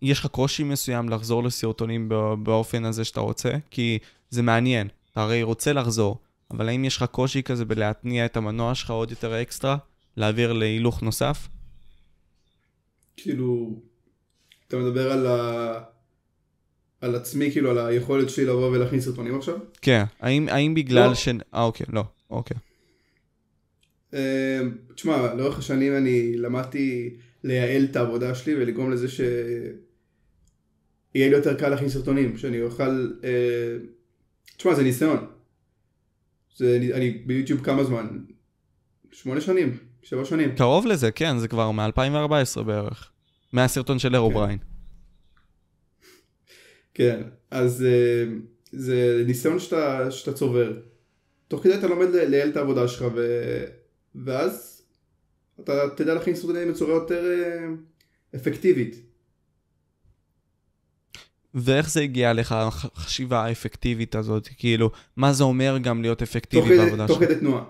[0.01, 3.51] יש לך קושי מסוים לחזור לסרטונים בא- באופן הזה שאתה רוצה?
[3.71, 3.97] כי
[4.29, 6.19] זה מעניין, אתה הרי רוצה לחזור,
[6.51, 9.77] אבל האם יש לך קושי כזה בלהתניע את המנוע שלך עוד יותר אקסטרה?
[10.17, 11.47] להעביר להילוך נוסף?
[13.17, 13.79] כאילו,
[14.67, 15.79] אתה מדבר על ה...
[17.01, 19.57] על עצמי, כאילו, על היכולת שלי לבוא ולהכניס סרטונים עכשיו?
[19.81, 21.15] כן, האם, האם בגלל לא.
[21.15, 21.27] ש...
[21.27, 22.57] אה, אוקיי, לא, אוקיי.
[24.13, 24.59] אה,
[24.95, 29.69] תשמע, לאורך השנים אני למדתי לייעל את העבודה שלי ולגרום לזה שיהיה
[31.15, 33.11] לי יותר קל להכין סרטונים, שאני אוכל...
[33.23, 33.77] אה,
[34.57, 35.27] תשמע, זה ניסיון.
[36.55, 38.07] זה, אני, אני ביוטיוב כמה זמן?
[39.11, 40.55] שמונה שנים, שבע שנים.
[40.55, 43.11] קרוב לזה, כן, זה כבר מ-2014 בערך.
[43.53, 44.33] מהסרטון של אירו כן.
[44.33, 44.57] בריין.
[46.93, 47.21] כן,
[47.51, 48.23] אז אה,
[48.71, 50.73] זה ניסיון שאתה, שאתה צובר.
[51.47, 53.21] תוך כדי אתה לומד לייעל את העבודה שלך, ו...
[54.15, 54.81] ואז
[55.59, 57.67] אתה תדע להכין סרטונים בצורה יותר אה,
[58.35, 59.10] אפקטיבית.
[61.55, 64.49] ואיך זה הגיע לך, החשיבה האפקטיבית הזאת?
[64.57, 67.29] כאילו, מה זה אומר גם להיות תוך אפקטיבי כדי, בעבודה תוך שלך?
[67.29, 67.63] כדי תנועה.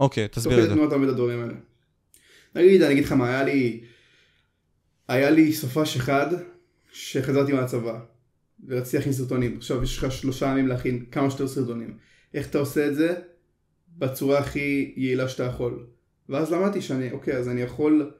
[0.00, 0.74] אוקיי, תוך תסביר כדי את זה.
[0.74, 1.54] תנועה אתה לומד את הדברים האלה.
[2.54, 3.80] נגיד, אני אגיד לך מה, היה לי,
[5.08, 6.26] היה לי סופש אחד
[6.92, 7.98] שחזרתי מהצבא,
[8.66, 9.56] ורציתי להכין סרטונים.
[9.56, 11.96] עכשיו יש לך שלושה ימים להכין כמה שיותר סרטונים.
[12.34, 13.14] איך אתה עושה את זה?
[13.98, 15.86] בצורה הכי יעילה שאתה יכול.
[16.28, 18.10] ואז למדתי שאני, אוקיי, אז אני יכול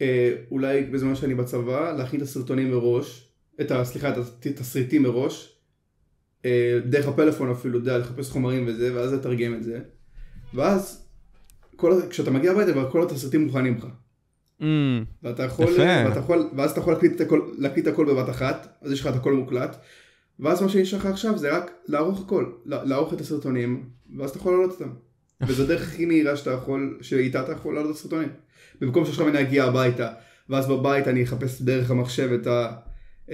[0.00, 3.25] אה, אולי בזמן שאני בצבא להכין את הסרטונים מראש,
[3.60, 3.84] את ה...
[3.84, 5.56] סליחה, את התסריטים מראש,
[6.44, 9.80] אה, דרך הפלאפון אפילו, יודע, לחפש חומרים וזה, ואז לתרגם את זה.
[10.54, 11.06] ואז
[11.76, 13.86] כל, כשאתה מגיע הביתה כל התסריטים מוכנים לך.
[14.60, 14.64] Mm,
[15.22, 16.08] ואתה יכול, יפה.
[16.08, 19.06] ואתה יכול, ואז אתה יכול להקליט את הכל, להקליט הכל בבת אחת, אז יש לך
[19.06, 19.76] את הכל מוקלט,
[20.40, 23.88] ואז מה שנשאר לך עכשיו זה רק לערוך הכל, לערוך את הסרטונים,
[24.18, 24.90] ואז אתה יכול להעלות אותם.
[25.46, 28.28] וזו הדרך הכי מהירה שאתה יכול, שאיתה אתה יכול להעלות את הסרטונים.
[28.80, 30.12] במקום שעכשיו אני אגיע הביתה,
[30.48, 32.72] ואז בבית אני אחפש דרך המחשב את, ה,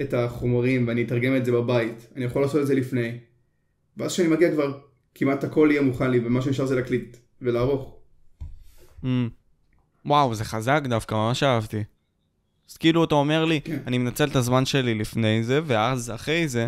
[0.01, 3.17] את החומרים ואני אתרגם את זה בבית, אני יכול לעשות את זה לפני.
[3.97, 4.79] ואז כשאני מגיע כבר,
[5.15, 7.95] כמעט הכל יהיה מוכן לי, ומה שנשאר זה להקליט ולערוך.
[9.03, 9.07] mm.
[10.05, 11.83] וואו, זה חזק דווקא, ממש אהבתי.
[12.69, 13.79] אז כאילו אתה אומר לי, כן.
[13.87, 16.67] אני מנצל את הזמן שלי לפני זה, ואז אחרי זה,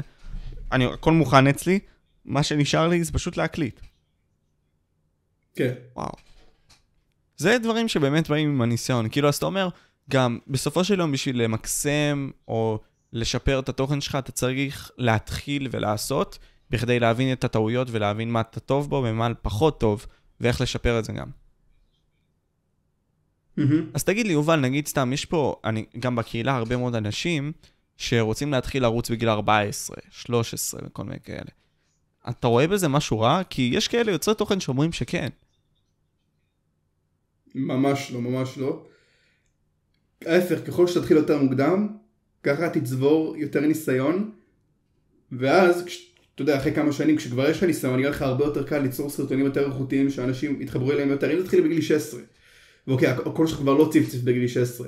[0.71, 1.79] אני, הכל מוכן אצלי,
[2.25, 3.79] מה שנשאר לי זה פשוט להקליט.
[5.55, 5.73] כן.
[5.95, 6.11] וואו.
[7.37, 9.09] זה דברים שבאמת באים עם הניסיון.
[9.09, 9.69] כאילו, אז אתה אומר,
[10.09, 12.79] גם בסופו של יום בשביל למקסם או
[13.15, 16.39] לשפר את התוכן שלך, אתה צריך להתחיל ולעשות,
[16.69, 20.05] בכדי להבין את הטעויות ולהבין מה אתה טוב בו ומה פחות טוב,
[20.41, 21.29] ואיך לשפר את זה גם.
[23.93, 27.51] אז תגיד לי, יובל, נגיד סתם, יש פה, אני, גם בקהילה הרבה מאוד אנשים
[27.97, 31.49] שרוצים להתחיל לרוץ בגיל 14, 13 וכל מיני כאלה.
[32.29, 33.41] אתה רואה בזה משהו רע?
[33.49, 35.29] כי יש כאלה יוצרי תוכן שאומרים שכן.
[37.55, 38.85] ממש לא, ממש לא.
[40.25, 41.87] ההפך, ככל שתתחיל יותר מוקדם,
[42.45, 44.31] ככה תצבור יותר ניסיון,
[45.31, 45.85] ואז,
[46.35, 49.09] אתה יודע, אחרי כמה שנים, כשכבר יש לך ניסיון, יהיה לך הרבה יותר קל ליצור
[49.09, 51.31] סרטונים יותר איכותיים, שאנשים יתחברו אליהם יותר.
[51.31, 52.19] אם תתחיל בגיל 16,
[52.87, 54.87] ואוקיי, הקול שלך כבר לא ציפציף בגיל 16,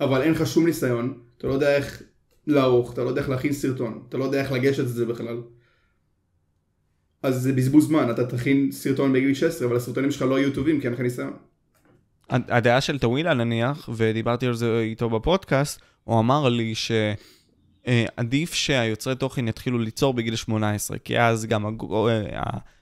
[0.00, 2.02] אבל אין לך שום ניסיון, אתה לא יודע איך
[2.46, 5.42] לערוך, אתה לא יודע איך להכין סרטון, אתה לא יודע איך לגשת את זה בכלל.
[7.22, 10.80] אז זה בזבוז זמן, אתה תכין סרטון בגיל 16, אבל הסרטונים שלך לא יהיו טובים
[10.80, 11.32] כי אין לך ניסיון.
[12.30, 19.48] הדעה של טווילה נניח, ודיברתי על זה איתו בפודקאסט, הוא אמר לי שעדיף שהיוצרי תוכן
[19.48, 21.70] יתחילו ליצור בגיל 18, כי אז גם אה,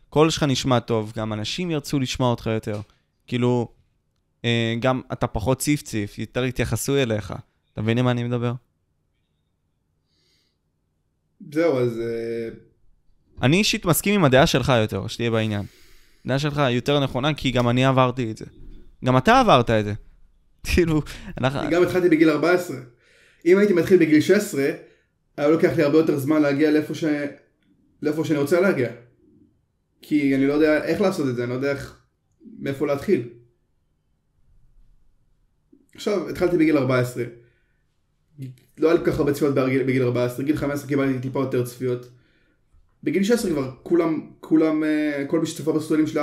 [0.09, 2.81] הקול שלך נשמע טוב, גם אנשים ירצו לשמוע אותך יותר.
[3.27, 3.69] כאילו,
[4.45, 7.35] אה, גם אתה פחות ציף-ציף, יותר יתייחסו אליך.
[7.73, 8.53] אתה מבין למה אני מדבר?
[11.53, 12.01] זהו, אז...
[12.01, 12.49] אה,
[13.43, 15.63] אני אישית מסכים עם הדעה שלך יותר, שתהיה בעניין.
[16.25, 18.45] הדעה שלך יותר נכונה, כי גם אני עברתי את זה.
[19.05, 19.93] גם אתה עברת את זה.
[20.75, 21.03] כאילו,
[21.39, 21.61] אנחנו...
[21.61, 22.94] אני גם התחלתי בגיל 14.
[23.45, 24.71] אם הייתי מתחיל בגיל 16,
[25.37, 27.05] היה לוקח לי הרבה יותר זמן להגיע לאיפה, ש...
[28.03, 28.89] לאיפה שאני רוצה להגיע.
[30.03, 32.01] כי אני לא יודע איך לעשות את זה, אני לא יודע איך...
[32.59, 33.29] מאיפה להתחיל.
[35.95, 37.25] עכשיו, התחלתי בגיל 14.
[38.79, 42.09] לא היה לי כל כך הרבה צפיות בגיל 14, בגיל 15 קיבלתי טיפה יותר צפיות.
[43.03, 46.21] בגיל 16 כבר כולם, כולם, אה, כל מי שצפה בסרטונים שלי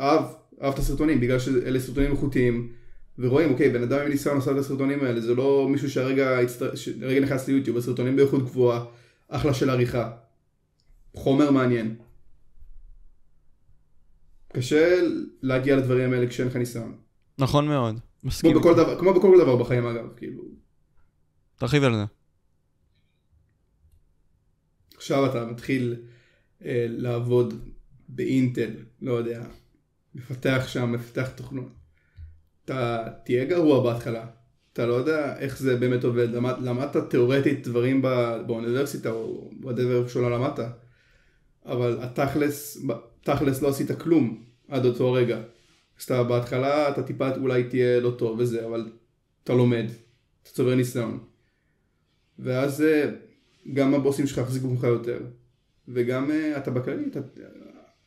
[0.00, 0.24] אהב,
[0.62, 2.72] אהב את הסרטונים, בגלל שאלה סרטונים איכותיים,
[3.18, 6.70] ורואים, אוקיי, בן אדם עם ניסיון עשה את הסרטונים האלה, זה לא מישהו שהרגע הצטר...
[7.22, 8.84] נכנס ליוטיוב, הסרטונים באיכות גבוהה,
[9.28, 10.12] אחלה של עריכה,
[11.14, 11.96] חומר מעניין.
[14.52, 15.00] קשה
[15.42, 16.96] להגיע לדברים האלה כשאין לך ניסיון.
[17.38, 18.52] נכון מאוד, מסכים.
[18.52, 20.42] כמו בכל, דבר, כמו בכל דבר בחיים אגב, כאילו.
[21.56, 22.04] תרחיב על זה.
[24.96, 25.96] עכשיו אתה מתחיל
[26.64, 27.54] אה, לעבוד
[28.08, 28.70] באינטל,
[29.02, 29.44] לא יודע,
[30.14, 31.83] מפתח שם, מפתח תוכנות.
[32.64, 34.26] אתה תהיה גרוע בהתחלה,
[34.72, 40.08] אתה לא יודע איך זה באמת עובד, למד, למדת תאורטית דברים בא, באוניברסיטה או בדבר
[40.08, 40.60] שלא למדת,
[41.66, 42.86] אבל התכלס,
[43.22, 45.36] תכלס לא עשית כלום עד אותו רגע.
[45.98, 48.92] אז אתה בהתחלה אתה טיפה אולי תהיה לא טוב וזה, אבל
[49.44, 49.84] אתה לומד,
[50.42, 51.18] אתה צובר ניסיון.
[52.38, 53.10] ואז אה,
[53.72, 55.18] גם הבוסים שלך יחזיקו ממך יותר,
[55.88, 57.20] וגם uh, אתה בכללי, אתה...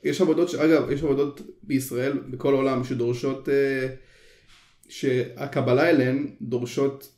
[0.03, 0.55] יש עבודות.
[0.55, 3.51] אגב, יש עבודות בישראל, בכל העולם, שדורשות, uh,
[4.89, 7.17] שהקבלה אליהן דורשות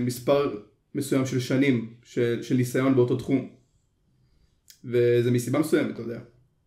[0.00, 0.60] מספר
[0.94, 3.48] מסוים של שנים של, של ניסיון באותו תחום.
[4.84, 6.20] וזה מסיבה מסוימת, אתה יודע.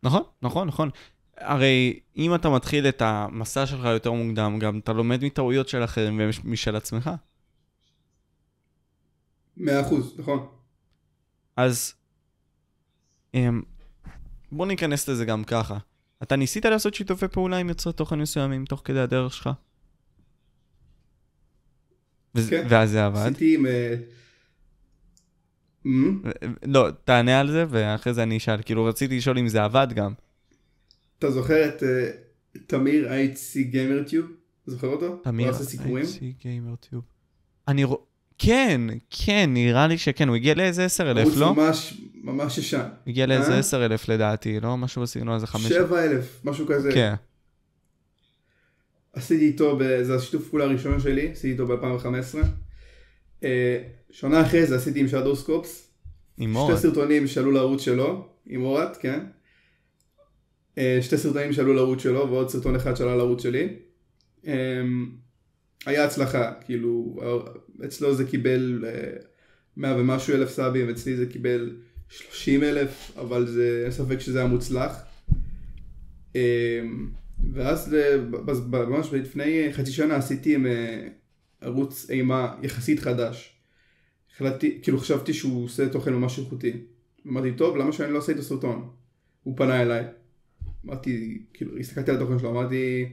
[0.04, 0.90] נכון, נכון, נכון.
[1.38, 6.22] הרי אם אתה מתחיל את המסע שלך יותר מוקדם, גם אתה לומד מטעויות של אחרים
[6.44, 7.10] ומשל עצמך.
[9.58, 10.48] מאה אחוז, נכון.
[11.56, 11.94] אז
[13.34, 13.62] אמ,
[14.52, 15.78] בוא ניכנס לזה גם ככה.
[16.24, 19.50] אתה ניסית לעשות שיתופי פעולה עם יוצרי תוכן מסוימים תוך כדי הדרך שלך?
[22.50, 22.66] כן.
[22.70, 23.20] ואז זה עבד?
[23.20, 23.66] עשיתי עם...
[23.66, 23.96] אה,
[26.66, 28.62] לא, תענה על זה ואחרי זה אני אשאל.
[28.66, 30.14] כאילו רציתי לשאול אם זה עבד גם.
[31.20, 32.10] אתה זוכר את אה,
[32.68, 34.26] תמיר אייצי גיימרטיוב?
[34.66, 35.16] זוכר אותו?
[35.24, 37.04] תמיר אייצי גיימרטיוב.
[37.68, 38.00] אני רואה...
[38.38, 41.56] כן, כן, נראה לי שכן, הוא הגיע לאיזה 10 אלף, לא?
[41.56, 42.88] ממש, ממש ישן.
[43.08, 43.86] הגיע לאיזה 10 אה?
[43.86, 44.78] אלף לדעתי, לא?
[44.78, 45.68] משהו בסגנון הזה 5.
[45.68, 46.92] 7 אלף, משהו כזה.
[46.94, 47.14] כן.
[49.14, 52.38] עשיתי איתו, זה השיתוף פעולה הראשון שלי, עשיתי איתו ב-2015.
[53.44, 55.92] אה, שנה אחרי זה עשיתי עם שדו סקופס.
[56.38, 56.78] עם אורת.
[56.78, 59.20] שתי סרטונים שעלו לערוץ שלו, עם אורת, כן.
[60.78, 63.70] אה, שתי סרטונים שעלו לערוץ שלו, ועוד סרטון אחד שעלה לערוץ שלי.
[65.86, 67.20] היה הצלחה, כאילו,
[67.86, 69.18] אצלו זה קיבל אה,
[69.78, 71.76] מאה ומשהו אלף סאבים, אצלי זה קיבל
[72.10, 74.98] שלושים אלף, אבל זה, אין ספק שזה היה מוצלח.
[77.58, 78.16] אה,
[78.46, 81.08] ואז ממש לפני חצי שנה עשיתי עם אה,
[81.62, 83.58] ערוץ אימה יחסית חדש.
[84.34, 86.74] החלטתי, כאילו חשבתי שהוא עושה תוכן ממש איכותי.
[87.28, 88.90] אמרתי, טוב, למה שאני לא אעשה איתו סרטון?
[89.44, 90.06] הוא פנה אליי.
[90.86, 93.06] אמרתי, כאילו, הסתכלתי על התוכן שלו, אמרתי,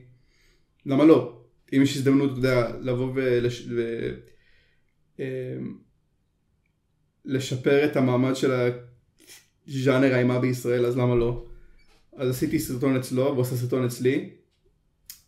[0.87, 1.43] למה לא?
[1.73, 3.69] אם יש הזדמנות, אתה יודע, לבוא ולש...
[3.71, 4.09] ו...
[5.19, 5.79] אמ,
[7.25, 8.71] לשפר את המעמד של
[9.69, 11.48] הז'אנר האימה בישראל, אז למה לא?
[12.19, 14.31] אז עשיתי סרטון אצלו, ועושה סרטון אצלי.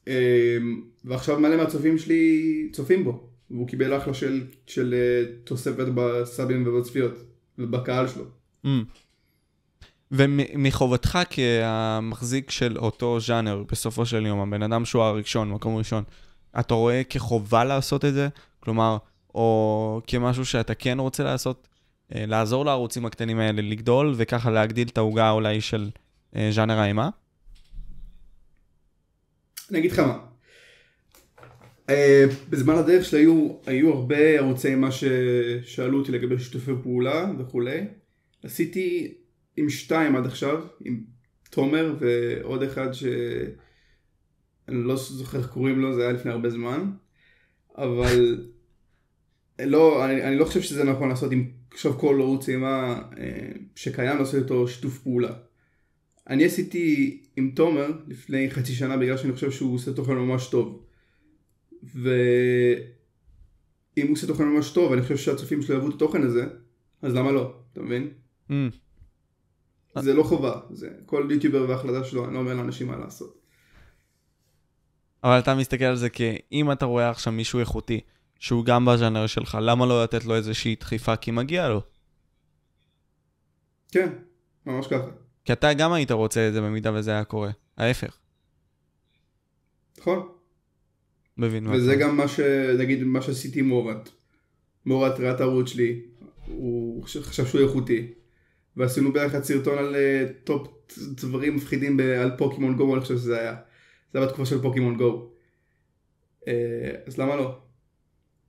[0.08, 0.58] אה,
[1.04, 7.12] ועכשיו מלא מהצופים שלי צופים בו, והוא קיבל אחלה של, של אה, תוספת בסאבים ובצפיות,
[7.58, 8.24] ובקהל שלו.
[8.66, 8.68] Mm.
[10.12, 16.04] ומחובתך כמחזיק של אותו ז'אנר, בסופו של יום, הבן אדם שהוא הראשון, מקום ראשון,
[16.60, 18.28] אתה רואה כחובה לעשות את זה?
[18.60, 18.96] כלומר,
[19.34, 21.68] או כמשהו שאתה כן רוצה לעשות,
[22.14, 25.90] אה, לעזור לערוצים הקטנים האלה לגדול, וככה להגדיל את העוגה אולי של
[26.50, 27.10] ז'אנר האימה?
[29.70, 30.18] אני אגיד לך מה.
[31.90, 37.80] אה, בזמן הדרך שלי היו, היו הרבה ערוצי אימה ששאלו אותי לגבי שיתופי פעולה וכולי.
[38.42, 39.14] עשיתי
[39.56, 41.00] עם שתיים עד עכשיו, עם
[41.50, 43.54] תומר ועוד אחד שאני
[44.68, 46.90] לא זוכר איך קוראים לו, זה היה לפני הרבה זמן.
[47.78, 48.44] אבל
[49.60, 54.18] לא, אני, אני לא חושב שזה נכון לעשות עם עכשיו כל ערוץ אימה אה, שקיים
[54.18, 55.32] לעשות איתו שיתוף פעולה.
[56.28, 60.84] אני עשיתי עם תומר לפני חצי שנה בגלל שאני חושב שהוא עושה תוכן ממש טוב.
[61.82, 62.06] ואם
[63.96, 66.46] הוא עושה תוכן ממש טוב, אני חושב שהצופים שלו יאהבו את התוכן הזה,
[67.02, 67.54] אז למה לא?
[67.72, 68.10] אתה מבין?
[68.50, 68.52] Mm.
[69.98, 73.40] זה לא חובה, זה כל יוטיובר וההחלטה שלו, אני לא אומר לאנשים מה לעשות.
[75.24, 78.00] אבל אתה מסתכל על זה כאם אתה רואה עכשיו מישהו איכותי,
[78.38, 81.82] שהוא גם בז'אנר שלך, למה לא לתת לו איזושהי דחיפה כי מגיע לו?
[83.92, 84.12] כן,
[84.66, 85.10] ממש ככה.
[85.44, 88.16] כי אתה גם היית רוצה את זה במידה וזה היה קורה, ההפך.
[89.98, 90.28] נכון.
[91.36, 91.66] מבין.
[91.66, 92.40] וזה גם מה ש...
[92.78, 94.08] נגיד מה שעשיתי עם מורת.
[94.86, 96.00] מורת ראה את הערוץ שלי,
[96.46, 98.12] הוא חשב שהוא איכותי.
[98.76, 100.68] ועשינו ביחד סרטון על uh, top
[100.98, 103.56] דברים מפחידים ב- על פוקימון גו, אני חושב שזה היה.
[104.12, 105.30] זה היה בתקופה של פוקימון גו.
[106.40, 106.46] Uh,
[107.06, 107.58] אז למה לא?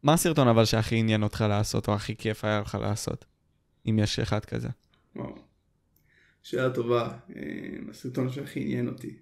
[0.03, 3.25] מה הסרטון אבל שהכי עניין אותך לעשות, או הכי כיף היה לך לעשות?
[3.89, 4.69] אם יש אחד כזה.
[6.43, 7.09] שאלה טובה.
[7.89, 9.15] הסרטון שהכי עניין אותי.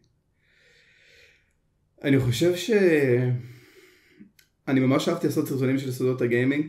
[2.04, 2.72] אני חושב ש...
[4.68, 6.66] אני ממש אהבתי לעשות סרטונים של סודות הגיימינג.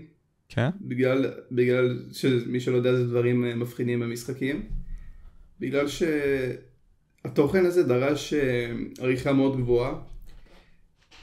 [0.48, 0.70] כן?
[0.80, 4.62] בגלל, בגלל שמי שלא יודע זה דברים אה, מפחידים במשחקים.
[5.60, 9.94] בגלל שהתוכן הזה דרש אה, עריכה מאוד גבוהה.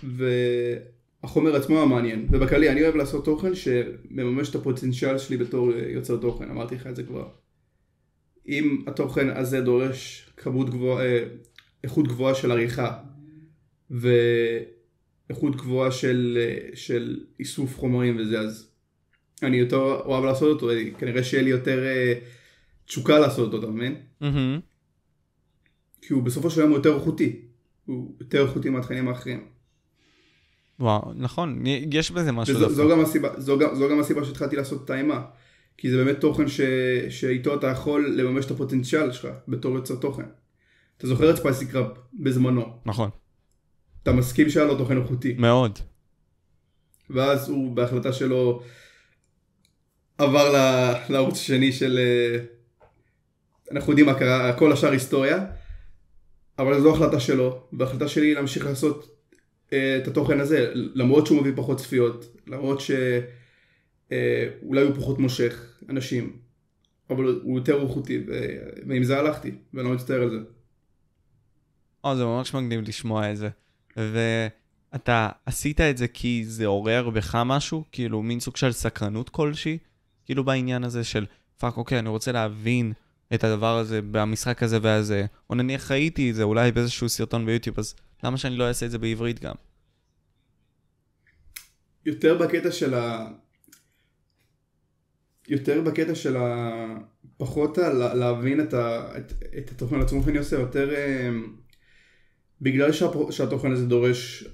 [0.03, 2.27] והחומר עצמו המעניין.
[2.31, 6.87] ובכללי אני אוהב לעשות תוכן שמממש את הפוטנציאל שלי בתור אה, יוצר תוכן, אמרתי לך
[6.87, 7.27] את זה כבר.
[8.47, 11.19] אם התוכן הזה דורש כמות גבוהה,
[11.83, 12.97] איכות גבוהה של עריכה
[13.91, 16.37] ואיכות גבוהה של,
[16.73, 18.71] של איסוף חומרים וזה, אז
[19.43, 22.23] אני יותר אוהב לעשות אותו, כנראה שיהיה לי יותר uh,
[22.85, 23.95] תשוקה לעשות אותו, אתה מבין?
[24.21, 24.61] Mm-hmm.
[26.01, 27.41] כי הוא בסופו של יום יותר איכותי,
[27.85, 29.45] הוא יותר איכותי מהתכנים האחרים.
[30.79, 32.55] וואו, נכון, יש בזה משהו.
[32.55, 35.25] וזו, זו, גם הסיבה, זו, זו גם הסיבה שהתחלתי לעשות את האימה.
[35.77, 36.61] כי זה באמת תוכן ש,
[37.09, 40.25] שאיתו אתה יכול לממש את הפוטנציאל שלך בתור יוצר תוכן.
[40.97, 42.79] אתה זוכר את ספייסי קראפ בזמנו.
[42.85, 43.09] נכון.
[44.03, 45.35] אתה מסכים שהיה לו תוכן איכותי.
[45.37, 45.79] מאוד.
[47.09, 48.63] ואז הוא בהחלטה שלו
[50.17, 50.53] עבר
[51.09, 51.99] לערוץ השני של...
[51.99, 52.39] אה,
[53.71, 55.45] אנחנו יודעים מה קרה, כל השאר היסטוריה.
[56.59, 59.17] אבל זו החלטה שלו, וההחלטה שלי היא להמשיך לעשות
[59.73, 63.27] אה, את התוכן הזה, למרות שהוא מביא פחות צפיות, למרות שאולי
[64.11, 66.37] אה, הוא פחות מושך אנשים,
[67.09, 68.23] אבל הוא יותר איכותי,
[68.87, 70.37] ועם זה הלכתי, ואני לא מצטער על זה.
[72.03, 73.49] או, זה ממש מגניב לשמוע את זה.
[73.97, 77.83] ואתה עשית את זה כי זה עורר בך משהו?
[77.91, 79.77] כאילו, מין סוג של סקרנות כלשהי?
[80.25, 81.25] כאילו בעניין הזה של,
[81.57, 82.93] fuck, אוקיי, אני רוצה להבין
[83.33, 87.79] את הדבר הזה במשחק הזה והזה, או נניח ראיתי את זה אולי באיזשהו סרטון ביוטיוב,
[87.79, 89.55] אז למה שאני לא אעשה את זה בעברית גם?
[92.05, 93.27] יותר בקטע של ה...
[95.47, 96.97] יותר בקטע של ה...
[97.37, 97.77] פחות.
[97.93, 99.17] להבין את, ה...
[99.17, 99.33] את...
[99.57, 101.29] את התוכן עצמו שאני עושה, יותר אה,
[102.61, 103.07] בגלל שה...
[103.31, 104.47] שהתוכן הזה דורש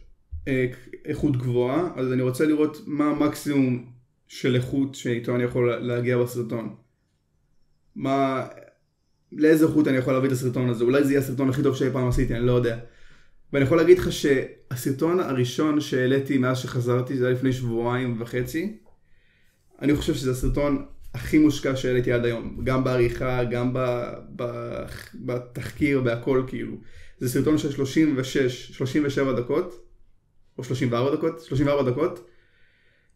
[0.48, 0.66] אה,
[1.06, 3.94] איכות גבוהה, אז אני רוצה לראות מה המקסימום
[4.28, 6.76] של איכות שאיתו אני יכול להגיע בסרטון.
[7.96, 8.48] מה,
[9.32, 11.90] לאיזה איכות אני יכול להביא את הסרטון הזה, אולי זה יהיה הסרטון הכי טוב שאי
[11.94, 12.78] פעם עשיתי, אני לא יודע.
[13.54, 18.78] ואני יכול להגיד לך שהסרטון הראשון שהעליתי מאז שחזרתי, זה היה לפני שבועיים וחצי.
[19.84, 23.80] אני חושב שזה הסרטון הכי מושקע שהעליתי עד היום, גם בעריכה, גם ב,
[24.36, 24.44] ב,
[25.16, 26.78] בתחקיר, בהכל כאילו.
[27.20, 29.88] זה סרטון של 36, 37 דקות,
[30.58, 32.30] או 34 דקות, 34 דקות,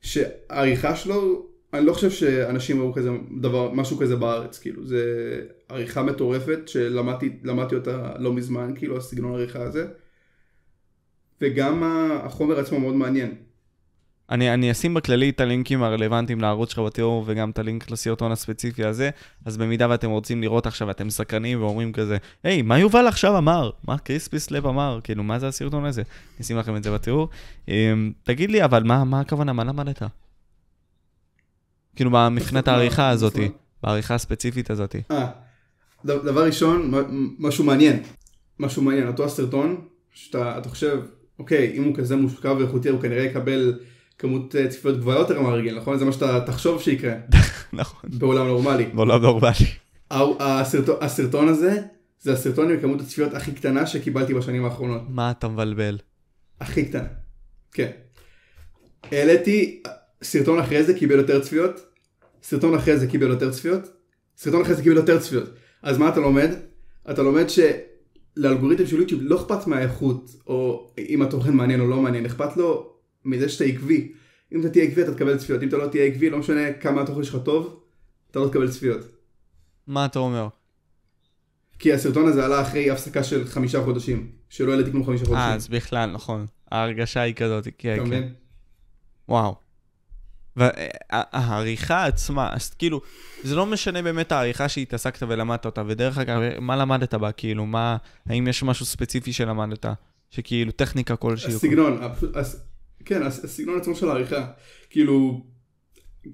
[0.01, 3.09] שהעריכה שלו, אני לא חושב שאנשים ראו כזה
[3.41, 9.61] דבר, משהו כזה בארץ, כאילו, זה עריכה מטורפת שלמדתי אותה לא מזמן, כאילו, הסגנון העריכה
[9.61, 9.88] הזה,
[11.41, 11.84] וגם
[12.24, 13.47] החומר עצמו מאוד מעניין.
[14.30, 18.86] אני, אני אשים בכללי את הלינקים הרלוונטיים לערוץ שלך בתיאור וגם את הלינק לסרטון הספציפי
[18.86, 19.10] הזה,
[19.46, 23.72] אז במידה ואתם רוצים לראות עכשיו, אתם סקרנים ואומרים כזה, היי, מה יובל עכשיו אמר?
[23.88, 25.00] מה CrispySlap אמר?
[25.04, 26.02] כאילו, מה זה הסרטון הזה?
[26.02, 27.30] אני אשים לכם את זה בתיאור.
[27.68, 29.54] אמ, תגיד לי, אבל מה, מה הכוונה?
[29.54, 30.02] מה למדת?
[31.96, 33.50] כאילו, מבחינת העריכה הזאתי,
[33.84, 35.02] בעריכה הספציפית הזאתי.
[35.12, 35.28] אה,
[36.06, 36.92] דבר ראשון,
[37.40, 38.04] משהו מעניין.
[38.60, 39.82] משהו מעניין, אותו הסרטון,
[40.14, 41.00] שאתה אתה חושב,
[41.40, 43.80] אוקיי, אם הוא כזה מושקע ואיכותי, הוא כנראה יקבל
[44.18, 45.97] כמות אה, צפיות גבוהה יותר מהרגיל, נכון?
[45.97, 47.13] זה מה שאתה תחשוב שיקרה
[47.74, 48.09] נכון.
[48.13, 48.86] בעולם נורמלי.
[48.86, 49.53] בעולם נורמלי.
[51.01, 51.82] הסרטון הזה,
[52.22, 55.01] זה הסרטון עם כמות הצפיות הכי קטנה שקיבלתי בשנים האחרונות.
[55.09, 55.97] מה אתה מבלבל?
[56.61, 57.07] הכי קטנה.
[57.72, 57.91] כן.
[59.11, 59.84] העליתי,
[60.24, 61.80] סרטון אחרי זה קיבל יותר צפיות,
[62.43, 63.82] סרטון אחרי זה קיבל יותר צפיות,
[64.38, 65.49] סרטון אחרי זה קיבל יותר צפיות.
[65.84, 66.49] אז מה אתה לומד?
[67.11, 72.26] אתה לומד שלאלגוריתם של יוטיוב לא אכפת מהאיכות, או אם התוכן מעניין או לא מעניין,
[72.26, 72.97] אכפת לו
[73.28, 74.12] מזה שאתה עקבי.
[74.54, 77.02] אם אתה תהיה עקבי אתה תקבל צפיות, אם אתה לא תהיה עקבי, לא משנה כמה
[77.02, 77.80] התוכן שלך טוב,
[78.32, 79.02] אתה לא תקבל צפיות.
[79.88, 80.48] מה אתה אומר?
[81.80, 85.46] כי הסרטון הזה עלה אחרי הפסקה של חמישה חודשים, שלא העליתי כלום חמישה אה, חודשים.
[85.56, 86.46] אז בכלל, נכון.
[86.72, 88.08] ההרגשה היא כזאת, כן, אתה כן.
[88.08, 88.34] מבין?
[89.30, 89.56] וואו.
[90.56, 93.02] והעריכה עצמה, אז כאילו,
[93.44, 97.32] זה לא משנה באמת העריכה שהתעסקת ולמדת אותה, ודרך אגב, מה למדת בה?
[97.32, 99.86] כאילו, מה, האם יש משהו ספציפי שלמדת?
[100.30, 101.54] שכאילו, טכניקה כלשהי.
[101.54, 102.64] הסגנון, הפ- הס-
[103.06, 104.48] כן, הס- הסגנון עצמו של העריכה.
[104.89, 105.45] כאילו,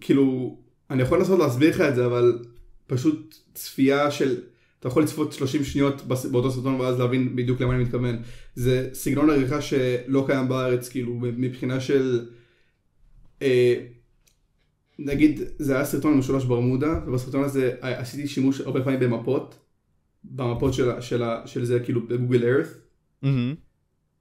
[0.02, 0.58] כאילו,
[0.90, 2.40] אני יכול לנסות להסביר לך את זה, אבל
[2.88, 4.42] פשוט צפייה של,
[4.80, 6.02] אתה יכול לצפות 30 שניות
[6.32, 8.22] באותו סרטון ואז להבין בדיוק למה אני מתכוון.
[8.56, 12.26] זה סגנון עריכה שלא קיים בארץ, כאילו, מבחינה של,
[13.42, 13.86] אה,
[15.00, 19.56] נגיד, זה היה סרטון משולש ברמודה, ובסרטון הזה עשיתי שימוש הרבה פעמים במפות,
[20.24, 22.68] במפות של, של, של זה כאילו בגוגל ארת.
[23.22, 23.56] מהמם.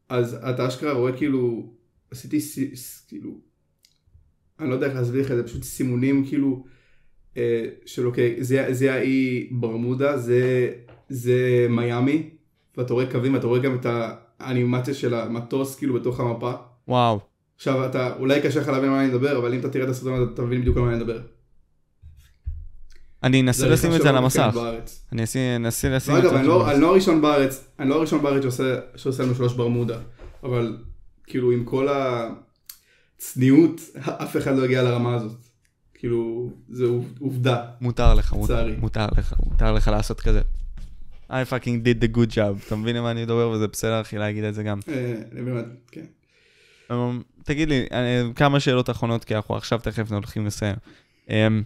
[0.09, 1.73] אז אתה אשכרה רואה כאילו,
[2.13, 2.41] עשיתי
[3.09, 3.31] כאילו,
[4.61, 6.65] אני לא יודע איך להסביר לך את זה, פשוט סימונים כאילו,
[7.37, 10.71] אה, של אוקיי, זה, זה האי ברמודה, זה,
[11.09, 12.31] זה מיאמי,
[12.77, 13.87] ואתה רואה קווים, אתה רואה גם את
[14.41, 16.53] האנימציה של המטוס כאילו בתוך המפה.
[16.89, 17.21] וואו.
[17.57, 19.91] עכשיו אתה, אולי קשה לך להבין על מה אני מדבר, אבל אם אתה תראה את
[19.91, 21.21] הסרטון הזה, אתה מבין בדיוק על מה אני מדבר.
[23.23, 24.57] אני אנסה זה לשים את זה על המסך.
[25.13, 25.23] אני
[25.57, 26.83] אנסה לשים את ואגב, זה אני על לא, אני המסך.
[26.83, 28.43] לא הראשון בארץ, אני לא הראשון בארץ
[28.97, 29.99] שעושה לנו שלוש ברמודה,
[30.43, 30.77] אבל
[31.33, 31.89] כאילו עם כל
[33.19, 33.81] הצניעות,
[34.23, 35.39] אף אחד לא הגיע לרמה הזאת.
[35.95, 37.65] כאילו, זה עוב- עובדה.
[37.81, 38.77] מותר לך, מותר, לצערי.
[38.77, 40.41] מותר לך, מותר לך לעשות כזה.
[41.31, 42.67] I fucking did the good job.
[42.67, 44.81] אתה מבין למה אני מדבר וזה בסדר אחי להגיד את זה גם.
[44.89, 46.05] אה, באמת, כן.
[46.93, 50.77] אמ, תגיד לי, אה, כמה שאלות אחרונות, כי אנחנו עכשיו תכף הולכים לסיים.
[51.29, 51.63] אמ,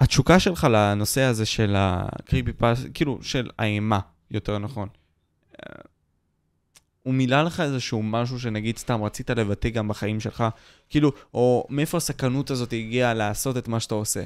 [0.00, 3.98] התשוקה שלך לנושא הזה של הקריפי פאס, כאילו של האימה,
[4.30, 4.88] יותר נכון.
[7.06, 10.44] הוא מילא לך איזשהו משהו שנגיד סתם רצית לבטא גם בחיים שלך,
[10.88, 14.22] כאילו, או מאיפה הסכנות הזאת הגיעה לעשות את מה שאתה עושה?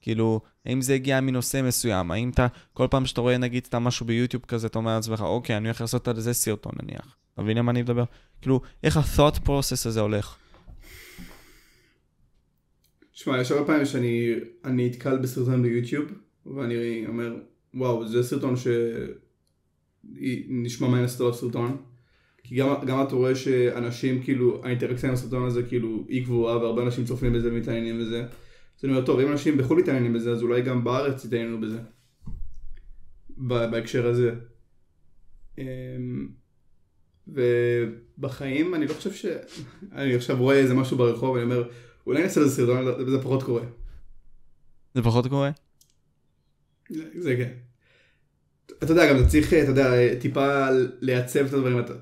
[0.00, 2.10] כאילו, האם זה הגיע מנושא מסוים?
[2.10, 5.56] האם אתה, כל פעם שאתה רואה נגיד סתם משהו ביוטיוב כזה, אתה אומר לעצמך, אוקיי,
[5.56, 7.16] אני הולך לעשות על זה סרטון נניח.
[7.34, 8.04] אתה מבין למה אני מדבר?
[8.40, 10.36] כאילו, איך ה-thought process הזה הולך?
[13.12, 16.04] תשמע, יש הרבה פעמים שאני אני נתקל בסרטון ביוטיוב,
[16.46, 17.34] ואני אומר,
[17.74, 21.91] וואו, זה סרטון שנשמע מעניין לעשות עליו סרטון.
[22.52, 26.82] כי גם, גם אתה רואה שאנשים, כאילו, האינטראקציה עם הסרטון הזה, כאילו, היא גבוהה, והרבה
[26.82, 28.20] אנשים צופים בזה ומתעניינים בזה.
[28.20, 31.78] אז אני אומר, טוב, אם אנשים בחו"ל מתעניינים בזה, אז אולי גם בארץ יתעניינו בזה.
[33.36, 34.34] בהקשר הזה.
[35.58, 36.28] אמ,
[37.28, 39.26] ובחיים, אני לא חושב ש...
[39.92, 41.68] אני עכשיו רואה איזה משהו ברחוב, אני אומר,
[42.06, 43.62] אולי נעשה לזה סרטון, וזה פחות קורה.
[44.94, 45.50] זה פחות קורה?
[46.90, 47.52] זה זה כן.
[48.82, 50.68] אתה יודע, גם אתה צריך, אתה יודע, טיפה
[51.00, 51.78] לייצב את הדברים.
[51.78, 51.92] אתה...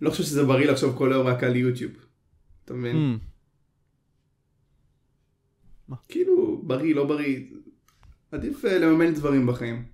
[0.00, 1.92] לא חושב שזה בריא לחשוב כל היום רק על יוטיוב.
[2.64, 3.18] אתה מבין?
[5.90, 5.94] Hmm.
[6.08, 7.40] כאילו, בריא, לא בריא.
[8.32, 9.84] עדיף אה, לממן דברים בחיים.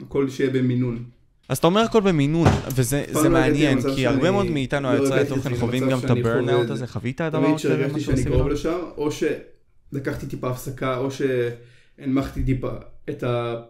[0.00, 1.04] הכל שיהיה במינון.
[1.48, 5.56] אז אתה אומר הכל במינון, וזה לא מעניין, כי הרבה מאוד מאיתנו, לא היוצרי התוכן,
[5.56, 8.48] חווים גם את הברנאוט הזה, חווית דבר תמיד כזה, שהרגשתי משהו שאני קרוב?
[8.48, 12.70] לשם, או שלקחתי טיפה הפסקה, או שהנמכתי טיפה
[13.10, 13.62] את ה...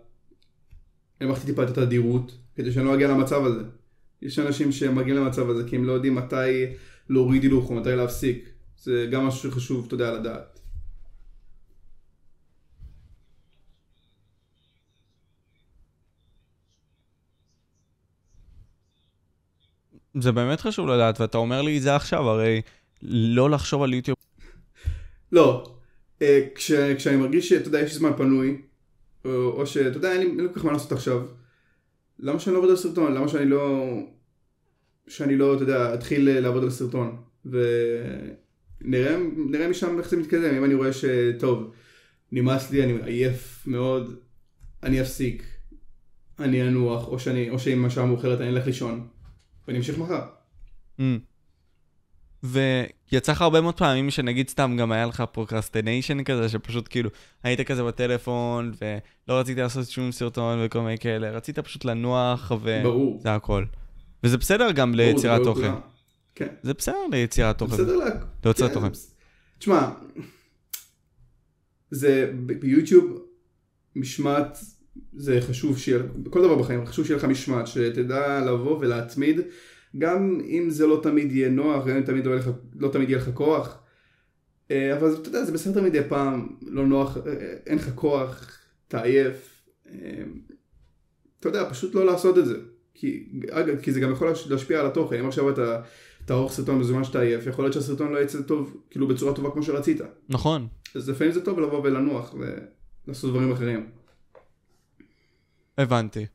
[1.21, 3.63] הנמכתי טיפה את התדירות, כדי שאני לא אגיע למצב הזה.
[4.23, 6.67] יש אנשים שמגיעים למצב הזה כי הם לא יודעים מתי
[7.09, 8.49] להוריד הילוך או מתי להפסיק.
[8.79, 10.59] זה גם משהו שחשוב, אתה יודע, לדעת.
[20.21, 22.63] זה באמת חשוב לדעת, ואתה אומר לי את זה עכשיו, הרי
[23.03, 24.17] לא לחשוב על יוטיוב.
[25.33, 25.75] לא,
[26.23, 28.63] אה, כש, כשאני מרגיש שאתה יודע, יש לי זמן פנוי,
[29.25, 31.23] או, או שאתה יודע, אין לי, אין לי כל כך מה לעשות עכשיו,
[32.23, 33.15] למה שאני לא אעבוד על סרטון?
[33.15, 33.87] למה שאני לא,
[35.09, 37.17] שאני לא, אתה יודע, אתחיל לעבוד על סרטון?
[37.47, 39.19] ונראה
[39.71, 41.73] משם איך זה מתקדם, אם אני רואה שטוב,
[42.33, 44.15] נמאס לי, אני עייף מאוד,
[44.83, 45.45] אני אפסיק,
[46.39, 49.07] אני אנוח, או, שאני, או שאם השעה מאוחרת אני אלך לישון,
[49.69, 50.21] ואני אמשיך מחר.
[50.99, 51.03] Mm.
[52.43, 57.11] ויצא לך הרבה מאוד פעמים שנגיד סתם גם היה לך procrastination כזה, שפשוט כאילו
[57.43, 63.35] היית כזה בטלפון ולא רצית לעשות שום סרטון וכל מיני כאלה, רצית פשוט לנוח וזה
[63.35, 63.65] הכל.
[64.25, 65.73] וזה בסדר גם ליצירת תוכן.
[66.35, 66.49] כן.
[66.63, 67.73] זה בסדר ליצירת תוכן.
[67.73, 68.11] בסדר לה...
[68.45, 68.75] ליוצר כן.
[68.75, 68.89] תוכן.
[69.59, 69.91] תשמע,
[71.91, 73.19] זה ביוטיוב
[73.97, 74.59] משמעת
[75.13, 79.41] זה חשוב שיהיה, בכל דבר בחיים חשוב שיהיה לך משמעת, שתדע לבוא ולהתמיד.
[79.99, 83.19] גם אם זה לא תמיד יהיה נוח, גם אם תמיד לא, לך, לא תמיד יהיה
[83.19, 83.79] לך כוח.
[84.71, 87.33] אה, אבל אתה יודע, זה בסדר מדי פעם, לא נוח, אה,
[87.67, 88.59] אין לך כוח,
[88.89, 89.63] אתה עייף.
[89.91, 90.23] אה,
[91.41, 92.55] אתה יודע, פשוט לא לעשות את זה.
[92.95, 95.19] כי, אגב, כי זה גם יכול להשפיע על התוכן.
[95.19, 95.83] אם עכשיו אתה
[96.25, 99.63] תערוך סרטון בזמן שאתה עייף, יכול להיות שהסרטון לא יצא טוב, כאילו בצורה טובה כמו
[99.63, 100.01] שרצית.
[100.29, 100.69] נכון.
[100.95, 102.35] אז לפעמים זה טוב לבוא ולנוח
[103.07, 103.91] ולעשות דברים אחרים.
[105.79, 106.27] הבנתי.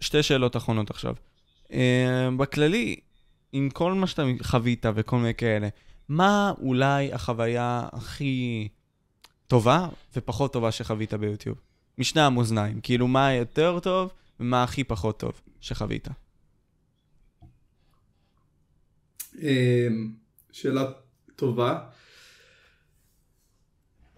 [0.00, 1.14] שתי שאלות אחרונות עכשיו.
[1.72, 2.96] אה, בכללי,
[3.52, 5.68] עם כל מה שאתה חווית וכל מיני כאלה,
[6.08, 8.68] מה אולי החוויה הכי
[9.46, 11.60] טובה ופחות טובה שחווית ביוטיוב?
[11.98, 14.10] משני המאזניים, כאילו מה יותר טוב
[14.40, 16.08] ומה הכי פחות טוב שחווית?
[19.42, 19.88] אה,
[20.52, 20.84] שאלה
[21.36, 21.78] טובה.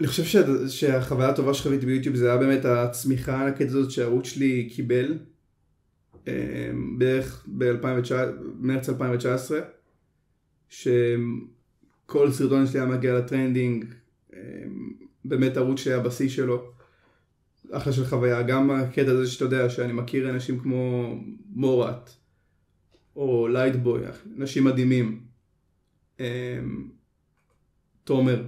[0.00, 5.18] אני חושב שהחוויה הטובה שחוויתי ביוטיוב זה היה באמת הצמיחה הענקית הזאת שהערוץ שלי קיבל.
[6.28, 9.60] אמ, בערך במרץ 2019,
[10.68, 13.84] שכל סרטון שלי היה מגיע ל trending,
[14.32, 14.38] אמ,
[15.24, 16.72] באמת ערוץ שהיה בשיא שלו,
[17.70, 21.14] אחלה של חוויה, גם הקטע הזה שאתה יודע שאני מכיר אנשים כמו
[21.50, 22.10] מורת,
[23.16, 24.00] או לייטבוי,
[24.38, 25.20] אנשים מדהימים,
[26.20, 26.24] אמ,
[28.04, 28.42] תומר,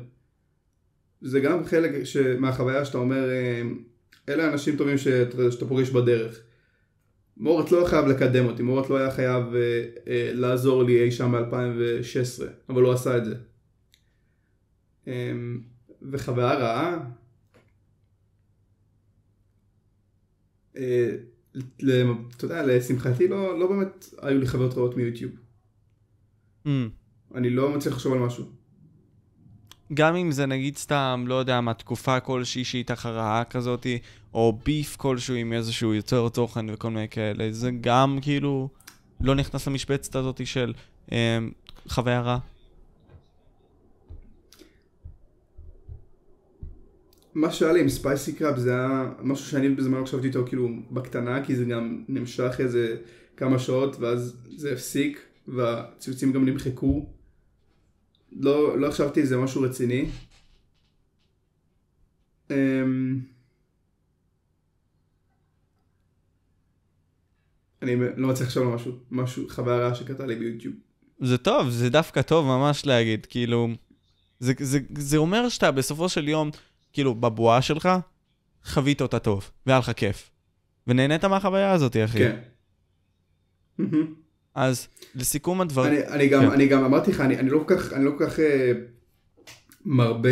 [1.21, 1.91] זה גם חלק
[2.39, 3.29] מהחוויה שאתה אומר,
[4.29, 6.41] אלה אנשים טובים שאתה, פוגש בדרך.
[7.41, 11.33] מורט לא חייב לקדם אותי, מורט לא היה חייב אה, אה, לעזור לי אי שם
[11.33, 13.35] ב-2016, אבל הוא עשה את זה.
[15.09, 15.33] אה,
[16.03, 16.99] וחוויה רעה,
[20.77, 21.11] אה,
[22.37, 25.33] אתה יודע, לשמחתי לא, לא באמת היו לי חוויות רעות מיוטיוב.
[26.67, 26.69] Mm.
[27.35, 28.60] אני לא מצליח לחשוב על משהו.
[29.95, 33.99] גם אם זה נגיד סתם, לא יודע מה, תקופה כלשהי שהיא ככה רעה כזאתי,
[34.35, 38.69] או ביף כלשהו עם איזשהו יוצר תוכן וכל מיני כאלה, זה גם כאילו
[39.21, 40.73] לא נכנס למשבצת הזאת של
[41.13, 41.39] אה,
[41.89, 42.39] חוויה רעה.
[47.35, 51.45] מה שהיה לי עם ספייסי קראפ זה היה משהו שאני בזמן חשבתי איתו כאילו בקטנה,
[51.45, 52.97] כי זה גם נמשך איזה
[53.37, 57.07] כמה שעות ואז זה הפסיק והציוצים גם נמחקו.
[58.33, 60.07] לא, לא חשבתי זה משהו רציני.
[62.49, 62.53] Um,
[67.83, 70.75] אני לא מצליח לחשוב על משהו, משהו, חוויה רעה שקרתה לי ביוטיוב.
[71.21, 73.69] זה טוב, זה דווקא טוב ממש להגיד, כאילו,
[74.41, 76.51] זה, זה, זה אומר שאתה בסופו של יום,
[76.93, 77.89] כאילו, בבועה שלך,
[78.65, 80.31] חווית אותה טוב, והיה לך כיף.
[80.87, 82.19] ונהנית מהחוויה הזאת, אחי.
[82.19, 82.41] כן.
[84.61, 85.93] אז לסיכום הדברים...
[85.93, 86.51] אני, אני, גם, כן.
[86.51, 88.73] אני גם אמרתי לך, אני, אני לא כל כך, אני לא כל כך אה,
[89.85, 90.31] מרבה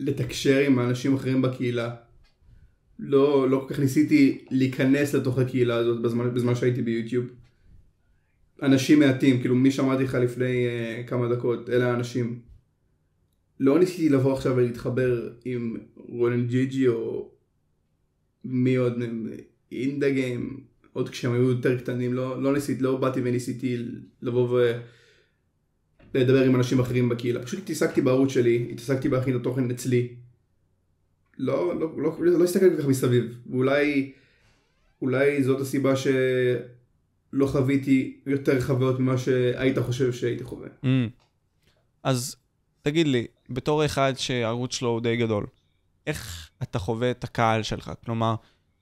[0.00, 1.94] לתקשר עם אנשים אחרים בקהילה.
[2.98, 7.26] לא, לא כל כך ניסיתי להיכנס לתוך הקהילה הזאת בזמן, בזמן שהייתי ביוטיוב.
[8.62, 12.40] אנשים מעטים, כאילו מי שאמרתי לך לפני uh, כמה דקות, אלה האנשים.
[13.60, 17.30] לא ניסיתי לבוא עכשיו ולהתחבר עם רונן ג'יג'י או
[18.44, 19.02] מי עוד,
[19.72, 20.60] אינדה גיים,
[20.96, 23.76] עוד כשהם היו יותר קטנים, לא, לא ניסיתי, לא באתי וניסיתי
[24.22, 24.60] לבוא
[26.14, 27.42] ולדבר עם אנשים אחרים בקהילה.
[27.42, 30.08] פשוט התעסקתי בערוץ שלי, התעסקתי בהכין התוכן אצלי.
[31.38, 33.38] לא, לא, לא, לא הסתכלתי ככה מסביב.
[33.50, 34.12] ואולי
[35.02, 40.68] אולי זאת הסיבה שלא חוויתי יותר חוויות ממה שהיית חושב שהייתי חווה.
[40.84, 40.86] Mm.
[42.02, 42.36] אז
[42.82, 45.46] תגיד לי, בתור אחד שהערוץ שלו הוא די גדול,
[46.06, 47.92] איך אתה חווה את הקהל שלך?
[48.04, 48.34] כלומר,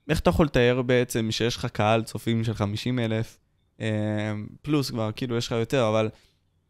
[0.09, 3.39] איך אתה יכול לתאר בעצם שיש לך קהל צופים של 50 אלף,
[3.81, 4.33] אה,
[4.63, 6.09] פלוס כבר, כאילו יש לך יותר, אבל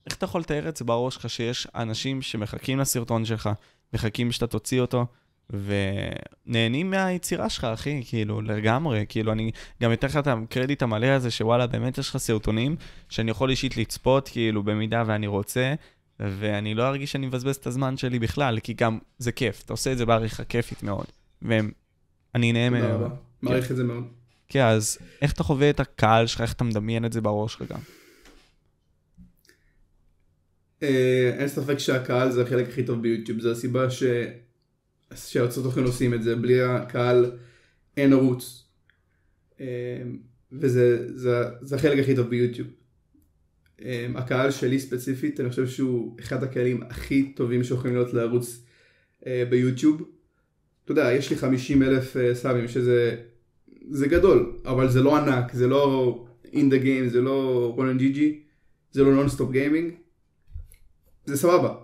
[0.06, 3.51] איך אתה יכול לתאר את זה בראש שלך שיש אנשים שמחכים לסרטון שלך,
[3.94, 5.06] מחכים שאתה תוציא אותו,
[5.51, 9.05] ונהנים מהיצירה שלך, אחי, כאילו, לגמרי.
[9.09, 9.51] כאילו, אני
[9.82, 12.77] גם אתן לך את הקרדיט המלא הזה, שוואלה, באמת יש לך סרטונים
[13.09, 15.74] שאני יכול אישית לצפות, כאילו, במידה ואני רוצה,
[16.20, 19.93] ואני לא ארגיש שאני מבזבז את הזמן שלי בכלל, כי גם זה כיף, אתה עושה
[19.93, 21.06] את זה בעריכה כיפית מאוד.
[22.35, 23.11] ואני נהנה מהם.
[23.43, 24.05] מעריך את זה מאוד.
[24.48, 27.73] כן, אז איך אתה חווה את הקהל שלך, איך אתה מדמיין את זה בראש שלך
[27.73, 27.78] גם?
[30.82, 34.02] אה, אין ספק שהקהל זה החלק הכי טוב ביוטיוב, זו הסיבה ש...
[35.15, 37.32] שהיוצרות תוכן עושים את זה, בלי הקהל
[37.97, 38.65] אין ערוץ.
[39.61, 39.66] אה,
[40.52, 42.69] וזה זה, זה החלק הכי טוב ביוטיוב.
[43.85, 48.65] אה, הקהל שלי ספציפית, אני חושב שהוא אחד הקהלים הכי טובים שיכולים להיות לערוץ
[49.51, 50.14] ביוטיוב.
[50.85, 53.16] אתה יודע, יש לי 50 אלף אה, סאבים, שזה
[53.90, 58.09] זה גדול, אבל זה לא ענק, זה לא in the game, זה לא רולן ג'י
[58.12, 58.43] ג'י,
[58.93, 59.93] זה לא nonstop gaming,
[61.24, 61.74] זה סבבה.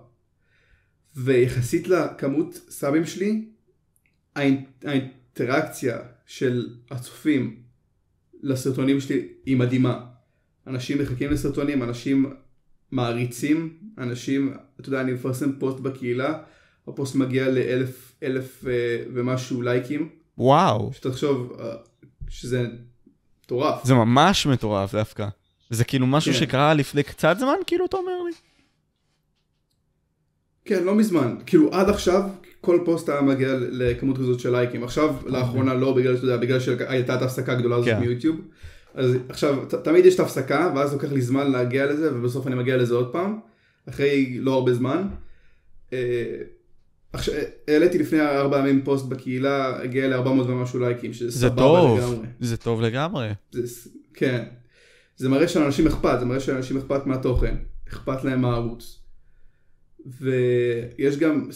[1.15, 3.45] ויחסית לכמות סאבים שלי,
[4.35, 4.39] האינ-
[4.85, 7.55] האינטראקציה של הצופים
[8.43, 10.05] לסרטונים שלי היא מדהימה.
[10.67, 12.25] אנשים מחכים לסרטונים, אנשים
[12.91, 16.43] מעריצים, אנשים, אתה יודע, אני מפרסם פוסט בקהילה,
[16.87, 21.65] הפוסט מגיע לאלף אלף אה, ומשהו לייקים, וואו, שתחשוב אה,
[22.29, 22.67] שזה
[23.45, 23.85] מטורף.
[23.85, 25.27] זה ממש מטורף דווקא.
[25.69, 26.39] זה כאילו משהו כן.
[26.39, 28.31] שקרה לפני קצת זמן, כאילו, אתה אומר לי?
[30.65, 31.35] כן, לא מזמן.
[31.45, 32.21] כאילו עד עכשיו
[32.61, 34.83] כל פוסט היה מגיע לכמות כזאת של לייקים.
[34.83, 37.99] עכשיו, לאחרונה לא, בגלל, אתה יודע, בגלל שהייתה את ההפסקה הגדולה הזאת כן.
[37.99, 38.41] מיוטיוב.
[38.93, 42.55] אז עכשיו, ת, תמיד יש את ההפסקה, ואז לוקח לי זמן להגיע לזה, ובסוף אני
[42.55, 43.39] מגיע לזה עוד פעם,
[43.89, 45.07] אחרי לא הרבה זמן.
[47.13, 47.33] עכשיו,
[47.67, 52.27] העליתי לפני ארבע ימים פוסט בקהילה, הגיע ל-400 ומשהו לייקים, שזה זה סבבה טוב, לגמרי.
[52.39, 53.29] זה טוב לגמרי.
[53.51, 54.43] זה, כן.
[55.17, 57.55] זה מראה שלאנשים אכפת, זה מראה שלאנשים אכפת מהתוכן,
[57.89, 58.99] אכפת להם מהערוץ.
[60.05, 61.49] ויש גם,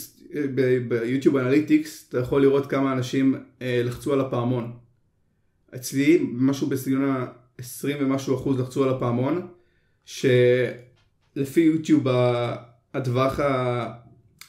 [0.88, 4.74] ב YouTube Analytics, אתה יכול לראות כמה אנשים אה, לחצו על הפעמון.
[5.76, 7.64] אצלי, משהו בסגנון ה-20
[8.00, 9.48] ומשהו אחוז לחצו על הפעמון,
[10.06, 12.08] שלפי יוטיוב
[12.94, 14.05] הטווח ה-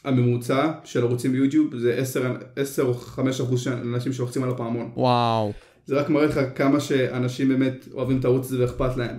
[0.07, 4.91] הממוצע של ערוצים ביוטיוב זה 10, 10 או 5 אחוז של אנשים שלוחצים על הפעמון.
[4.97, 5.53] וואו.
[5.87, 9.19] זה רק מראה לך כמה שאנשים באמת אוהבים את הערוץ הזה ואכפת להם.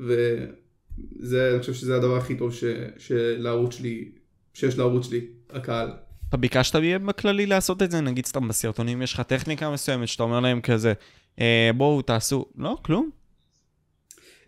[0.00, 2.64] וזה, אני חושב שזה הדבר הכי טוב ש,
[2.98, 4.08] שלערוץ שלי,
[4.54, 5.90] שיש לערוץ שלי, הקהל.
[6.28, 6.76] אתה ביקשת
[7.06, 8.00] בכללי לעשות את זה?
[8.00, 10.92] נגיד סתם בסרטונים יש לך טכניקה מסוימת שאתה אומר להם כזה,
[11.40, 13.10] אה, בואו תעשו, לא, כלום.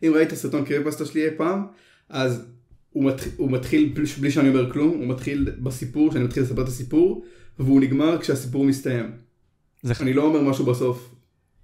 [0.03, 1.67] אם ראית סרטון קריפסטה שלי אי פעם,
[2.09, 2.47] אז
[2.93, 6.69] הוא מתחיל, הוא מתחיל בלי, שאני אומר כלום, הוא מתחיל בסיפור, שאני מתחיל לספר את
[6.69, 7.25] הסיפור,
[7.59, 9.11] והוא נגמר כשהסיפור מסתיים.
[9.83, 11.15] זה אני לא אומר משהו בסוף.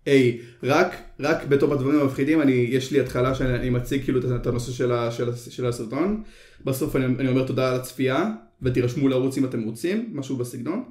[0.06, 4.72] היי, רק, רק בתור הדברים המפחידים, אני, יש לי התחלה שאני מציג כאילו את- הנושא
[4.72, 6.22] של, ה, של, ה- של הסרטון,
[6.64, 8.30] בסוף אני, אני אומר תודה על הצפייה,
[8.62, 10.84] ותירשמו לערוץ אם אתם רוצים, משהו בסגנון,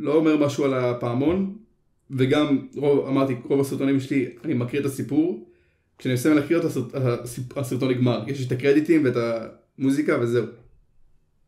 [0.00, 1.56] לא אומר משהו על הפעמון,
[2.10, 5.48] וגם, רוב, אמרתי, רוב הסרטונים שלי, אני מקריא את הסיפור,
[5.98, 9.16] כשאני מסיים להקריא את הסרט, הסרט, הסרטון נגמר, יש את הקרדיטים ואת
[9.78, 10.46] המוזיקה וזהו.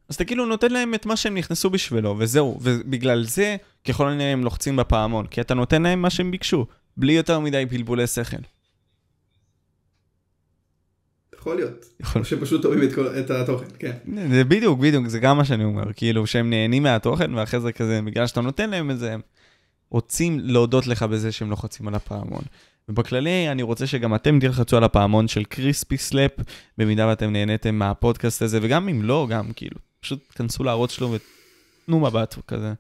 [0.09, 2.59] אז אתה כאילו נותן להם את מה שהם נכנסו בשבילו, וזהו.
[2.63, 3.57] ובגלל זה,
[3.89, 6.67] ככל הנראה הם לוחצים בפעמון, כי אתה נותן להם מה שהם ביקשו,
[6.97, 8.37] בלי יותר מדי בלבולי שכל.
[11.47, 11.85] יכול להיות.
[12.01, 12.21] יכול.
[12.21, 13.97] או שפשוט אוהבים את, כל, את התוכן, כן.
[14.31, 18.01] זה בדיוק, בדיוק, זה גם מה שאני אומר, כאילו שהם נהנים מהתוכן, ואחרי זה כזה,
[18.05, 19.21] בגלל שאתה נותן להם את זה, הם
[19.91, 22.43] רוצים להודות לך בזה שהם לוחצים על הפעמון.
[22.89, 26.31] ובכללי, אני רוצה שגם אתם תלחצו על הפעמון של קריספי סלאפ,
[26.79, 32.01] במידה ואתם נהניתם מהפודקאסט הזה, וגם אם לא, גם כאילו, פשוט תכנסו לערוץ שלו ותנו
[32.01, 32.73] מבט כזה.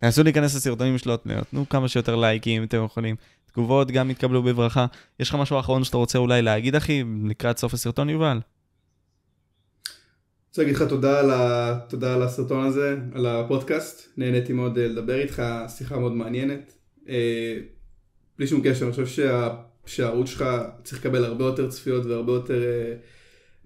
[0.00, 1.16] תנסו להיכנס לסרטונים שלו,
[1.50, 3.16] תנו כמה שיותר לייקים אם אתם יכולים.
[3.52, 4.86] תגובות גם יתקבלו בברכה.
[5.20, 8.40] יש לך משהו אחרון שאתה רוצה אולי להגיד, אחי, לקראת סוף הסרטון, יובל?
[10.48, 11.74] רוצה להגיד לך תודה על, ה...
[11.88, 14.08] תודה על הסרטון הזה, על הפודקאסט.
[14.16, 16.74] נהניתי מאוד אה, לדבר איתך, שיחה מאוד מעניינת.
[18.42, 19.48] בלי שום קשר, אני חושב שה...
[19.86, 20.44] שהערוץ שלך
[20.84, 22.94] צריך לקבל הרבה יותר צפיות והרבה יותר אה,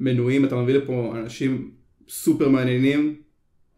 [0.01, 0.45] מנויים.
[0.45, 1.75] אתה מביא לפה אנשים
[2.09, 3.23] סופר מעניינים,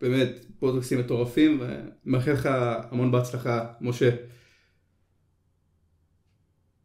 [0.00, 1.62] באמת פודקאסטים מטורפים,
[2.04, 2.48] ומאחל לך
[2.90, 4.10] המון בהצלחה, משה.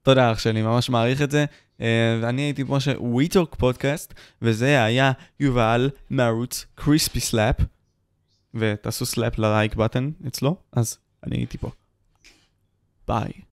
[0.02, 1.46] תודה אח שלי, ממש מעריך את זה.
[1.82, 7.56] אה, ואני הייתי פה של WeTalk פודקאסט, וזה היה יובל מערוץ קריספי סלאפ,
[8.54, 11.72] ותעשו סלאפ ללייק בטן אצלו, אז אני הייתי פה.
[13.08, 13.53] ביי.